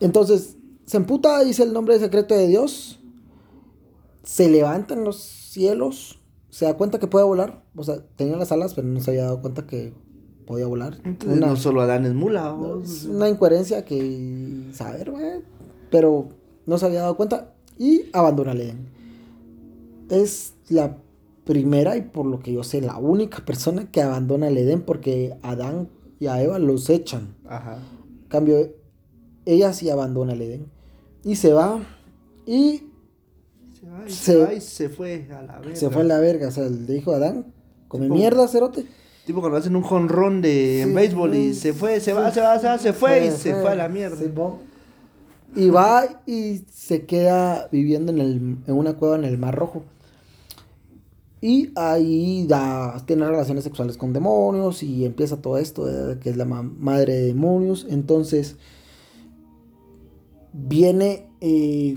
Entonces, 0.00 0.56
se 0.86 0.96
emputa, 0.96 1.40
dice 1.44 1.62
el 1.62 1.72
nombre 1.72 1.98
secreto 1.98 2.34
de 2.34 2.46
Dios. 2.48 2.98
Se 4.22 4.48
levanta 4.48 4.94
en 4.94 5.04
los 5.04 5.20
cielos. 5.22 6.20
Se 6.54 6.66
da 6.66 6.74
cuenta 6.74 7.00
que 7.00 7.08
puede 7.08 7.24
volar. 7.24 7.64
O 7.74 7.82
sea, 7.82 7.96
tenía 8.14 8.36
las 8.36 8.52
alas, 8.52 8.74
pero 8.74 8.86
no 8.86 9.00
se 9.00 9.10
había 9.10 9.24
dado 9.24 9.40
cuenta 9.40 9.66
que 9.66 9.92
podía 10.46 10.68
volar. 10.68 11.00
Entonces, 11.02 11.38
Una, 11.38 11.48
no 11.48 11.56
solo 11.56 11.80
Adán 11.80 12.06
es 12.06 12.14
mula. 12.14 12.52
vos. 12.52 12.88
es 12.88 13.04
una 13.06 13.28
incoherencia 13.28 13.84
que 13.84 14.68
saber, 14.72 15.10
güey. 15.10 15.40
Pero 15.90 16.28
no 16.64 16.78
se 16.78 16.86
había 16.86 17.00
dado 17.00 17.16
cuenta. 17.16 17.54
Y 17.76 18.02
abandona 18.12 18.52
el 18.52 18.60
Edén. 18.60 18.88
Es 20.10 20.54
la 20.68 20.96
primera 21.42 21.96
y 21.96 22.02
por 22.02 22.24
lo 22.24 22.38
que 22.38 22.52
yo 22.52 22.62
sé, 22.62 22.80
la 22.80 22.98
única 22.98 23.44
persona 23.44 23.90
que 23.90 24.00
abandona 24.00 24.46
el 24.46 24.56
Edén 24.56 24.82
porque 24.82 25.36
Adán 25.42 25.88
y 26.20 26.28
a 26.28 26.40
Eva 26.40 26.60
los 26.60 26.88
echan. 26.88 27.34
Ajá. 27.48 27.78
En 28.22 28.28
cambio, 28.28 28.72
ella 29.44 29.72
sí 29.72 29.90
abandona 29.90 30.34
el 30.34 30.42
Edén. 30.42 30.66
Y 31.24 31.34
se 31.34 31.52
va. 31.52 31.80
Y 32.46 32.84
Se 33.94 34.02
va 34.02 34.06
y 34.06 34.10
Se- 34.10 34.24
se, 34.24 34.44
va 34.44 34.54
y 34.54 34.60
se 34.60 34.88
fue 34.88 35.28
a 35.32 35.42
la 35.42 35.58
verga. 35.58 35.76
se 35.76 35.90
fue 35.90 36.02
a 36.02 36.04
la 36.04 36.18
verga. 36.20 36.48
O 36.48 36.50
sea, 36.50 36.64
le 36.64 36.92
dijo 36.94 37.12
a 37.12 37.16
Adán, 37.16 37.46
come 37.88 38.08
mierda, 38.08 38.48
cerote. 38.48 38.84
Tipo 39.26 39.40
cuando 39.40 39.56
hacen 39.58 39.74
un 39.74 39.82
jonrón 39.82 40.42
de 40.42 40.82
en 40.82 40.88
Sí, 40.90 40.94
béisbol 40.94 41.34
y 41.34 41.54
se 41.54 41.72
fue, 41.72 41.98
se 42.00 42.10
sí. 42.10 42.12
va, 42.12 42.30
se 42.30 42.40
va, 42.42 42.58
se 42.58 42.66
va, 42.66 42.78
se 42.78 42.92
fue 42.92 43.26
y 43.26 43.30
se 43.30 43.54
fue 43.54 43.70
a 43.70 43.74
la 43.74 43.88
mierda. 43.88 44.16
Y 45.56 45.70
va 45.70 46.22
y 46.26 46.62
se 46.72 47.06
queda 47.06 47.68
viviendo 47.72 48.12
en, 48.12 48.20
el, 48.20 48.56
en 48.66 48.74
una 48.74 48.94
cueva 48.94 49.16
en 49.16 49.24
el 49.24 49.38
Mar 49.38 49.54
Rojo. 49.54 49.82
Y 51.40 51.70
ahí 51.76 52.46
da, 52.46 53.02
tiene 53.06 53.26
relaciones 53.26 53.64
sexuales 53.64 53.96
con 53.96 54.12
demonios 54.12 54.82
y 54.82 55.04
empieza 55.04 55.36
todo 55.40 55.58
esto, 55.58 55.84
de 55.86 56.18
que 56.18 56.30
es 56.30 56.36
la 56.36 56.44
ma- 56.46 56.62
madre 56.62 57.14
de 57.14 57.22
demonios. 57.26 57.86
Entonces 57.88 58.56
viene 60.52 61.26
eh, 61.40 61.96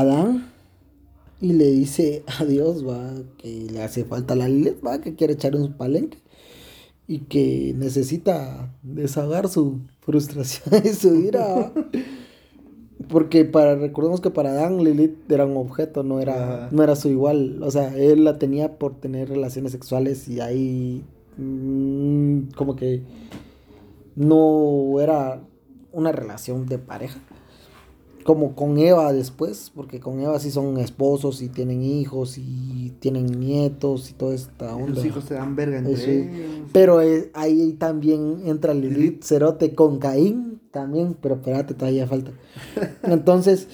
Adán 0.00 0.50
y 1.40 1.52
le 1.52 1.70
dice 1.70 2.24
a 2.38 2.44
Dios, 2.44 2.86
va, 2.86 3.12
que 3.38 3.68
le 3.70 3.82
hace 3.82 4.04
falta 4.04 4.34
la 4.34 4.48
Lilith, 4.48 4.84
va, 4.84 5.00
que 5.00 5.14
quiere 5.14 5.34
echar 5.34 5.54
un 5.54 5.72
palenque 5.74 6.18
y 7.06 7.20
que 7.20 7.74
necesita 7.76 8.74
desahogar 8.82 9.48
su 9.48 9.80
frustración 10.00 10.82
y 10.84 10.88
su 10.88 11.14
ira. 11.14 11.72
Porque 13.08 13.44
para 13.44 13.76
recordemos 13.76 14.20
que 14.20 14.30
para 14.30 14.50
Adán 14.50 14.82
Lilith 14.82 15.30
era 15.30 15.46
un 15.46 15.56
objeto, 15.56 16.02
no 16.02 16.20
era, 16.20 16.64
Ajá. 16.64 16.68
no 16.72 16.82
era 16.82 16.96
su 16.96 17.08
igual. 17.08 17.62
O 17.62 17.70
sea, 17.70 17.96
él 17.96 18.24
la 18.24 18.38
tenía 18.38 18.78
por 18.78 19.00
tener 19.00 19.28
relaciones 19.28 19.72
sexuales 19.72 20.28
y 20.28 20.40
ahí 20.40 21.04
mm, 21.38 22.50
como 22.56 22.74
que 22.76 23.02
no 24.16 25.00
era 25.00 25.40
una 25.92 26.12
relación 26.12 26.66
de 26.66 26.78
pareja. 26.78 27.20
Como 28.28 28.54
con 28.54 28.76
Eva 28.76 29.10
después, 29.14 29.72
porque 29.74 30.00
con 30.00 30.20
Eva 30.20 30.38
sí 30.38 30.50
son 30.50 30.76
esposos 30.76 31.40
y 31.40 31.48
tienen 31.48 31.82
hijos 31.82 32.36
y 32.36 32.92
tienen 33.00 33.24
nietos 33.40 34.10
y 34.10 34.12
toda 34.12 34.34
esta 34.34 34.76
onda. 34.76 34.96
Los 34.96 35.04
hijos 35.06 35.24
se 35.24 35.32
dan 35.32 35.56
verga 35.56 35.78
entre 35.78 35.96
Sí. 35.96 36.10
ellos. 36.10 36.68
Pero 36.70 37.00
eh, 37.00 37.30
ahí 37.32 37.72
también 37.78 38.42
entra 38.44 38.74
Lilith 38.74 39.24
Cerote 39.24 39.74
con 39.74 39.98
Caín 39.98 40.60
también, 40.72 41.16
pero 41.18 41.36
espérate, 41.36 41.72
todavía 41.72 42.06
falta. 42.06 42.32
Entonces, 43.02 43.68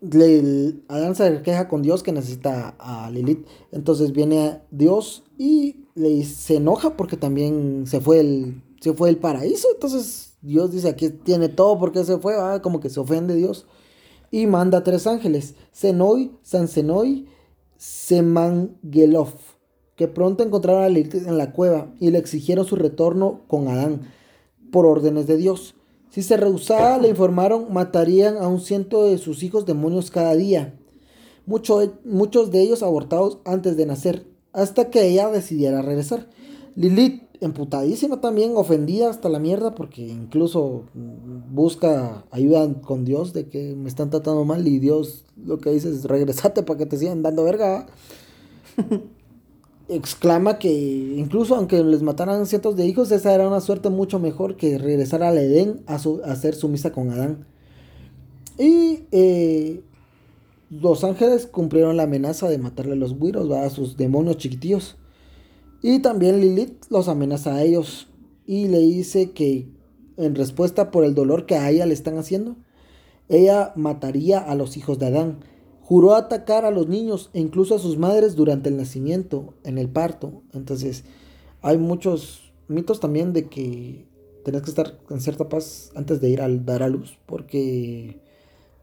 le- 0.00 0.76
Adán 0.88 1.14
se 1.14 1.42
queja 1.42 1.68
con 1.68 1.82
Dios 1.82 2.02
que 2.02 2.12
necesita 2.12 2.74
a 2.78 3.10
Lilith. 3.10 3.46
Entonces 3.70 4.12
viene 4.12 4.60
Dios 4.70 5.24
y 5.36 5.84
le, 5.94 6.24
se 6.24 6.56
enoja 6.56 6.96
porque 6.96 7.18
también 7.18 7.84
se 7.86 8.00
fue 8.00 8.20
el, 8.20 8.62
se 8.80 8.94
fue 8.94 9.10
el 9.10 9.18
paraíso. 9.18 9.68
Entonces 9.74 10.29
Dios 10.42 10.72
dice, 10.72 10.88
aquí 10.88 11.10
tiene 11.10 11.48
todo 11.48 11.78
porque 11.78 12.04
se 12.04 12.18
fue, 12.18 12.34
ah, 12.36 12.60
como 12.62 12.80
que 12.80 12.88
se 12.90 13.00
ofende 13.00 13.34
Dios. 13.34 13.66
Y 14.30 14.46
manda 14.46 14.82
tres 14.84 15.06
ángeles, 15.06 15.54
Senoi, 15.72 16.30
Sansenoi, 16.42 17.26
Semangelof, 17.76 19.34
que 19.96 20.08
pronto 20.08 20.42
encontraron 20.42 20.82
a 20.84 20.88
Lilith 20.88 21.14
en 21.26 21.36
la 21.38 21.52
cueva 21.52 21.92
y 22.00 22.10
le 22.10 22.18
exigieron 22.18 22.64
su 22.64 22.76
retorno 22.76 23.42
con 23.48 23.68
Adán, 23.68 24.02
por 24.72 24.86
órdenes 24.86 25.26
de 25.26 25.36
Dios. 25.36 25.74
Si 26.10 26.22
se 26.22 26.36
rehusaba, 26.36 26.98
le 26.98 27.08
informaron, 27.08 27.72
matarían 27.72 28.36
a 28.38 28.48
un 28.48 28.60
ciento 28.60 29.04
de 29.04 29.18
sus 29.18 29.42
hijos 29.42 29.66
demonios 29.66 30.10
cada 30.10 30.34
día, 30.36 30.74
Mucho- 31.46 31.94
muchos 32.04 32.50
de 32.52 32.60
ellos 32.62 32.82
abortados 32.82 33.38
antes 33.44 33.76
de 33.76 33.86
nacer, 33.86 34.26
hasta 34.52 34.90
que 34.90 35.06
ella 35.06 35.28
decidiera 35.30 35.82
regresar. 35.82 36.28
Lilith, 36.76 37.22
emputadísima 37.40 38.20
también, 38.20 38.52
ofendida 38.56 39.10
hasta 39.10 39.28
la 39.28 39.38
mierda, 39.38 39.74
porque 39.74 40.02
incluso 40.02 40.84
busca 41.50 42.24
ayuda 42.30 42.72
con 42.82 43.04
Dios 43.04 43.32
de 43.32 43.48
que 43.48 43.74
me 43.74 43.88
están 43.88 44.10
tratando 44.10 44.44
mal 44.44 44.66
y 44.66 44.78
Dios 44.78 45.24
lo 45.36 45.58
que 45.58 45.70
dice 45.70 45.90
es 45.90 46.04
regresate 46.04 46.62
para 46.62 46.78
que 46.78 46.86
te 46.86 46.98
sigan 46.98 47.22
dando 47.22 47.44
verga. 47.44 47.68
¿va?". 47.68 47.86
Exclama 49.88 50.58
que 50.58 50.70
incluso 50.70 51.56
aunque 51.56 51.82
les 51.82 52.02
mataran 52.02 52.46
cientos 52.46 52.76
de 52.76 52.86
hijos, 52.86 53.10
esa 53.10 53.34
era 53.34 53.48
una 53.48 53.60
suerte 53.60 53.90
mucho 53.90 54.20
mejor 54.20 54.56
que 54.56 54.78
regresar 54.78 55.24
al 55.24 55.36
Edén 55.36 55.82
a, 55.86 55.98
su, 55.98 56.20
a 56.24 56.32
hacer 56.32 56.54
sumisa 56.54 56.92
con 56.92 57.10
Adán. 57.10 57.46
Y 58.56 59.04
eh, 59.10 59.82
los 60.70 61.02
ángeles 61.02 61.46
cumplieron 61.46 61.96
la 61.96 62.04
amenaza 62.04 62.48
de 62.48 62.58
matarle 62.58 62.92
a 62.92 62.96
los 62.96 63.18
güiros, 63.18 63.50
a 63.50 63.68
sus 63.70 63.96
demonios 63.96 64.36
chiquitillos. 64.36 64.96
Y 65.82 66.00
también 66.00 66.40
Lilith 66.40 66.84
los 66.90 67.08
amenaza 67.08 67.54
a 67.54 67.62
ellos 67.62 68.08
y 68.46 68.68
le 68.68 68.78
dice 68.80 69.30
que 69.30 69.68
en 70.16 70.34
respuesta 70.34 70.90
por 70.90 71.04
el 71.04 71.14
dolor 71.14 71.46
que 71.46 71.56
a 71.56 71.70
ella 71.70 71.86
le 71.86 71.94
están 71.94 72.18
haciendo, 72.18 72.56
ella 73.28 73.72
mataría 73.76 74.38
a 74.38 74.54
los 74.54 74.76
hijos 74.76 74.98
de 74.98 75.06
Adán. 75.06 75.40
Juró 75.80 76.14
atacar 76.14 76.64
a 76.64 76.70
los 76.70 76.88
niños 76.88 77.30
e 77.32 77.40
incluso 77.40 77.74
a 77.74 77.78
sus 77.78 77.96
madres 77.96 78.36
durante 78.36 78.68
el 78.68 78.76
nacimiento, 78.76 79.54
en 79.64 79.78
el 79.78 79.88
parto. 79.88 80.42
Entonces, 80.52 81.04
hay 81.62 81.78
muchos 81.78 82.52
mitos 82.68 83.00
también 83.00 83.32
de 83.32 83.48
que 83.48 84.06
tenés 84.44 84.62
que 84.62 84.70
estar 84.70 84.98
en 85.08 85.20
cierta 85.20 85.48
paz 85.48 85.90
antes 85.94 86.20
de 86.20 86.28
ir 86.28 86.42
a 86.42 86.48
dar 86.48 86.82
a 86.82 86.88
luz, 86.88 87.18
porque 87.26 88.20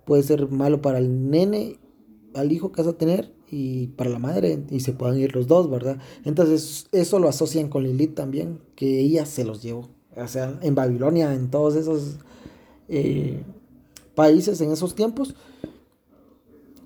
puede 0.06 0.24
ser 0.24 0.50
malo 0.50 0.82
para 0.82 0.98
el 0.98 1.30
nene, 1.30 1.78
al 2.34 2.52
hijo 2.52 2.72
que 2.72 2.82
vas 2.82 2.94
a 2.94 2.98
tener, 2.98 3.34
y 3.50 3.88
para 3.88 4.10
la 4.10 4.20
madre, 4.20 4.64
y 4.70 4.80
se 4.82 4.94
puedan 4.94 5.18
ir 5.18 5.34
los 5.36 5.48
dos, 5.48 5.70
¿verdad? 5.70 5.98
Entonces, 6.26 6.88
eso 6.92 7.20
lo 7.20 7.30
asocian 7.30 7.70
con 7.70 7.84
Lilith 7.84 8.14
también, 8.16 8.60
que 8.76 9.00
ella 9.00 9.26
se 9.26 9.46
los 9.46 9.62
llevó. 9.62 9.90
O 10.16 10.28
sea, 10.28 10.58
en 10.62 10.76
Babilonia, 10.76 11.34
en 11.34 11.50
todos 11.50 11.76
esos 11.76 12.18
eh, 12.90 13.44
países, 14.16 14.60
en 14.62 14.72
esos 14.72 14.96
tiempos, 14.96 15.36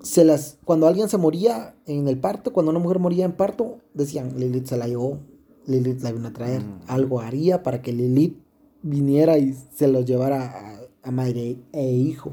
se 0.03 0.25
las, 0.25 0.57
cuando 0.65 0.87
alguien 0.87 1.09
se 1.09 1.17
moría 1.17 1.75
en 1.85 2.07
el 2.07 2.17
parto, 2.17 2.53
cuando 2.53 2.71
una 2.71 2.79
mujer 2.79 2.99
moría 2.99 3.25
en 3.25 3.33
parto, 3.33 3.77
decían, 3.93 4.33
Lilith 4.37 4.65
se 4.65 4.77
la 4.77 4.87
llevó, 4.87 5.19
Lilith 5.67 6.01
la 6.01 6.11
vino 6.11 6.27
a 6.27 6.33
traer, 6.33 6.61
Mm. 6.61 6.79
algo 6.87 7.21
haría 7.21 7.61
para 7.63 7.81
que 7.81 7.93
Lilith 7.93 8.35
viniera 8.81 9.37
y 9.37 9.55
se 9.75 9.87
los 9.87 10.05
llevara 10.05 10.79
a, 11.03 11.07
a 11.07 11.11
madre 11.11 11.57
e 11.71 11.91
hijo. 11.91 12.31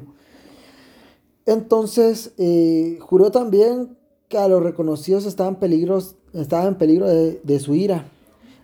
Entonces, 1.45 2.33
eh, 2.39 2.99
juró 3.01 3.31
también 3.31 3.98
que 4.29 4.39
a 4.39 4.49
los 4.49 4.63
reconocidos 4.63 5.25
estaban, 5.27 5.57
peligros, 5.57 6.17
estaban 6.35 6.69
en 6.69 6.75
peligro 6.77 7.09
de, 7.09 7.41
de 7.43 7.61
su 7.61 7.75
ira. 7.75 8.11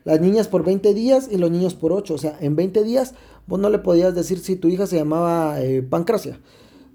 Las 0.04 0.20
niñas 0.20 0.48
por 0.48 0.64
20 0.64 0.92
días 0.92 1.28
y 1.30 1.38
los 1.38 1.50
niños 1.50 1.74
por 1.74 1.92
8. 1.92 2.14
O 2.14 2.18
sea, 2.18 2.36
en 2.40 2.56
20 2.56 2.84
días 2.84 3.14
vos 3.46 3.58
no 3.58 3.70
le 3.70 3.78
podías 3.78 4.14
decir 4.14 4.38
si 4.38 4.56
tu 4.56 4.68
hija 4.68 4.86
se 4.86 4.96
llamaba 4.96 5.60
eh, 5.62 5.82
Pancracia. 5.82 6.38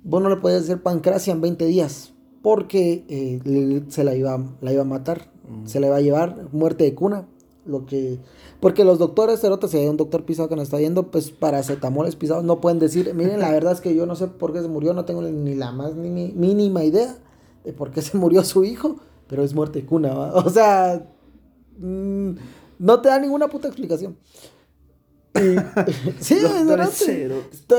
Vos 0.04 0.22
no 0.22 0.30
le 0.30 0.38
podías 0.38 0.62
decir 0.62 0.84
Pancracia 0.84 1.34
en 1.34 1.42
20 1.42 1.66
días. 1.66 2.14
Porque 2.44 3.06
eh, 3.10 3.84
se 3.90 4.04
la 4.04 4.16
iba, 4.16 4.40
la 4.62 4.72
iba 4.72 4.84
a 4.84 4.86
matar. 4.86 5.32
Se 5.66 5.80
la 5.80 5.88
iba 5.88 5.96
a 5.96 6.02
llevar. 6.02 6.50
Muerte 6.52 6.84
de 6.84 6.94
cuna. 6.94 7.28
Lo 7.66 7.86
que... 7.86 8.20
Porque 8.60 8.84
los 8.84 9.00
doctores, 9.00 9.42
si 9.42 9.78
hay 9.78 9.88
un 9.88 9.98
doctor 9.98 10.24
pisado 10.26 10.48
que 10.48 10.56
nos 10.56 10.66
está 10.66 10.78
viendo, 10.78 11.10
pues 11.12 11.32
paracetamoles 11.32 12.16
pisados 12.16 12.44
no 12.44 12.62
pueden 12.62 12.78
decir, 12.78 13.14
miren, 13.16 13.40
la 13.40 13.52
verdad 13.52 13.74
es 13.74 13.82
que 13.82 13.96
yo 13.96 14.06
no 14.06 14.16
sé 14.16 14.28
por 14.28 14.54
qué 14.54 14.62
se 14.62 14.68
murió, 14.68 14.94
no 14.94 15.06
tengo 15.06 15.22
ni 15.22 15.56
la 15.56 15.72
más 15.72 15.96
ni 15.96 16.32
mínima 16.32 16.84
idea 16.84 17.18
de 17.64 17.74
por 17.74 17.92
qué 17.92 18.02
se 18.02 18.18
murió 18.18 18.44
su 18.44 18.64
hijo, 18.64 18.98
pero 19.28 19.44
es 19.44 19.54
muerte 19.54 19.82
de 19.82 19.86
cuna, 19.86 20.14
¿va? 20.14 20.34
O 20.34 20.50
sea, 20.50 21.06
mm, 21.78 22.32
no 22.80 23.02
te 23.02 23.10
da 23.10 23.20
ninguna 23.20 23.48
puta 23.48 23.68
explicación. 23.68 24.18
Sí, 26.20 26.36
es 26.36 26.68
verdad. 26.68 26.90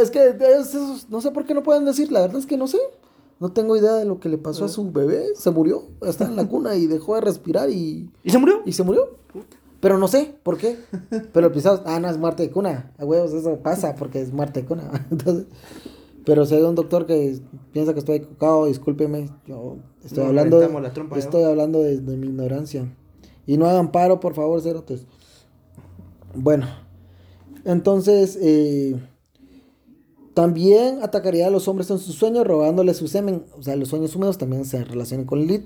Es 0.02 0.10
que 0.10 0.28
ellos 0.28 1.06
no 1.08 1.20
sé 1.20 1.30
por 1.30 1.44
qué 1.44 1.54
no 1.54 1.62
pueden 1.62 1.84
decir, 1.84 2.12
la 2.12 2.20
verdad 2.20 2.38
es 2.38 2.46
que 2.46 2.56
no 2.56 2.66
sé. 2.66 2.78
No 3.40 3.52
tengo 3.52 3.74
idea 3.74 3.94
de 3.94 4.04
lo 4.04 4.20
que 4.20 4.28
le 4.28 4.36
pasó 4.36 4.66
a 4.66 4.68
su 4.68 4.92
bebé. 4.92 5.28
Se 5.34 5.50
murió, 5.50 5.84
está 6.02 6.26
en 6.26 6.36
la 6.36 6.46
cuna 6.48 6.76
y 6.76 6.86
dejó 6.86 7.14
de 7.14 7.22
respirar 7.22 7.70
y, 7.70 8.10
¿Y 8.22 8.30
se 8.30 8.38
murió? 8.38 8.62
y 8.66 8.72
se 8.72 8.82
murió. 8.82 9.16
Pero 9.80 9.96
no 9.96 10.08
sé 10.08 10.34
por 10.42 10.58
qué. 10.58 10.78
Pero 11.32 11.46
el 11.46 11.52
pisado, 11.52 11.82
ah, 11.86 11.98
no 11.98 12.08
es 12.08 12.18
muerte 12.18 12.42
de 12.42 12.50
cuna. 12.50 12.92
A 12.98 13.04
huevos, 13.04 13.32
eso 13.32 13.56
pasa 13.60 13.94
porque 13.94 14.20
es 14.20 14.30
muerte 14.32 14.60
de 14.60 14.66
cuna. 14.66 15.06
Entonces, 15.10 15.46
pero 16.24 16.44
si 16.46 16.54
hay 16.54 16.62
un 16.62 16.74
doctor 16.74 17.06
que 17.06 17.38
piensa 17.72 17.92
que 17.92 18.00
estoy 18.00 18.16
equivocado, 18.16 18.66
discúlpeme. 18.66 19.28
Yo 19.46 19.76
estoy 20.04 20.22
No, 20.24 20.28
hablando. 20.28 20.60
Estoy 21.16 21.44
hablando 21.44 21.80
de, 21.82 22.00
de 22.00 22.16
mi 22.16 22.26
ignorancia. 22.28 22.94
Y 23.46 23.56
no 23.56 23.66
hagan 23.66 23.90
paro, 23.92 24.20
por 24.20 24.34
favor, 24.34 24.60
cerotes. 24.60 25.06
Bueno, 26.34 26.66
entonces, 27.64 28.38
eh, 28.40 28.96
también 30.34 31.00
atacaría 31.02 31.46
a 31.48 31.50
los 31.50 31.66
hombres 31.68 31.90
en 31.90 31.98
sus 31.98 32.14
sueños, 32.14 32.46
robándoles 32.46 32.96
su 32.96 33.08
semen. 33.08 33.44
O 33.58 33.62
sea, 33.62 33.76
los 33.76 33.88
sueños 33.88 34.14
húmedos 34.14 34.38
también 34.38 34.64
se 34.64 34.84
relacionan 34.84 35.26
con 35.26 35.40
Lilith. 35.40 35.64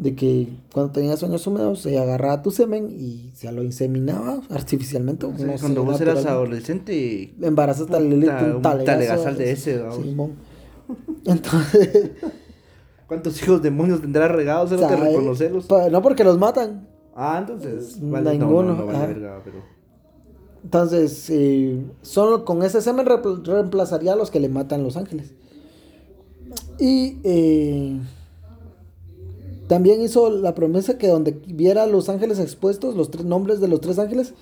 De 0.00 0.14
que 0.14 0.48
cuando 0.72 0.92
tenía 0.92 1.14
sueños 1.18 1.46
húmedos, 1.46 1.80
se 1.82 1.98
agarraba 1.98 2.40
tu 2.40 2.50
semen 2.50 2.88
y 2.90 3.32
se 3.34 3.52
lo 3.52 3.62
inseminaba 3.62 4.40
artificialmente. 4.48 5.26
o 5.26 5.36
sea, 5.36 5.46
no 5.46 5.52
cuando 5.60 5.84
vos 5.84 6.00
eras 6.00 6.24
adolescente, 6.24 7.34
Embarazaste 7.40 7.96
a 7.96 8.00
Lilith 8.00 8.30
un 8.56 8.62
talegazo. 8.62 9.34
de 9.34 9.50
ese. 9.50 9.82
Simón. 9.92 10.32
Entonces, 11.26 12.12
¿cuántos 13.06 13.42
hijos 13.42 13.60
demonios 13.60 14.00
tendrás 14.00 14.30
regados? 14.30 14.72
No 14.72 14.78
¿sabe? 14.78 14.96
reconocerlos. 14.96 15.68
No 15.68 16.00
porque 16.00 16.24
los 16.24 16.38
matan. 16.38 16.88
Ah, 17.14 17.38
entonces. 17.40 17.98
Vale, 18.00 18.38
no, 18.38 18.46
ninguno, 18.46 18.72
no, 18.72 18.78
no 18.78 18.86
vale 18.86 18.98
ajá. 18.98 19.06
verga, 19.08 19.42
pero. 19.44 19.58
Entonces, 20.64 21.28
eh, 21.28 21.84
solo 22.00 22.46
con 22.46 22.62
ese 22.62 22.80
semen 22.80 23.06
reemplazaría 23.06 24.14
a 24.14 24.16
los 24.16 24.30
que 24.30 24.40
le 24.40 24.48
matan 24.48 24.82
los 24.82 24.96
ángeles. 24.96 25.34
Y 26.78 27.18
eh, 27.24 27.98
también 29.70 30.02
hizo 30.02 30.30
la 30.30 30.56
promesa 30.56 30.98
que 30.98 31.06
donde 31.06 31.30
viera 31.46 31.86
los 31.86 32.08
ángeles 32.08 32.40
expuestos, 32.40 32.96
los 32.96 33.12
tres 33.12 33.24
nombres 33.24 33.60
de 33.60 33.68
los 33.68 33.80
tres 33.80 34.00
ángeles, 34.00 34.34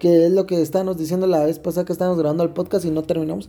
que 0.00 0.26
es 0.26 0.32
lo 0.32 0.44
que 0.44 0.60
estábamos 0.60 0.98
diciendo 0.98 1.28
la 1.28 1.44
vez 1.44 1.60
pasada 1.60 1.86
que 1.86 1.92
estábamos 1.92 2.18
grabando 2.18 2.42
el 2.42 2.50
podcast 2.50 2.84
y 2.84 2.90
no 2.90 3.04
terminamos, 3.04 3.48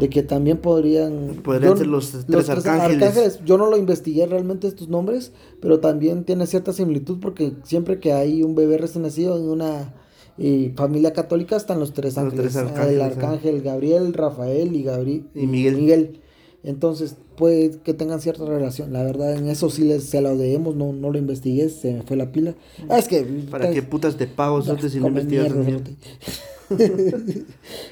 de 0.00 0.10
que 0.10 0.24
también 0.24 0.58
podrían... 0.58 1.40
Podrían 1.44 1.78
ser 1.78 1.86
los 1.86 2.10
tres 2.26 2.50
arcángeles. 2.50 3.38
Yo 3.44 3.58
no 3.58 3.70
lo 3.70 3.76
investigué 3.76 4.26
realmente 4.26 4.66
estos 4.66 4.88
nombres, 4.88 5.30
pero 5.60 5.78
también 5.78 6.24
tiene 6.24 6.48
cierta 6.48 6.72
similitud 6.72 7.20
porque 7.20 7.52
siempre 7.62 8.00
que 8.00 8.12
hay 8.12 8.42
un 8.42 8.56
bebé 8.56 8.76
recién 8.76 9.04
nacido 9.04 9.38
en 9.38 9.44
una 9.44 9.94
eh, 10.36 10.72
familia 10.74 11.12
católica 11.12 11.54
están 11.54 11.78
los 11.78 11.92
tres 11.92 12.18
ángeles. 12.18 12.56
el 12.56 13.00
arcángel 13.00 13.62
Gabriel, 13.62 14.14
Rafael 14.14 14.74
y, 14.74 14.82
Gabriel, 14.82 15.28
y 15.32 15.46
Miguel. 15.46 15.76
Miguel. 15.76 16.20
Entonces, 16.64 17.14
puede 17.36 17.78
que 17.80 17.94
tengan 17.94 18.20
cierta 18.20 18.44
relación. 18.44 18.92
La 18.92 19.02
verdad, 19.02 19.36
en 19.36 19.48
eso 19.48 19.70
sí 19.70 19.84
les, 19.84 20.04
se 20.04 20.20
lo 20.20 20.36
debemos, 20.36 20.76
no, 20.76 20.92
no 20.92 21.10
lo 21.10 21.18
investigué, 21.18 21.68
se 21.68 21.92
me 21.92 22.02
fue 22.02 22.16
la 22.16 22.32
pila. 22.32 22.54
Ah, 22.88 22.98
es 22.98 23.08
que. 23.08 23.22
¿Para 23.22 23.70
qué 23.70 23.82
putas 23.82 24.16
te 24.16 24.26
pago 24.26 24.62
si 24.62 25.00
no 25.00 25.08
investigas? 25.08 25.52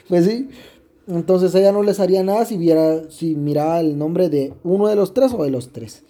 pues 0.08 0.24
sí. 0.24 0.48
Entonces 1.06 1.54
ella 1.54 1.72
no 1.72 1.82
les 1.82 1.98
haría 1.98 2.22
nada 2.22 2.44
si 2.44 2.56
viera, 2.56 3.10
si 3.10 3.34
miraba 3.34 3.80
el 3.80 3.98
nombre 3.98 4.28
de 4.28 4.52
uno 4.62 4.86
de 4.86 4.96
los 4.96 5.12
tres 5.12 5.32
o 5.32 5.42
de 5.42 5.50
los 5.50 5.72
tres. 5.72 6.04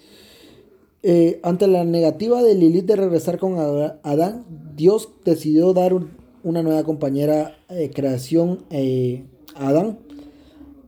Eh, 1.03 1.41
ante 1.43 1.67
la 1.67 1.85
negativa 1.85 2.43
de 2.43 2.55
Lilith 2.55 2.85
de 2.85 2.97
regresar 2.97 3.39
con 3.39 3.59
Adán, 3.59 4.45
Dios 4.77 5.09
decidió 5.25 5.73
dar 5.73 5.95
una 6.43 6.63
nueva 6.63 6.85
compañera 6.85 7.57
de 7.71 7.91
creación 7.91 8.65
eh, 8.71 9.25
a 9.55 9.69
Adán 9.69 9.99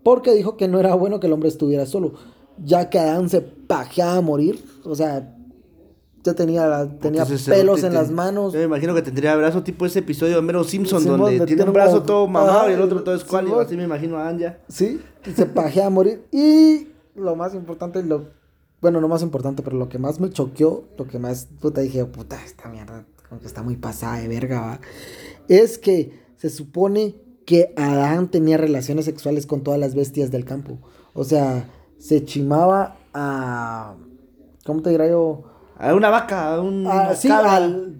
porque 0.03 0.35
dijo 0.35 0.57
que 0.57 0.69
no 0.69 0.81
era 0.81 0.95
bueno 0.95 1.21
que 1.21 1.27
el 1.27 1.33
hombre 1.33 1.49
estuviera 1.49 1.87
solo, 1.87 2.15
ya 2.65 2.91
que 2.91 2.99
Adán 2.99 3.29
se 3.29 3.41
pajeaba 3.41 4.17
a 4.17 4.21
morir, 4.21 4.65
o 4.85 4.95
sea, 4.95 5.35
ya 6.25 6.35
tenía, 6.35 6.89
tenía 7.01 7.27
pelos 7.47 7.83
en 7.83 7.95
las 7.95 8.11
manos. 8.11 8.53
Yo 8.53 8.61
me 8.61 8.67
imagino 8.67 8.95
que 8.95 9.03
tendría 9.03 9.35
brazo 9.35 9.63
tipo 9.63 9.87
ese 9.87 10.01
episodio 10.01 10.37
de 10.37 10.43
Mero 10.43 10.63
Simpson, 10.63 11.05
donde 11.05 11.45
tiene 11.47 11.65
un 11.65 11.73
brazo 11.73 12.03
todo 12.03 12.27
mamado 12.29 12.71
y 12.71 12.75
el 12.75 12.81
otro 12.81 13.03
todo 13.03 13.15
escuálido, 13.15 13.61
así 13.61 13.77
me 13.77 13.85
imagino 13.85 14.19
a 14.19 14.29
Anja. 14.29 14.59
Sí, 14.69 15.01
se 15.35 15.47
pajeaba 15.47 15.89
a 15.89 15.91
morir. 15.91 16.25
Y 16.31 16.89
lo 17.17 17.35
más 17.35 17.55
importante, 17.55 18.03
lo, 18.03 18.27
bueno, 18.81 19.01
no 19.01 19.09
más 19.09 19.23
importante, 19.23 19.63
pero 19.63 19.77
lo 19.77 19.89
que 19.89 19.99
más 19.99 20.21
me 20.21 20.31
choqueó, 20.31 20.85
lo 20.97 21.07
que 21.07 21.19
más, 21.19 21.49
puta, 21.61 21.81
dije, 21.81 22.05
puta, 22.05 22.43
esta 22.45 22.69
mierda, 22.69 23.05
como 23.29 23.41
que 23.41 23.47
está 23.47 23.63
muy 23.63 23.77
pasada 23.77 24.19
de 24.19 24.29
verga, 24.29 24.61
¿va? 24.61 24.81
es 25.49 25.79
que 25.79 26.21
se 26.37 26.51
supone 26.51 27.17
que 27.45 27.73
Adán 27.77 28.31
tenía 28.31 28.57
relaciones 28.57 29.05
sexuales 29.05 29.47
con 29.47 29.63
todas 29.63 29.81
las 29.81 29.95
bestias 29.95 30.31
del 30.31 30.45
campo. 30.45 30.79
O 31.15 31.25
sea, 31.25 31.69
se 32.03 32.25
chimaba 32.25 32.97
a. 33.15 33.95
¿Cómo 34.67 34.83
te 34.83 34.91
dirá 34.91 35.07
yo? 35.09 35.45
A 35.79 35.95
una 35.95 36.11
vaca, 36.11 36.55
a 36.55 36.61
un. 36.61 36.85
Ah, 36.87 37.15
sí, 37.15 37.29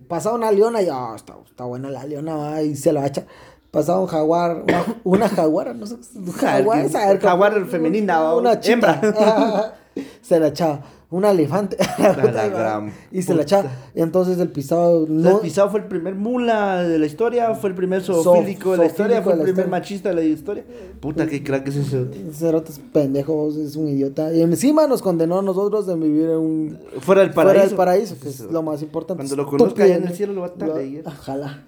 pasaba 0.09 0.37
una 0.37 0.51
leona 0.51 0.83
y. 0.83 0.89
Ah, 0.91 1.15
está, 1.15 1.65
buena 1.65 1.89
la 1.89 2.05
leona, 2.05 2.61
y 2.63 2.75
se 2.75 2.93
la 2.93 3.07
echa. 3.07 3.25
Pasaba 3.71 4.01
un 4.01 4.07
jaguar, 4.07 4.65
una, 5.05 5.29
jaguara, 5.29 5.73
no 5.73 5.87
sé, 5.87 5.97
un 6.17 6.33
jaguar, 6.33 6.91
jaguar 7.21 7.67
femenina, 7.67 8.35
una 8.35 8.61
hembra. 8.63 9.75
se 10.21 10.41
la 10.41 10.49
echaba 10.49 10.81
un 11.13 11.27
elefante. 11.27 11.77
y 13.13 13.23
se 13.23 13.35
la 13.35 13.43
echaba. 13.43 13.71
Entonces 13.95 14.39
el 14.39 14.49
pisado. 14.49 15.07
No... 15.07 15.37
El 15.37 15.41
pisado 15.41 15.71
fue 15.71 15.81
el 15.81 15.87
primer 15.87 16.15
mula 16.15 16.83
de 16.83 16.99
la 16.99 17.07
historia, 17.07 17.55
fue 17.55 17.71
el 17.71 17.77
primer 17.77 18.03
zoofílico 18.03 18.73
de 18.73 18.79
la 18.79 18.87
historia, 18.87 19.23
fue 19.23 19.35
el 19.35 19.43
primer 19.43 19.69
machista 19.69 20.09
de 20.09 20.15
la 20.15 20.23
historia. 20.23 20.65
Puta, 21.01 21.27
qué 21.27 21.45
crack 21.45 21.69
es 21.69 21.77
ese. 21.77 22.07
Ese 22.31 22.57
es 22.57 22.81
pendejo, 22.93 23.51
es 23.51 23.77
un 23.77 23.89
idiota. 23.89 24.33
Y 24.33 24.41
encima 24.41 24.87
nos 24.87 25.03
condenó 25.03 25.41
a 25.41 25.43
nosotros 25.43 25.87
de 25.87 25.95
vivir 25.97 26.31
en 26.31 26.39
un. 26.39 26.79
Fuera 27.01 27.21
del 27.21 27.33
paraíso. 27.33 27.53
Fuera 27.53 27.69
del 27.69 27.77
paraíso, 27.77 28.17
que 28.19 28.29
es 28.31 28.41
lo 28.41 28.63
más 28.63 28.81
importante. 28.83 29.21
Cuando 29.23 29.37
lo 29.37 29.47
conozca 29.47 29.85
allá 29.85 29.97
en 29.97 30.07
el 30.07 30.15
cielo 30.15 30.33
lo 30.33 30.41
va 30.41 30.47
a 30.47 30.51
estar 30.51 30.73
ahí. 30.73 31.03
Ojalá. 31.05 31.65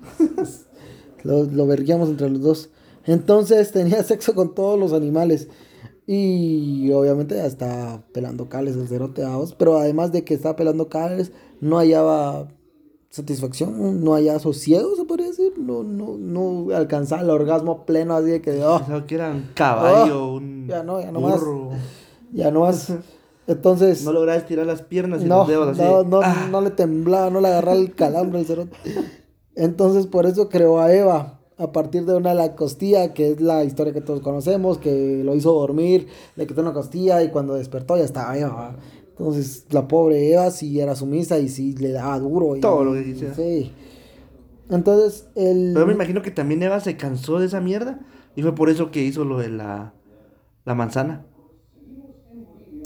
lo, 1.23 1.45
lo 1.45 1.67
verguíamos 1.67 2.09
entre 2.09 2.31
los 2.31 2.41
dos. 2.41 2.71
Entonces 3.07 3.71
tenía 3.73 4.03
sexo 4.03 4.35
con 4.35 4.55
todos 4.55 4.81
los 4.81 4.95
animales. 4.95 5.49
Y 6.07 6.91
obviamente 6.93 7.37
ya 7.37 7.47
está 7.47 8.03
pelando 8.13 8.49
cales 8.49 8.77
el 8.77 8.89
cerote 8.89 9.23
pero 9.57 9.79
además 9.79 10.13
de 10.13 10.23
que 10.23 10.35
estaba 10.35 10.55
pelando 10.55 10.89
cales, 10.89 11.33
no 11.61 11.79
hallaba 11.79 12.49
satisfacción, 13.09 14.05
no 14.05 14.15
hallaba 14.15 14.39
sosiego, 14.39 14.97
se 14.97 15.05
podría 15.05 15.29
decir, 15.29 15.53
no, 15.57 15.83
no, 15.83 16.17
no 16.19 16.75
alcanzaba 16.75 17.23
el 17.23 17.31
orgasmo 17.31 17.87
pleno 17.87 18.17
así 18.17 18.31
de 18.31 18.43
que, 18.43 18.63
oh, 18.65 18.81
que 19.07 19.15
era 19.15 19.31
un 19.31 19.51
caballo, 19.55 20.27
oh, 20.27 20.37
un 20.37 20.67
ya 20.69 20.83
no, 20.83 21.01
ya 21.01 21.13
no 21.13 21.21
Más, 21.21 21.41
ya 22.33 22.51
no 22.51 22.61
más. 22.61 22.93
Entonces. 23.47 24.05
No 24.05 24.13
lograba 24.13 24.39
estirar 24.39 24.67
las 24.67 24.83
piernas 24.83 25.23
y 25.23 25.27
no, 25.27 25.39
los 25.39 25.49
dedos 25.49 25.69
así. 25.69 25.83
No, 25.83 26.03
no, 26.03 26.21
ah. 26.23 26.49
no 26.51 26.61
le 26.61 26.71
temblaba, 26.71 27.31
no 27.31 27.41
le 27.41 27.49
agarraba 27.49 27.77
el 27.77 27.95
calambre 27.95 28.41
el 28.41 28.47
cerote. 28.47 28.77
Entonces 29.55 30.07
por 30.07 30.27
eso 30.27 30.49
creó 30.49 30.81
a 30.81 30.93
Eva 30.93 31.41
a 31.65 31.73
partir 31.73 32.05
de 32.05 32.15
una 32.15 32.35
la 32.35 32.55
costilla, 32.55 33.13
que 33.13 33.33
es 33.33 33.41
la 33.41 33.65
historia 33.65 33.93
que 33.93 34.01
todos 34.01 34.21
conocemos, 34.21 34.79
que 34.79 35.23
lo 35.25 35.35
hizo 35.35 35.53
dormir, 35.53 36.09
le 36.37 36.47
quitó 36.47 36.61
una 36.61 36.73
costilla 36.73 37.23
y 37.23 37.31
cuando 37.31 37.55
despertó 37.55 37.97
ya 37.97 38.05
estaba 38.05 38.37
Eva. 38.39 38.77
Entonces, 39.11 39.67
la 39.71 39.87
pobre 39.87 40.33
Eva 40.33 40.51
sí 40.51 40.81
era 40.81 40.97
sumisa 40.97 41.39
y 41.39 41.49
sí 41.49 41.75
le 41.77 41.93
daba 41.93 42.19
duro. 42.19 42.57
Y, 42.57 42.61
Todo 42.61 42.85
lo 42.85 42.95
que 42.95 43.05
quisiera. 43.05 43.35
Sí. 43.35 43.73
Entonces, 44.71 45.29
el... 45.35 45.73
Pero 45.75 45.87
me 45.87 45.93
imagino 45.93 46.23
que 46.23 46.31
también 46.31 46.63
Eva 46.63 46.81
se 46.81 46.97
cansó 46.97 47.39
de 47.39 47.47
esa 47.47 47.61
mierda 47.61 48.01
y 48.35 48.43
fue 48.43 48.55
por 48.55 48.71
eso 48.71 48.91
que 48.91 49.03
hizo 49.03 49.25
lo 49.25 49.39
de 49.39 49.51
la, 49.51 49.95
la 50.65 50.75
manzana. 50.75 51.27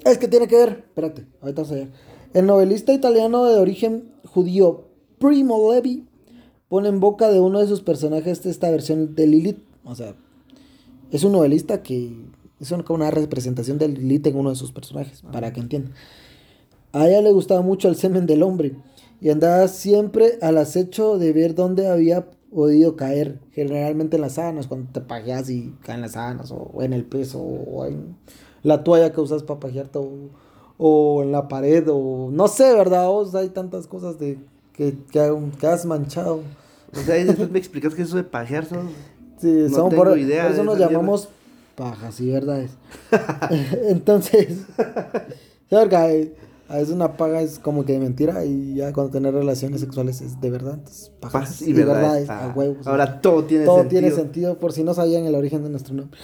Es 0.05 0.19
que 0.19 0.29
tiene 0.29 0.49
que 0.49 0.57
ver, 0.57 0.85
espérate, 0.87 1.27
ahorita 1.41 1.63
vamos 1.63 1.73
a 1.73 1.75
ver. 1.75 1.89
El 2.35 2.47
novelista 2.47 2.93
italiano 2.93 3.45
de 3.45 3.59
origen 3.59 4.13
judío 4.25 4.89
Primo 5.19 5.73
Levi 5.73 6.08
pone 6.69 6.89
en 6.89 7.01
boca 7.01 7.31
de 7.31 7.41
uno 7.41 7.61
de 7.61 7.67
sus 7.67 7.81
personajes 7.81 8.45
esta 8.47 8.71
versión 8.71 9.15
de 9.15 9.27
Lilith. 9.27 9.63
O 9.85 9.95
sea, 9.95 10.15
es 11.11 11.25
un 11.25 11.33
novelista 11.33 11.83
que 11.83 12.15
es 12.61 12.73
una 12.73 13.11
representación 13.11 13.79
de 13.79 13.89
Lilith 13.89 14.27
en 14.27 14.37
uno 14.37 14.51
de 14.51 14.57
sus 14.57 14.73
personajes, 14.73 15.23
para 15.33 15.53
que 15.53 15.61
entiendan. 15.61 15.95
A 16.93 17.07
ella 17.07 17.23
le 17.23 17.33
gustaba 17.33 17.63
mucho 17.63 17.89
el 17.89 17.97
semen 17.97 18.27
del 18.27 18.43
hombre 18.43 18.77
y 19.21 19.31
andaba 19.31 19.69
siempre 19.69 20.39
al 20.43 20.59
acecho 20.59 21.19
de 21.19 21.33
ver 21.33 21.55
dónde 21.55 21.89
había 21.89 22.27
podido 22.53 22.97
caer, 22.97 23.41
generalmente 23.53 24.17
en 24.17 24.23
las 24.23 24.35
sábanas, 24.35 24.67
cuando 24.67 24.91
te 24.91 25.01
pajeas 25.01 25.51
y 25.51 25.75
caen 25.83 26.01
las 26.01 26.13
sábanas, 26.13 26.51
o 26.51 26.83
en 26.83 26.93
el 26.93 27.05
peso, 27.05 27.41
o 27.41 27.85
en 27.85 28.17
la 28.63 28.85
toalla 28.85 29.13
que 29.13 29.21
usas 29.21 29.43
para 29.43 29.61
pajearte, 29.61 29.99
o, 29.99 30.31
o 30.79 31.23
en 31.23 31.33
la 31.33 31.49
pared, 31.49 31.85
o 31.91 32.31
no 32.33 32.49
sé, 32.49 32.73
¿verdad? 32.75 33.11
O 33.11 33.37
hay 33.37 33.51
tantas 33.51 33.87
cosas 33.87 34.19
de 34.19 34.39
que, 34.79 34.95
que, 35.11 35.67
has 35.67 35.85
manchado. 35.85 36.43
O 36.95 37.01
sea, 37.01 37.19
y 37.19 37.25
después 37.25 37.51
me 37.51 37.59
explicas 37.59 37.95
que 37.95 38.03
eso 38.03 38.17
de 38.17 38.25
pajear 38.25 38.65
son. 38.65 38.89
Sí, 39.41 39.47
no 39.47 39.77
son 39.77 39.91
tengo 39.91 40.03
por, 40.03 40.19
idea 40.19 40.47
por 40.47 40.53
eso 40.53 40.65
nos 40.65 40.79
llamamos 40.81 41.29
pajas 41.77 42.21
y 42.21 42.29
verdades. 42.29 42.73
Entonces, 43.89 44.63
verga, 45.71 46.07
a 46.69 46.75
veces 46.75 46.91
una 46.91 47.17
paga 47.17 47.41
es 47.41 47.61
como 47.61 47.85
que 47.85 47.93
de 47.93 48.01
mentira 48.01 48.45
y 48.45 48.75
ya 48.75 48.93
cuando 48.93 49.13
tener 49.13 49.33
relaciones 49.33 49.81
sexuales 49.81 50.23
es 50.23 50.41
de 50.41 50.51
verdad. 50.51 50.75
Entonces, 50.75 51.13
pajas, 51.21 51.63
y, 51.63 51.73
verdades, 51.73 52.29
a 52.29 52.49
huevos. 52.49 52.85
Ahora 52.89 53.21
todo 53.21 53.45
tiene 53.45 53.65
todo 53.65 53.79
sentido. 53.79 54.01
Todo 54.01 54.01
tiene 54.01 54.11
sentido 54.11 54.59
por 54.59 54.73
si 54.73 54.83
no 54.83 54.93
sabían 54.93 55.25
el 55.25 55.37
origen 55.37 55.63
de 55.63 55.71
nuestro 55.71 55.95
nombre. 55.95 56.19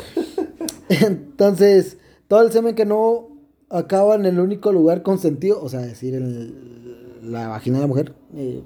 Entonces, 0.88 1.98
todo 2.26 2.42
el 2.42 2.50
semen 2.50 2.74
que 2.74 2.84
no 2.84 3.28
acaba 3.70 4.16
en 4.16 4.26
el 4.26 4.40
único 4.40 4.72
lugar 4.72 5.02
con 5.02 5.20
sentido, 5.20 5.62
o 5.62 5.68
sea, 5.68 5.82
decir, 5.82 6.16
en 6.16 7.13
la 7.24 7.48
vagina 7.48 7.78
de 7.78 7.82
la 7.82 7.88
mujer. 7.88 8.14
Eh, 8.34 8.62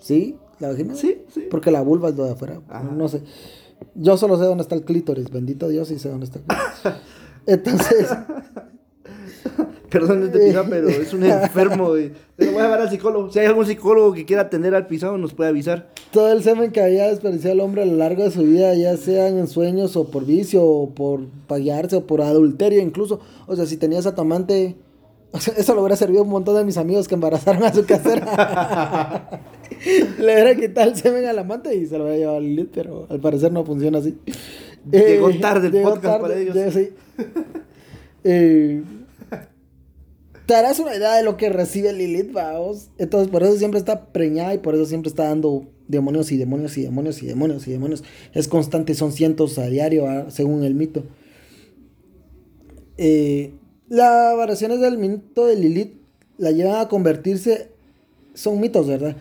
¿Sí? 0.00 0.36
¿La 0.58 0.68
vagina? 0.68 0.94
Sí, 0.94 1.22
sí. 1.32 1.46
Porque 1.50 1.70
la 1.70 1.82
vulva 1.82 2.08
es 2.08 2.16
lo 2.16 2.24
de 2.24 2.32
afuera. 2.32 2.60
No 2.96 3.08
sé. 3.08 3.22
Yo 3.94 4.16
solo 4.16 4.38
sé 4.38 4.44
dónde 4.44 4.62
está 4.62 4.74
el 4.74 4.84
clítoris. 4.84 5.30
Bendito 5.30 5.68
Dios, 5.68 5.90
y 5.90 5.98
sé 5.98 6.08
dónde 6.08 6.26
está 6.26 6.38
el 6.38 6.44
clítoris. 6.44 7.02
Entonces. 7.46 8.08
Perdón 9.90 10.24
este 10.24 10.38
pisado, 10.38 10.66
pero 10.68 10.88
es 10.88 11.14
un 11.14 11.24
enfermo. 11.24 11.96
Y... 11.96 12.12
Le 12.36 12.50
voy 12.50 12.58
a 12.60 12.64
llevar 12.64 12.80
al 12.82 12.90
psicólogo. 12.90 13.32
Si 13.32 13.38
hay 13.38 13.46
algún 13.46 13.64
psicólogo 13.64 14.12
que 14.12 14.26
quiera 14.26 14.42
atender 14.42 14.74
al 14.74 14.86
pisado, 14.86 15.16
nos 15.16 15.32
puede 15.32 15.48
avisar. 15.50 15.88
Todo 16.10 16.30
el 16.32 16.42
semen 16.42 16.72
que 16.72 16.82
había 16.82 17.08
desperdiciado 17.08 17.54
el 17.54 17.60
hombre 17.60 17.82
a 17.82 17.86
lo 17.86 17.96
largo 17.96 18.22
de 18.22 18.30
su 18.30 18.42
vida, 18.42 18.74
ya 18.74 18.96
sean 18.96 19.38
en 19.38 19.46
sueños 19.46 19.96
o 19.96 20.10
por 20.10 20.26
vicio, 20.26 20.62
o 20.62 20.90
por 20.90 21.26
pagarse, 21.46 21.96
o 21.96 22.06
por 22.06 22.20
adulterio 22.20 22.82
incluso. 22.82 23.20
O 23.46 23.56
sea, 23.56 23.64
si 23.64 23.78
tenías 23.78 24.04
a 24.06 24.14
tu 24.14 24.20
amante 24.20 24.76
eso 25.32 25.74
lo 25.74 25.82
hubiera 25.82 25.96
servido 25.96 26.20
a 26.20 26.24
un 26.24 26.30
montón 26.30 26.56
de 26.56 26.64
mis 26.64 26.76
amigos 26.76 27.06
que 27.06 27.14
embarazaron 27.14 27.62
a 27.64 27.72
su 27.72 27.84
casera. 27.84 29.42
Le 30.18 30.32
hubiera 30.34 30.54
quitado 30.54 30.90
el 30.90 30.96
semen 30.96 31.26
al 31.26 31.38
amante 31.38 31.74
y 31.76 31.86
se 31.86 31.98
lo 31.98 32.04
hubiera 32.04 32.18
llevado 32.18 32.38
a 32.38 32.40
Lilith, 32.40 32.70
pero 32.72 33.06
al 33.10 33.20
parecer 33.20 33.52
no 33.52 33.64
funciona 33.64 33.98
así. 33.98 34.16
Llegó 34.90 35.30
eh, 35.30 35.38
tarde 35.38 35.68
el 35.68 35.82
podcast 35.82 36.20
para 36.20 36.38
ellos. 36.38 36.56
sí. 36.72 36.90
eh, 38.24 38.82
te 40.46 40.54
harás 40.54 40.78
una 40.80 40.96
idea 40.96 41.14
de 41.14 41.22
lo 41.22 41.36
que 41.36 41.50
recibe 41.50 41.92
Lilith, 41.92 42.32
vamos. 42.32 42.88
Entonces, 42.96 43.28
por 43.28 43.42
eso 43.42 43.58
siempre 43.58 43.78
está 43.78 44.06
preñada 44.06 44.54
y 44.54 44.58
por 44.58 44.74
eso 44.74 44.86
siempre 44.86 45.10
está 45.10 45.24
dando 45.24 45.66
demonios 45.88 46.32
y 46.32 46.38
demonios 46.38 46.78
y 46.78 46.82
demonios 46.82 47.22
y 47.22 47.26
demonios 47.26 47.68
y 47.68 47.70
demonios. 47.70 48.02
Es 48.32 48.48
constante, 48.48 48.94
son 48.94 49.12
cientos 49.12 49.58
a 49.58 49.66
diario, 49.66 50.06
según 50.30 50.64
el 50.64 50.74
mito. 50.74 51.04
Eh, 52.96 53.52
las 53.88 54.36
variaciones 54.36 54.80
del 54.80 54.98
minuto 54.98 55.46
de 55.46 55.56
Lilith 55.56 55.94
la 56.36 56.50
llevan 56.50 56.80
a 56.80 56.88
convertirse 56.88 57.70
son 58.34 58.60
mitos, 58.60 58.86
¿verdad? 58.86 59.16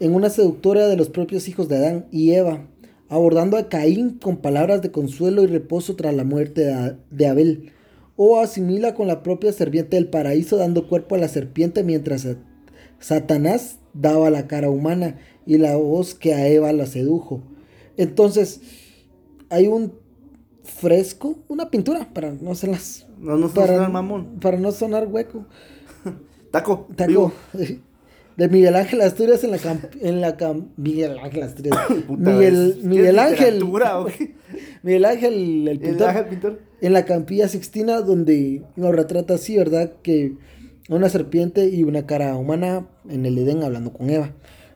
En 0.00 0.14
una 0.14 0.30
seductora 0.30 0.88
de 0.88 0.96
los 0.96 1.10
propios 1.10 1.48
hijos 1.48 1.68
de 1.68 1.76
Adán 1.76 2.06
y 2.10 2.32
Eva, 2.32 2.66
abordando 3.08 3.56
a 3.56 3.68
Caín 3.68 4.18
con 4.18 4.38
palabras 4.38 4.80
de 4.80 4.90
consuelo 4.90 5.42
y 5.42 5.46
reposo 5.46 5.94
tras 5.94 6.14
la 6.14 6.24
muerte 6.24 6.96
de 7.10 7.26
Abel, 7.26 7.72
o 8.16 8.40
asimila 8.40 8.94
con 8.94 9.06
la 9.06 9.22
propia 9.22 9.52
serpiente 9.52 9.96
del 9.96 10.08
paraíso 10.08 10.56
dando 10.56 10.88
cuerpo 10.88 11.14
a 11.14 11.18
la 11.18 11.28
serpiente 11.28 11.82
mientras 11.82 12.26
Satanás 12.98 13.78
daba 13.92 14.30
la 14.30 14.46
cara 14.46 14.70
humana 14.70 15.18
y 15.44 15.58
la 15.58 15.76
voz 15.76 16.14
que 16.14 16.32
a 16.32 16.48
Eva 16.48 16.72
la 16.72 16.86
sedujo. 16.86 17.42
Entonces, 17.98 18.60
hay 19.50 19.66
un 19.66 19.92
fresco, 20.66 21.38
una 21.48 21.70
pintura, 21.70 22.08
para 22.12 22.32
no 22.32 22.50
hacerlas. 22.52 23.06
No, 23.18 23.36
no 23.36 23.48
para, 23.48 23.74
sonar 23.74 23.90
mamón. 23.90 24.38
Para 24.40 24.58
no 24.58 24.72
sonar 24.72 25.06
hueco. 25.06 25.46
Taco. 26.50 26.88
Taco. 26.96 27.08
vivo. 27.08 27.32
De 28.36 28.50
Miguel 28.50 28.76
Ángel 28.76 29.00
Asturias 29.00 29.42
en 29.44 29.50
la 29.50 29.56
cam- 29.56 29.88
en 29.98 30.20
la 30.20 30.36
cam- 30.36 30.66
Miguel 30.76 31.18
Ángel 31.18 31.42
Asturias. 31.44 31.74
Miguel, 32.10 32.74
¿es- 32.76 32.84
Miguel 32.84 33.18
Ángel. 33.18 33.64
Miguel 34.82 35.04
Ángel, 35.06 35.68
el 35.68 35.80
pintor. 35.80 36.60
En 36.82 36.92
la 36.92 37.06
Campilla 37.06 37.48
Sixtina, 37.48 38.02
donde 38.02 38.62
nos 38.76 38.94
retrata 38.94 39.34
así, 39.34 39.56
¿verdad? 39.56 39.94
Que 40.02 40.34
una 40.90 41.08
serpiente 41.08 41.68
y 41.70 41.82
una 41.84 42.04
cara 42.04 42.36
humana 42.36 42.86
en 43.08 43.24
el 43.24 43.38
Edén 43.38 43.62
hablando 43.62 43.94
con 43.94 44.10
Eva. 44.10 44.32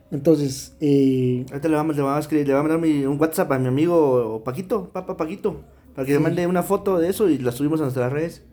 Entonces, 0.09 0.75
eh, 0.81 1.45
Ahorita 1.51 1.69
le 1.69 1.75
vamos, 1.75 1.95
le 1.95 2.01
vamos 2.01 2.17
a 2.17 2.21
escribir, 2.21 2.47
le 2.47 2.53
vamos 2.53 2.71
a 2.71 2.73
mandar 2.77 2.89
mi- 2.89 3.05
un 3.05 3.19
WhatsApp 3.21 3.51
a 3.51 3.59
mi 3.59 3.67
amigo 3.67 4.41
Paquito, 4.43 4.89
papá 4.91 5.15
Paquito, 5.15 5.61
para 5.95 6.05
que 6.05 6.13
le 6.13 6.19
mande 6.19 6.47
una 6.47 6.63
foto 6.63 6.97
de 6.97 7.09
eso 7.09 7.29
y 7.29 7.37
la 7.37 7.51
subimos 7.51 7.79
a 7.81 7.83
nuestras 7.83 8.11
redes. 8.11 8.43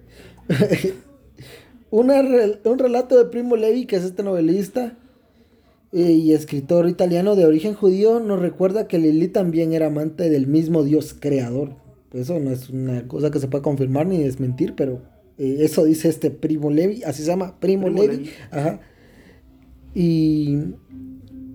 una 1.90 2.20
un 2.64 2.78
relato 2.78 3.16
de 3.16 3.26
Primo 3.26 3.56
Levi, 3.56 3.86
que 3.86 3.96
es 3.96 4.04
este 4.04 4.22
novelista 4.22 4.96
eh, 5.92 6.12
y 6.12 6.32
escritor 6.32 6.88
italiano 6.88 7.34
de 7.34 7.46
origen 7.46 7.74
judío, 7.74 8.20
nos 8.20 8.40
recuerda 8.40 8.86
que 8.88 8.98
Lili 8.98 9.28
también 9.28 9.72
era 9.72 9.86
amante 9.86 10.28
del 10.28 10.46
mismo 10.46 10.82
Dios 10.82 11.14
creador. 11.18 11.76
Eso 12.12 12.38
no 12.40 12.50
es 12.50 12.68
una 12.70 13.06
cosa 13.06 13.30
que 13.30 13.38
se 13.38 13.48
pueda 13.48 13.62
confirmar 13.62 14.06
ni 14.06 14.18
desmentir, 14.18 14.74
pero 14.74 15.02
eh, 15.38 15.58
eso 15.60 15.84
dice 15.84 16.08
este 16.08 16.30
Primo 16.30 16.70
Levi, 16.70 17.02
así 17.04 17.22
se 17.22 17.28
llama, 17.28 17.58
Primo, 17.58 17.86
Primo 17.86 18.02
Levi. 18.02 18.16
Levi. 18.16 18.30
Ajá. 18.50 18.80
Y 19.94 20.58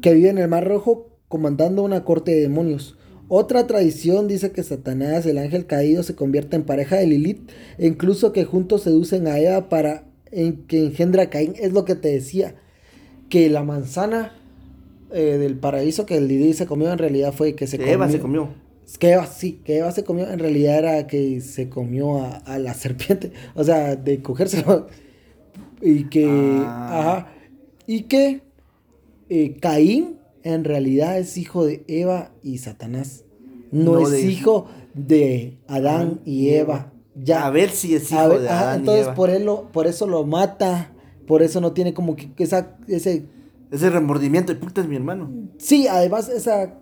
que 0.01 0.13
vive 0.13 0.29
en 0.29 0.37
el 0.39 0.47
Mar 0.47 0.67
Rojo 0.67 1.09
comandando 1.27 1.83
una 1.83 2.03
corte 2.03 2.31
de 2.31 2.41
demonios. 2.41 2.97
Otra 3.35 3.65
tradición 3.65 4.27
dice 4.27 4.51
que 4.51 4.61
Satanás, 4.61 5.25
el 5.25 5.39
ángel 5.39 5.65
caído, 5.65 6.03
se 6.03 6.13
convierte 6.13 6.55
en 6.55 6.65
pareja 6.65 6.97
de 6.97 7.07
Lilith 7.07 7.49
e 7.79 7.87
incluso 7.87 8.31
que 8.31 8.45
juntos 8.45 8.83
seducen 8.83 9.25
a 9.25 9.39
Eva 9.39 9.69
para 9.69 10.03
en, 10.31 10.67
que 10.67 10.85
engendra 10.85 11.23
a 11.23 11.29
Caín. 11.31 11.55
Es 11.57 11.73
lo 11.73 11.83
que 11.83 11.95
te 11.95 12.09
decía, 12.09 12.53
que 13.29 13.49
la 13.49 13.63
manzana 13.63 14.33
eh, 15.11 15.37
del 15.39 15.57
paraíso 15.57 16.05
que 16.05 16.21
Lilith 16.21 16.53
se 16.57 16.67
comió 16.67 16.91
en 16.91 16.99
realidad 16.99 17.33
fue 17.33 17.55
que 17.55 17.65
se 17.65 17.77
Que 17.79 17.85
comió. 17.85 17.95
Eva 17.95 18.09
se 18.11 18.19
comió. 18.19 18.49
Que 18.99 19.13
Eva, 19.13 19.25
sí, 19.25 19.61
que 19.65 19.77
Eva 19.79 19.91
se 19.91 20.03
comió, 20.03 20.29
en 20.29 20.37
realidad 20.37 20.77
era 20.77 21.07
que 21.07 21.41
se 21.41 21.69
comió 21.69 22.19
a, 22.21 22.35
a 22.35 22.59
la 22.59 22.73
serpiente, 22.75 23.31
o 23.55 23.63
sea, 23.63 23.95
de 23.95 24.21
cogérselo. 24.21 24.85
Y 25.81 26.03
que, 26.03 26.27
Ah. 26.27 26.99
ajá, 26.99 27.33
y 27.87 28.03
que 28.03 28.41
eh, 29.29 29.57
Caín 29.59 30.19
en 30.43 30.63
realidad 30.63 31.17
es 31.17 31.37
hijo 31.37 31.65
de 31.65 31.83
Eva 31.87 32.31
y 32.43 32.57
Satanás. 32.59 33.23
No, 33.71 33.93
No 33.93 34.01
es 34.01 34.11
de- 34.11 34.21
hijo 34.21 34.67
de 34.93 35.57
Adán 35.67 36.21
y 36.25 36.49
y 36.49 36.53
Eva. 36.55 36.91
Ya. 37.15 37.45
A 37.45 37.49
ver 37.49 37.69
si 37.69 37.95
es 37.95 38.11
hijo 38.11 38.19
A 38.19 38.27
ver, 38.27 38.41
de 38.41 38.49
ajá, 38.49 38.61
Adán 38.61 38.75
y 38.75 38.79
entonces 38.81 39.05
Eva. 39.05 39.15
por, 39.15 39.29
él 39.29 39.45
lo- 39.45 39.71
por 39.71 39.87
eso 39.87 40.07
lo 40.07 40.23
mata. 40.25 40.91
Por 41.27 41.41
eso 41.41 41.61
no 41.61 41.71
tiene 41.71 41.93
como 41.93 42.15
que 42.15 42.31
esa, 42.37 42.75
ese 42.87 43.25
Ese 43.71 43.89
remordimiento 43.89 44.53
de 44.53 44.59
puta 44.59 44.81
es 44.81 44.87
mi 44.87 44.95
hermano. 44.95 45.31
Sí, 45.57 45.87
además 45.87 46.27
esa 46.29 46.75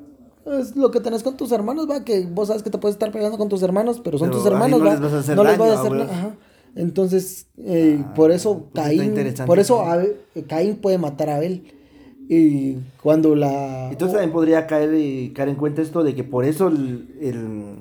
es 0.60 0.76
lo 0.76 0.90
que 0.92 1.00
tenés 1.00 1.22
con 1.24 1.38
tus 1.38 1.52
hermanos, 1.52 1.88
va, 1.90 2.04
que 2.04 2.26
vos 2.26 2.48
sabes 2.48 2.64
que 2.64 2.70
te 2.72 2.78
puedes 2.80 2.96
estar 2.96 3.12
pegando 3.12 3.38
con 3.38 3.48
tus 3.50 3.62
hermanos, 3.62 4.02
pero 4.04 4.18
son 4.18 4.30
Pero 4.30 4.40
tus 4.40 4.48
hermanos, 4.52 4.80
no 4.80 4.86
va. 4.86 4.92
les 4.94 5.00
vas 5.02 5.14
a 5.14 5.20
hacer 5.20 5.36
no 5.36 5.44
les 5.44 5.58
vas 5.58 5.70
a 5.70 5.74
ah, 5.74 5.80
hacer 5.80 5.92
nada. 5.92 6.12
ajá. 6.12 6.36
Entonces, 6.76 7.48
eh, 7.60 8.00
Ah, 8.04 8.14
por 8.16 8.32
eso 8.32 8.70
pues 8.74 8.86
Caín, 8.86 9.14
por 9.46 9.60
eso. 9.60 9.82
Abel- 9.84 10.18
Caín 10.48 10.78
puede 10.78 10.98
matar 10.98 11.30
a 11.30 11.36
Abel. 11.36 11.64
Y 12.34 12.78
cuando 13.04 13.36
la 13.36 13.90
Entonces 13.92 14.14
también 14.14 14.32
podría 14.32 14.66
caer, 14.66 14.94
y 14.96 15.32
caer 15.32 15.50
en 15.50 15.56
cuenta 15.56 15.82
esto 15.82 16.02
de 16.02 16.16
que 16.16 16.24
por 16.24 16.46
eso 16.46 16.70
el, 16.70 17.10
el 17.20 17.74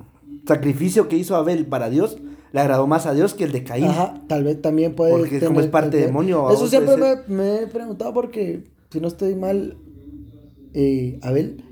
sacrificio 0.44 1.06
que 1.08 1.16
hizo 1.16 1.36
Abel 1.36 1.66
para 1.66 1.88
Dios 1.88 2.18
le 2.52 2.60
agradó 2.60 2.88
más 2.88 3.06
a 3.06 3.14
Dios 3.14 3.34
que 3.34 3.44
el 3.44 3.52
de 3.52 3.62
Caín. 3.62 3.84
Ajá, 3.86 4.20
tal 4.26 4.42
vez 4.42 4.60
también 4.60 4.96
puede 4.96 5.12
Porque 5.16 5.38
como 5.38 5.60
es 5.60 5.68
parte 5.68 5.90
tener- 5.90 6.06
demonio, 6.06 6.50
Eso 6.50 6.66
siempre 6.66 6.96
me, 6.96 7.14
me 7.32 7.56
he 7.62 7.66
preguntado 7.68 8.12
porque, 8.12 8.64
si 8.90 8.98
no 9.00 9.06
estoy 9.06 9.36
mal, 9.36 9.76
eh, 10.74 11.20
Abel 11.22 11.62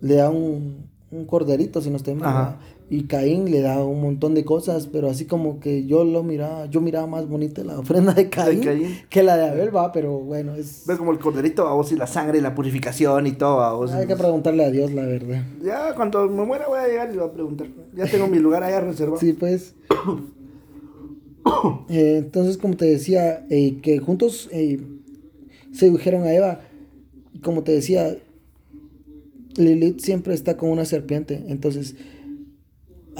le 0.00 0.14
da 0.14 0.30
un, 0.30 0.86
un 1.10 1.26
corderito, 1.26 1.82
si 1.82 1.90
no 1.90 1.96
estoy 1.98 2.14
mal. 2.14 2.28
Ajá. 2.30 2.58
Y 2.92 3.04
Caín 3.04 3.48
le 3.52 3.60
da 3.60 3.84
un 3.84 4.02
montón 4.02 4.34
de 4.34 4.44
cosas, 4.44 4.88
pero 4.88 5.08
así 5.08 5.24
como 5.24 5.60
que 5.60 5.86
yo 5.86 6.02
lo 6.04 6.24
miraba, 6.24 6.66
yo 6.66 6.80
miraba 6.80 7.06
más 7.06 7.28
bonita 7.28 7.62
la 7.62 7.78
ofrenda 7.78 8.14
de 8.14 8.28
Caín, 8.28 8.64
Caín. 8.64 8.98
que 9.08 9.22
la 9.22 9.36
de 9.36 9.48
Abel, 9.48 9.74
va, 9.74 9.92
pero 9.92 10.18
bueno, 10.18 10.56
es... 10.56 10.82
Ves 10.88 10.98
como 10.98 11.12
el 11.12 11.20
corderito 11.20 11.68
a 11.68 11.74
vos 11.74 11.92
y 11.92 11.96
la 11.96 12.08
sangre 12.08 12.38
y 12.38 12.40
la 12.40 12.52
purificación 12.52 13.28
y 13.28 13.32
todo 13.32 13.60
a 13.60 13.74
vos. 13.74 13.92
Hay 13.92 14.08
que 14.08 14.16
preguntarle 14.16 14.64
a 14.64 14.70
Dios 14.70 14.92
la 14.92 15.06
verdad. 15.06 15.44
Ya 15.62 15.94
cuando 15.94 16.28
me 16.28 16.44
muera 16.44 16.66
voy 16.66 16.80
a 16.80 16.88
llegar 16.88 17.10
y 17.10 17.12
le 17.12 17.20
voy 17.20 17.28
a 17.28 17.32
preguntar. 17.32 17.68
Ya 17.94 18.06
tengo 18.06 18.26
mi 18.26 18.40
lugar 18.40 18.64
allá 18.64 18.80
reservado. 18.80 19.20
Sí, 19.20 19.32
pues. 19.32 19.74
Eh, 21.88 22.18
entonces, 22.18 22.58
como 22.58 22.76
te 22.76 22.84
decía, 22.84 23.44
eh, 23.50 23.78
que 23.82 23.98
juntos 23.98 24.48
eh, 24.52 24.78
sedujeron 25.72 26.22
a 26.22 26.32
Eva. 26.32 26.60
Y 27.34 27.40
como 27.40 27.62
te 27.62 27.72
decía, 27.72 28.16
Lilith 29.56 30.00
siempre 30.00 30.34
está 30.34 30.56
con 30.56 30.70
una 30.70 30.84
serpiente. 30.84 31.44
Entonces, 31.48 31.96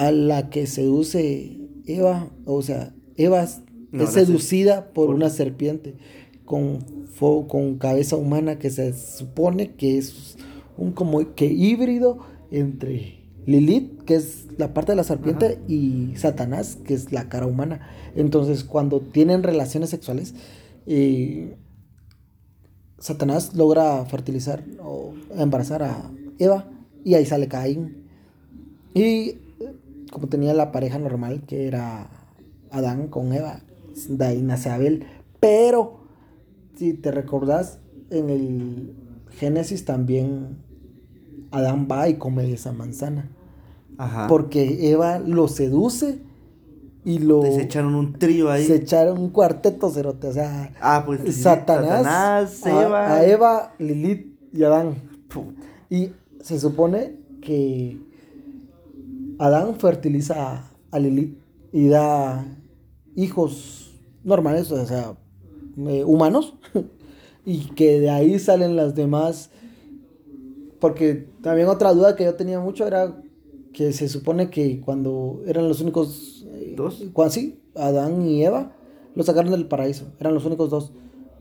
a 0.01 0.11
la 0.13 0.49
que 0.51 0.67
seduce 0.67 1.59
Eva, 1.87 2.31
o 2.47 2.63
sea, 2.63 2.95
Eva 3.17 3.43
es 3.43 3.61
No, 3.93 4.07
seducida 4.07 4.93
por 4.93 5.07
por- 5.07 5.15
una 5.15 5.29
serpiente 5.31 5.97
con, 6.45 6.79
con 7.49 7.77
cabeza 7.79 8.17
humana 8.17 8.59
que 8.59 8.71
se 8.71 8.93
supone 8.95 9.75
que 9.75 9.99
es 9.99 10.37
un 10.79 10.93
como 10.93 11.35
que 11.35 11.47
híbrido 11.47 12.19
entre 12.51 13.19
Lilith, 13.47 14.03
que 14.05 14.15
es 14.15 14.47
la 14.59 14.73
parte 14.75 14.93
de 14.93 14.97
la 14.97 15.05
serpiente, 15.05 15.59
y 15.69 16.13
Satanás, 16.17 16.79
que 16.85 16.95
es 16.95 17.13
la 17.13 17.29
cara 17.29 17.47
humana. 17.47 17.81
Entonces, 18.17 18.65
cuando 18.65 19.01
tienen 19.01 19.43
relaciones 19.43 19.91
sexuales, 19.91 20.35
eh, 20.87 21.57
Satanás 22.99 23.55
logra 23.55 24.05
fertilizar 24.07 24.63
o 24.83 25.15
embarazar 25.37 25.83
a 25.83 26.11
Eva 26.39 26.69
y 27.05 27.15
ahí 27.15 27.25
sale 27.27 27.49
Caín. 27.49 28.05
Y 28.95 29.37
como 30.11 30.29
tenía 30.29 30.55
la 30.55 30.73
pareja 30.73 30.99
normal, 30.99 31.43
que 31.47 31.67
era 31.67 32.09
Adán 32.71 33.09
con 33.09 33.33
Eva, 33.33 33.61
de 34.09 34.25
ahí 34.25 34.43
nace 34.43 34.71
Abel. 34.71 35.05
Pero, 35.41 36.01
si 36.77 36.95
te 36.95 37.11
recordás, 37.11 37.81
en 38.11 38.31
el 38.31 38.95
Génesis 39.31 39.85
también 39.85 40.59
Adán 41.51 41.89
va 41.91 42.09
y 42.09 42.15
come 42.15 42.43
de 42.43 42.55
esa 42.55 42.73
manzana. 42.73 43.31
Ajá. 43.99 44.27
Porque 44.29 44.91
Eva 44.91 45.19
lo 45.19 45.49
seduce 45.49 46.21
y 47.05 47.19
lo... 47.19 47.43
Se 47.43 47.63
echaron 47.63 47.95
un 47.95 48.15
trío 48.15 48.51
ahí. 48.51 48.65
se 48.67 48.77
echaron 48.77 49.19
un 49.19 49.31
cuarteto 49.31 49.91
cerote, 49.91 50.29
o 50.29 50.33
sea... 50.33 50.73
Ah, 50.81 51.03
pues 51.05 51.21
Satanás, 51.37 52.53
Satanás, 52.53 52.67
a- 52.67 52.83
Eva. 52.83 53.13
a, 53.15 53.27
Eva, 53.27 53.75
Lilith 53.79 54.39
y 54.53 54.63
Adán. 54.65 54.95
Puta. 55.29 55.61
Y 55.89 56.13
se 56.41 56.59
supone 56.59 57.17
que 57.41 57.99
Adán 59.41 59.77
fertiliza 59.77 60.71
a, 60.91 60.99
Lilith 60.99 61.39
y 61.73 61.89
da 61.89 62.47
hijos 63.17 63.99
normales, 64.23 64.71
o 64.71 64.85
sea, 64.85 65.17
eh, 65.79 66.05
humanos, 66.05 66.59
y 67.47 67.71
que 67.71 68.01
de 68.01 68.11
ahí 68.11 68.39
salen 68.39 68.77
las 68.77 68.95
demás. 68.95 69.51
Porque 70.79 71.27
también 71.43 71.69
otra 71.69 71.95
duda 71.95 72.17
que 72.17 72.25
yo 72.25 72.35
tenía 72.35 72.61
mucho 72.61 72.87
era 72.87 73.23
que 73.73 73.95
se 73.95 74.11
supone 74.11 74.51
que 74.51 74.83
cuando 74.83 75.41
eran 75.47 75.69
los 75.69 75.81
únicos 75.81 76.47
eh, 76.53 76.75
¿Dos? 76.77 77.03
Cuando 77.15 77.33
sí, 77.33 77.63
Adán 77.75 78.21
y 78.27 78.45
Eva 78.45 78.73
los 79.15 79.25
sacaron 79.25 79.53
del 79.53 79.69
paraíso, 79.69 80.13
eran 80.21 80.35
los 80.35 80.45
únicos 80.45 80.69
dos. 80.69 80.93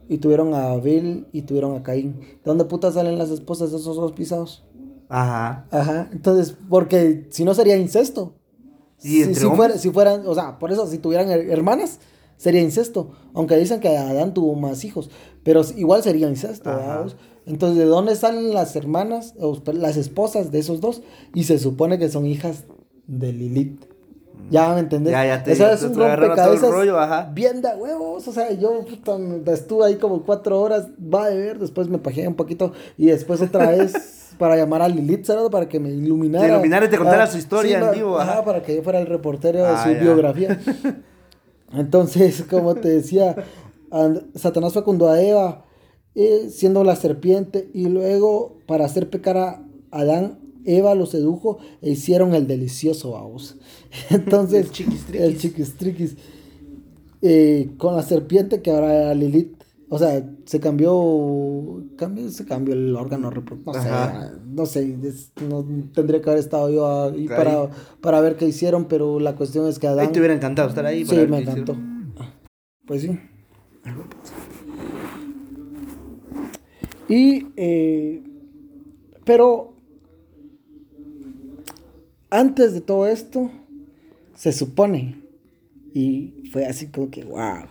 Y 0.08 0.18
tuvieron 0.18 0.54
a 0.54 0.72
Abel 0.72 1.26
y 1.32 1.42
tuvieron 1.42 1.76
a 1.76 1.82
Caín. 1.82 2.18
¿De 2.20 2.40
dónde 2.44 2.64
putas 2.64 2.94
salen 2.94 3.18
las 3.18 3.30
esposas 3.30 3.70
de 3.70 3.76
esos 3.76 3.94
dos 3.94 4.12
pisados? 4.12 4.64
Ajá. 5.10 5.66
Ajá, 5.70 6.08
entonces, 6.12 6.56
porque 6.68 7.26
si 7.30 7.44
no 7.44 7.52
sería 7.54 7.76
incesto. 7.76 8.36
¿Y 9.02 9.24
si, 9.24 9.34
si 9.34 9.46
fuera- 9.56 9.76
si 9.78 9.90
fueran, 9.90 10.26
o 10.26 10.34
sea, 10.34 10.58
por 10.58 10.72
eso, 10.72 10.86
si 10.86 10.98
tuvieran 10.98 11.28
her- 11.28 11.50
hermanas, 11.50 11.98
sería 12.36 12.60
incesto. 12.62 13.10
Aunque 13.34 13.56
dicen 13.56 13.80
que 13.80 13.96
Adán 13.96 14.32
tuvo 14.34 14.54
más 14.54 14.84
hijos, 14.84 15.10
pero 15.42 15.62
igual 15.76 16.02
sería 16.02 16.28
incesto. 16.28 16.70
Entonces, 17.46 17.78
¿de 17.78 17.84
dónde 17.86 18.14
salen 18.14 18.54
las 18.54 18.76
hermanas, 18.76 19.34
o, 19.40 19.58
las 19.72 19.96
esposas 19.96 20.50
de 20.52 20.58
esos 20.60 20.80
dos? 20.80 21.02
Y 21.34 21.44
se 21.44 21.58
supone 21.58 21.98
que 21.98 22.08
son 22.08 22.26
hijas 22.26 22.64
de 23.06 23.32
Lilith. 23.32 23.84
Ya 24.48 24.72
me 24.74 24.80
entendés. 24.80 25.12
Ya, 25.12 25.24
ya 25.26 25.42
te- 25.42 25.52
es 25.52 25.60
un 25.82 25.94
te 25.94 26.04
el 26.04 26.16
rompecabezas 26.18 26.70
rollo, 26.70 26.98
ajá. 26.98 27.30
bien 27.32 27.60
de 27.62 27.68
huevos. 27.74 28.26
O 28.26 28.32
sea, 28.32 28.50
yo 28.52 28.84
puta, 28.84 29.16
estuve 29.52 29.86
ahí 29.86 29.96
como 29.96 30.22
cuatro 30.22 30.60
horas, 30.60 30.86
va 30.98 31.26
a 31.26 31.28
ver, 31.30 31.58
después 31.58 31.88
me 31.88 31.98
pajeé 31.98 32.26
un 32.26 32.34
poquito 32.34 32.72
y 32.96 33.06
después 33.06 33.40
otra 33.42 33.70
vez 33.70 34.30
para 34.38 34.56
llamar 34.56 34.82
a 34.82 34.88
Lilith, 34.88 35.24
¿sabes? 35.26 35.48
Para 35.50 35.68
que 35.68 35.78
me 35.78 35.90
iluminara. 35.90 36.46
Te 36.46 36.52
iluminara 36.52 36.86
y 36.86 36.88
te 36.88 36.96
contara 36.98 37.24
Ah, 37.24 37.26
su 37.26 37.38
historia 37.38 37.78
en 37.78 37.90
vivo, 37.92 38.18
Ajá, 38.18 38.32
ajá. 38.32 38.44
para 38.44 38.62
que 38.62 38.74
yo 38.76 38.82
fuera 38.82 38.98
el 39.00 39.06
reportero 39.06 39.58
de 39.60 39.66
Ah, 39.66 39.82
su 39.84 39.92
ya. 39.92 40.00
biografía. 40.00 40.58
Entonces, 41.72 42.44
como 42.50 42.74
te 42.74 42.88
decía, 42.88 43.36
and- 43.92 44.36
Satanás 44.36 44.72
fecundó 44.74 45.08
a 45.10 45.20
Eva 45.20 45.64
eh, 46.16 46.48
siendo 46.50 46.82
la 46.82 46.96
serpiente 46.96 47.70
y 47.72 47.88
luego 47.88 48.58
para 48.66 48.84
hacer 48.84 49.08
pecar 49.10 49.36
a 49.36 49.62
Adán, 49.92 50.39
Eva 50.64 50.94
lo 50.94 51.06
sedujo 51.06 51.58
e 51.82 51.90
hicieron 51.90 52.34
el 52.34 52.46
delicioso 52.46 53.12
vamos. 53.12 53.56
Entonces, 54.10 54.66
El 54.66 54.70
chiquistriquis. 54.70 55.20
el 55.20 55.38
chiquistriquis. 55.38 56.16
Eh, 57.22 57.70
con 57.76 57.96
la 57.96 58.02
serpiente 58.02 58.62
que 58.62 58.70
ahora 58.70 58.94
era 58.94 59.14
Lilith. 59.14 59.54
O 59.92 59.98
sea, 59.98 60.24
se 60.44 60.60
cambió, 60.60 61.82
cambió 61.96 62.30
se 62.30 62.44
cambió 62.44 62.74
el 62.74 62.94
órgano 62.94 63.28
reproductor. 63.28 63.74
No 63.74 63.82
sé, 63.82 64.36
no 64.46 64.66
sé, 64.66 65.08
es- 65.08 65.32
no 65.48 65.64
tendría 65.92 66.22
que 66.22 66.30
haber 66.30 66.38
estado 66.40 66.70
yo 66.70 67.06
ahí 67.10 67.26
para, 67.26 67.68
para 68.00 68.20
ver 68.20 68.36
qué 68.36 68.46
hicieron, 68.46 68.84
pero 68.84 69.18
la 69.18 69.34
cuestión 69.34 69.66
es 69.68 69.80
que 69.80 69.88
Adán... 69.88 70.06
Ahí 70.06 70.12
te 70.12 70.20
hubiera 70.20 70.34
encantado 70.34 70.68
estar 70.68 70.86
ahí. 70.86 71.04
Sí, 71.04 71.16
para 71.16 71.26
me 71.26 71.38
encantó. 71.40 71.72
hicieron. 71.72 72.34
Pues 72.86 73.02
sí. 73.02 73.18
Y, 77.08 77.48
eh, 77.56 78.22
pero, 79.24 79.69
antes 82.30 82.72
de 82.72 82.80
todo 82.80 83.06
esto, 83.06 83.50
se 84.34 84.52
supone, 84.52 85.22
y 85.92 86.44
fue 86.52 86.66
así 86.66 86.86
como 86.86 87.10
que, 87.10 87.24
wow, 87.24 87.64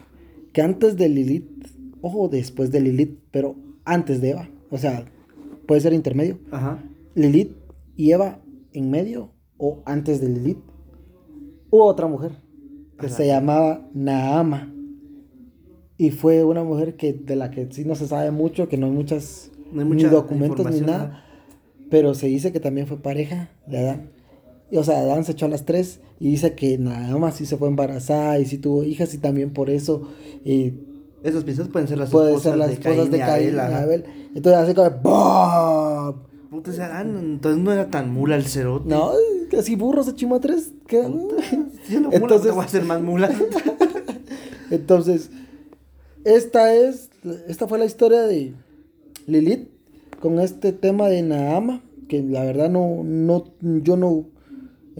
que 0.53 0.61
antes 0.61 0.97
de 0.97 1.09
Lilith, 1.09 1.67
ojo, 2.01 2.27
después 2.27 2.71
de 2.71 2.81
Lilith, 2.81 3.17
pero 3.31 3.55
antes 3.85 4.21
de 4.21 4.31
Eva, 4.31 4.49
o 4.69 4.77
sea, 4.77 5.05
puede 5.65 5.81
ser 5.81 5.93
intermedio, 5.93 6.39
Ajá. 6.51 6.83
Lilith 7.15 7.55
y 7.95 8.11
Eva 8.11 8.39
en 8.73 8.91
medio, 8.91 9.31
o 9.57 9.81
antes 9.85 10.21
de 10.21 10.29
Lilith, 10.29 10.59
hubo 11.69 11.85
otra 11.85 12.07
mujer 12.07 12.31
que 12.99 13.07
Ajá. 13.07 13.15
se 13.15 13.27
llamaba 13.27 13.87
Naama. 13.93 14.73
Y 15.97 16.11
fue 16.11 16.45
una 16.45 16.63
mujer 16.63 16.95
que 16.95 17.11
de 17.11 17.35
la 17.35 17.51
que 17.51 17.67
sí 17.71 17.83
no 17.83 17.93
se 17.95 18.07
sabe 18.07 18.31
mucho, 18.31 18.69
que 18.69 18.77
no 18.77 18.85
hay 18.85 18.91
muchas 18.93 19.51
No 19.73 19.81
hay 19.81 19.87
ni 19.89 20.03
documentos 20.03 20.71
ni 20.71 20.79
nada, 20.79 21.25
pero 21.89 22.13
se 22.13 22.27
dice 22.27 22.53
que 22.53 22.61
también 22.61 22.87
fue 22.87 23.01
pareja 23.01 23.49
de 23.67 23.79
Adán. 23.79 24.18
Y, 24.71 24.77
o 24.77 24.83
sea, 24.83 24.99
Adán 24.99 25.25
se 25.25 25.31
echó 25.31 25.45
a 25.45 25.49
las 25.49 25.65
tres 25.65 25.99
y 26.19 26.29
dice 26.31 26.53
que 26.53 26.77
Naama 26.77 27.31
sí 27.31 27.45
se 27.45 27.57
fue 27.57 27.67
embarazada 27.67 28.39
y 28.39 28.45
sí 28.45 28.57
tuvo 28.57 28.83
hijas 28.83 29.13
y 29.13 29.17
también 29.17 29.51
por 29.51 29.69
eso 29.69 30.07
eh, 30.45 30.73
Esas 31.23 31.43
piezas 31.43 31.67
pueden 31.69 31.87
ser 31.87 31.97
las 31.97 32.09
puede 32.09 32.29
esposas 32.29 32.51
ser 32.51 32.57
las 32.57 32.67
de 32.67 32.73
esposas 32.75 33.09
de 33.11 33.19
Caín 33.19 33.49
y 33.49 33.55
y 33.55 33.59
Abel. 33.59 34.05
Entonces 34.35 34.61
así 34.61 34.73
como 34.73 34.89
¡BOM! 35.01 36.15
Puta, 36.51 36.71
ese 36.71 36.81
Adán, 36.83 37.15
entonces 37.17 37.61
no 37.63 37.71
era 37.71 37.89
tan 37.89 38.11
mula 38.11 38.35
el 38.35 38.45
cerote. 38.45 38.89
No, 38.89 39.11
casi 39.51 39.75
burro 39.75 40.03
se 40.03 40.15
chimó 40.15 40.35
a 40.35 40.39
tres. 40.39 40.71
¿qué? 40.87 41.01
Yo 41.03 41.99
no 41.99 42.07
mula, 42.09 42.17
Entonces- 42.17 42.41
te 42.47 42.51
voy 42.51 42.61
a 42.61 42.65
hacer 42.65 42.83
más 42.83 43.01
mula. 43.01 43.29
Entonces, 44.71 45.29
esta 46.25 46.73
es, 46.75 47.09
esta 47.47 47.67
fue 47.67 47.79
la 47.79 47.85
historia 47.85 48.21
de 48.23 48.53
Lilith 49.25 49.69
con 50.19 50.39
este 50.39 50.73
tema 50.73 51.07
de 51.07 51.21
Naama, 51.21 51.81
que 52.07 52.21
la 52.21 52.43
verdad 52.43 52.69
no, 52.69 53.01
no, 53.03 53.45
yo 53.61 53.95
no 53.97 54.25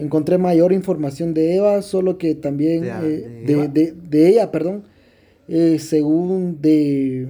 encontré 0.00 0.38
mayor 0.38 0.72
información 0.72 1.34
de 1.34 1.54
Eva, 1.56 1.82
solo 1.82 2.18
que 2.18 2.34
también 2.34 2.84
De- 3.00 3.14
eh, 3.16 3.44
de 3.74 3.92
de, 3.92 4.28
ella, 4.28 4.50
perdón, 4.50 4.84
eh, 5.48 5.78
según 5.78 6.60
de, 6.60 7.28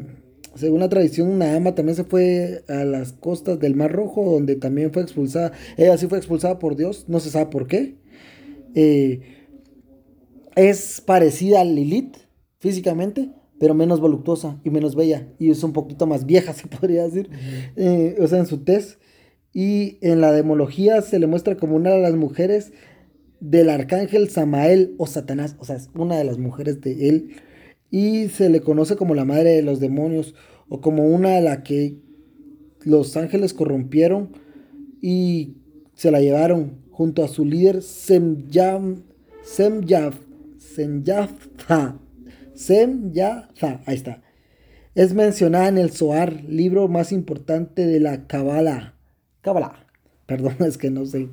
según 0.55 0.81
la 0.81 0.89
tradición, 0.89 1.39
Naama 1.39 1.75
también 1.75 1.97
se 1.97 2.05
fue 2.05 2.63
a 2.69 2.85
las 2.85 3.13
costas 3.13 3.59
del 3.61 3.75
Mar 3.75 3.93
Rojo, 3.93 4.25
donde 4.33 4.57
también 4.57 4.93
fue 4.93 5.03
expulsada, 5.03 5.53
ella 5.77 5.97
sí 5.99 6.07
fue 6.07 6.19
expulsada 6.19 6.59
por 6.59 6.77
Dios, 6.77 7.05
no 7.09 7.21
se 7.21 7.31
sabe 7.31 7.47
por 7.51 7.67
qué. 7.67 7.97
Eh, 8.75 9.21
es 10.57 11.01
parecida 11.01 11.61
a 11.61 11.65
Lilith 11.65 12.17
físicamente, 12.59 13.31
pero 13.59 13.75
menos 13.75 14.01
voluptuosa 14.01 14.59
y 14.65 14.71
menos 14.71 14.95
bella. 14.95 15.29
Y 15.39 15.51
es 15.51 15.63
un 15.63 15.73
poquito 15.73 16.07
más 16.07 16.27
vieja, 16.27 16.53
se 16.55 16.67
podría 16.67 17.05
decir. 17.05 17.31
Eh, 17.77 18.17
o 18.21 18.27
sea, 18.27 18.39
en 18.39 18.47
su 18.47 18.59
tez. 18.59 18.99
Y 19.53 19.99
en 20.01 20.21
la 20.21 20.33
demología 20.33 21.03
se 21.03 21.19
le 21.19 21.27
muestra 21.27 21.57
como 21.57 21.77
una 21.77 21.91
de 21.91 22.01
las 22.01 22.15
mujeres 22.15 22.73
del 23.41 23.71
arcángel 23.71 24.29
Samael 24.29 24.95
o 24.99 25.07
Satanás. 25.07 25.57
O 25.59 25.65
sea, 25.65 25.77
es 25.77 25.91
una 25.95 26.17
de 26.17 26.25
las 26.25 26.39
mujeres 26.39 26.81
de 26.81 27.09
él. 27.09 27.37
Y 27.91 28.29
se 28.29 28.49
le 28.49 28.61
conoce 28.61 28.97
como 28.97 29.15
la 29.15 29.25
madre 29.25 29.51
de 29.51 29.63
los 29.63 29.81
demonios. 29.81 30.35
O 30.69 30.81
como 30.81 31.05
una 31.05 31.31
de 31.31 31.43
la 31.43 31.63
que 31.63 31.97
los 32.85 33.17
ángeles 33.17 33.55
corrompieron 33.55 34.33
y 35.01 35.57
se 35.95 36.11
la 36.11 36.21
llevaron 36.21 36.81
junto 36.91 37.25
a 37.25 37.29
su 37.29 37.45
líder 37.45 37.83
Semyam, 37.83 39.03
Semyaf, 39.43 40.15
ahí 43.87 43.97
está. 43.97 44.23
Es 44.95 45.15
mencionada 45.15 45.69
en 45.69 45.79
el 45.79 45.91
Zohar, 45.91 46.45
libro 46.45 46.89
más 46.89 47.13
importante 47.13 47.87
de 47.87 48.01
la 48.01 48.27
Kabbalah. 48.27 49.00
Kabbalah, 49.43 49.87
perdón, 50.27 50.57
es 50.61 50.79
que 50.79 50.91
no 50.91 51.07
sé 51.07 51.29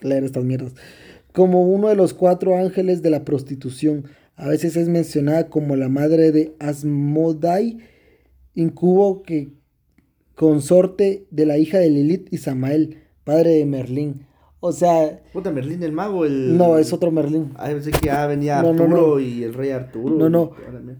leer 0.00 0.24
estas 0.24 0.44
mierdas. 0.44 0.74
Como 1.32 1.62
uno 1.62 1.88
de 1.88 1.96
los 1.96 2.14
cuatro 2.14 2.56
ángeles 2.56 3.02
de 3.02 3.10
la 3.10 3.24
prostitución. 3.24 4.04
A 4.36 4.48
veces 4.48 4.76
es 4.76 4.88
mencionada 4.88 5.48
como 5.48 5.76
la 5.76 5.88
madre 5.88 6.32
de 6.32 6.54
Asmodai, 6.58 7.78
incubo 8.54 9.22
que 9.22 9.52
consorte 10.34 11.26
de 11.30 11.46
la 11.46 11.58
hija 11.58 11.78
de 11.78 11.90
Lilith 11.90 12.32
y 12.32 12.38
Samael, 12.38 13.02
padre 13.22 13.50
de 13.50 13.66
Merlín. 13.66 14.26
O 14.66 14.72
sea, 14.72 15.20
Puta, 15.34 15.50
Merlín 15.50 15.82
el 15.82 15.92
mago, 15.92 16.24
el... 16.24 16.56
no, 16.56 16.78
es 16.78 16.90
otro 16.94 17.10
Merlín. 17.10 17.50
Ah, 17.56 17.66
pensé 17.66 17.90
que 17.90 18.06
ya 18.06 18.26
venía 18.26 18.62
No, 18.62 18.72
no, 18.72 18.84
Arturo 18.84 19.06
no. 19.16 19.20
y 19.20 19.42
el 19.42 19.52
rey 19.52 19.68
Arturo. 19.70 20.14
No, 20.16 20.30
no. 20.30 20.52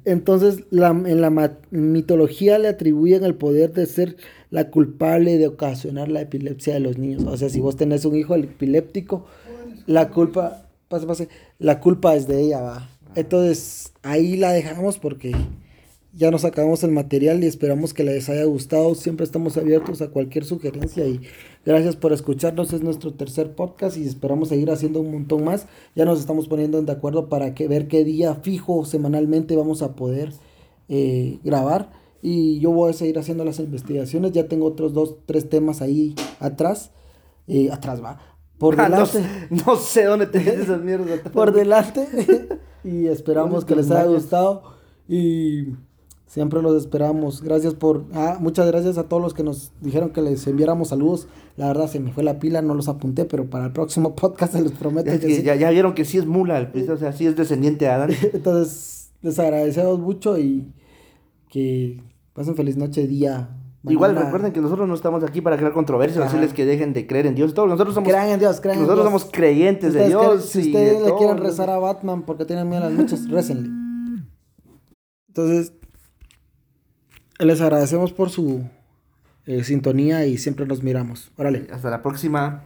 Entonces, 0.05 0.65
la- 0.69 0.91
en 0.91 1.21
la 1.23 1.31
mitología 1.71 2.59
le 2.59 2.69
atribuyen 2.69 3.25
el 3.25 3.35
poder 3.37 3.73
de 3.73 3.87
ser 3.87 4.17
la 4.51 4.71
culpable 4.71 5.39
de 5.39 5.47
ocasionar 5.47 6.09
la 6.11 6.21
epilepsia 6.21 6.75
de 6.75 6.81
los 6.81 6.99
niños. 6.99 7.25
O 7.25 7.39
sea, 7.39 7.49
si 7.49 7.61
vos 7.61 7.77
tenés 7.77 8.05
un 8.05 8.17
hijo 8.17 8.35
epiléptico, 8.35 9.25
la 9.87 10.11
culpa, 10.11 10.67
pase, 10.89 11.07
pase, 11.07 11.29
la 11.59 11.81
culpa 11.81 12.15
es 12.17 12.27
de 12.27 12.43
ella, 12.43 12.61
va. 12.61 12.91
Entonces, 13.15 13.93
ahí 14.03 14.37
la 14.37 14.53
dejamos 14.53 14.99
porque 14.99 15.33
ya 16.17 16.31
nos 16.31 16.45
acabamos 16.45 16.85
el 16.85 16.93
material 16.93 17.43
y 17.43 17.47
esperamos 17.47 17.93
que 17.93 18.05
les 18.05 18.29
haya 18.29 18.45
gustado. 18.45 18.95
Siempre 18.95 19.25
estamos 19.25 19.57
abiertos 19.57 20.01
a 20.01 20.09
cualquier 20.09 20.45
sugerencia 20.45 21.07
y 21.07 21.21
gracias 21.65 21.97
por 21.97 22.13
escucharnos. 22.13 22.73
Es 22.73 22.83
nuestro 22.83 23.15
tercer 23.15 23.55
podcast 23.55 23.97
y 23.97 24.07
esperamos 24.07 24.49
seguir 24.49 24.71
haciendo 24.71 25.01
un 25.01 25.11
montón 25.11 25.45
más. 25.45 25.67
Ya 25.97 26.05
nos 26.05 26.21
estamos 26.21 26.47
poniendo 26.47 26.81
de 26.81 26.93
acuerdo 26.93 27.29
para 27.29 27.55
que 27.55 27.67
ver 27.67 27.89
qué 27.89 28.05
día 28.05 28.37
fijo 28.37 28.85
semanalmente 28.85 29.57
vamos 29.57 29.83
a 29.83 29.97
poder 29.97 30.33
eh, 30.89 31.41
grabar. 31.43 31.91
Y 32.23 32.61
yo 32.61 32.71
voy 32.71 32.91
a 32.91 32.95
seguir 32.95 33.19
haciendo 33.19 33.45
las 33.45 33.59
investigaciones. 33.59 34.33
Ya 34.33 34.47
tengo 34.47 34.67
otros 34.67 34.95
dos, 34.95 35.17
tres 35.27 35.49
temas 35.49 35.83
ahí 35.83 36.15
atrás. 36.39 36.93
Eh, 37.49 37.71
atrás 37.73 38.03
va. 38.03 38.21
Por 38.57 38.81
Ah, 38.81 38.89
no, 38.89 39.05
delante. 39.05 39.49
no 39.67 39.77
sé 39.77 40.05
dónde 40.05 40.27
te 40.27 40.39
esas 40.39 40.81
mierdas. 40.81 41.21
por 41.33 41.53
delante. 41.53 42.07
y 42.85 43.09
esperamos 43.09 43.65
que 43.65 43.75
les 43.75 43.91
haya 43.91 44.07
gustado. 44.07 44.63
Y 45.09 45.75
siempre 46.35 46.61
los 46.61 46.77
esperamos. 46.77 47.43
Gracias 47.43 47.75
por. 47.75 48.07
Ah, 48.13 48.39
muchas 48.41 48.67
gracias 48.67 48.99
a 48.99 49.05
todos 49.05 49.23
los 49.23 49.35
que 49.35 49.45
nos 49.45 49.73
dijeron 49.81 50.11
que 50.11 50.21
les 50.21 50.45
enviáramos 50.49 50.89
saludos. 50.89 51.29
La 51.57 51.69
verdad 51.69 51.89
se 51.89 52.01
me 52.01 52.13
fue 52.13 52.25
la 52.25 52.41
pila, 52.41 52.61
no 52.61 52.75
los 52.75 52.89
apunté, 52.89 53.25
pero 53.25 53.49
para 53.49 53.67
el 53.67 53.73
próximo 53.73 54.15
podcast 54.17 54.55
se 54.55 54.61
los 54.61 54.73
prometo 54.73 55.13
que 55.13 55.21
que 55.21 55.37
sí. 55.37 55.43
ya, 55.45 55.55
ya 55.55 55.71
vieron 55.71 55.95
que 55.95 56.05
sí 56.05 56.19
es 56.19 56.27
mula, 56.27 56.59
el 56.59 56.73
pues, 56.73 56.89
o 56.89 56.97
sea, 56.97 57.13
sí 57.13 57.25
es 57.25 57.37
descendiente 57.37 57.85
de 57.85 57.91
Adán. 57.93 58.11
Entonces, 58.33 59.13
les 59.23 59.39
agradecemos 59.39 60.01
mucho 60.01 60.37
y 60.37 60.73
que 61.49 62.03
pasen 62.33 62.57
feliz 62.57 62.77
noche, 62.77 63.07
día. 63.07 63.51
Igual 63.87 64.17
recuerden 64.17 64.51
que 64.53 64.61
nosotros 64.61 64.89
no 64.89 64.95
estamos 64.95 65.23
aquí 65.23 65.41
para 65.41 65.57
crear 65.57 65.73
controversias, 65.73 66.19
Ajá. 66.19 66.25
decirles 66.25 66.53
que 66.53 66.65
dejen 66.65 66.95
de 66.95 67.07
creer 67.07 67.27
en 67.27 67.37
Dios. 67.37 67.55
Todos 67.55 67.69
nosotros 67.69 67.95
somos 67.95 68.09
Crean 68.09 68.31
en 68.31 68.41
Dios, 68.41 68.61
crean 68.61 68.79
en 68.79 68.83
nosotros 68.83 69.05
Dios. 69.05 69.21
somos 69.21 69.33
creyentes 69.33 69.93
de 69.95 70.09
Dios. 70.09 70.47
si 70.47 70.61
ustedes 70.63 70.95
de 70.95 71.01
le 71.05 71.09
todo, 71.11 71.19
quieren 71.19 71.37
rezar 71.37 71.71
a 71.71 71.79
Batman 71.79 72.23
porque 72.23 72.45
tienen 72.45 72.69
miedo 72.69 72.83
a 72.83 72.89
las 72.89 72.99
noches, 72.99 73.29
récenle. 73.31 73.69
Entonces, 75.29 75.75
les 77.39 77.61
agradecemos 77.61 78.13
por 78.13 78.31
su 78.31 78.65
eh, 79.47 79.65
sintonía 79.65 80.27
y 80.27 80.39
siempre 80.39 80.67
nos 80.67 80.83
miramos. 80.83 81.31
Órale. 81.37 81.67
Hasta 81.73 81.91
la 81.91 82.03
próxima. 82.03 82.63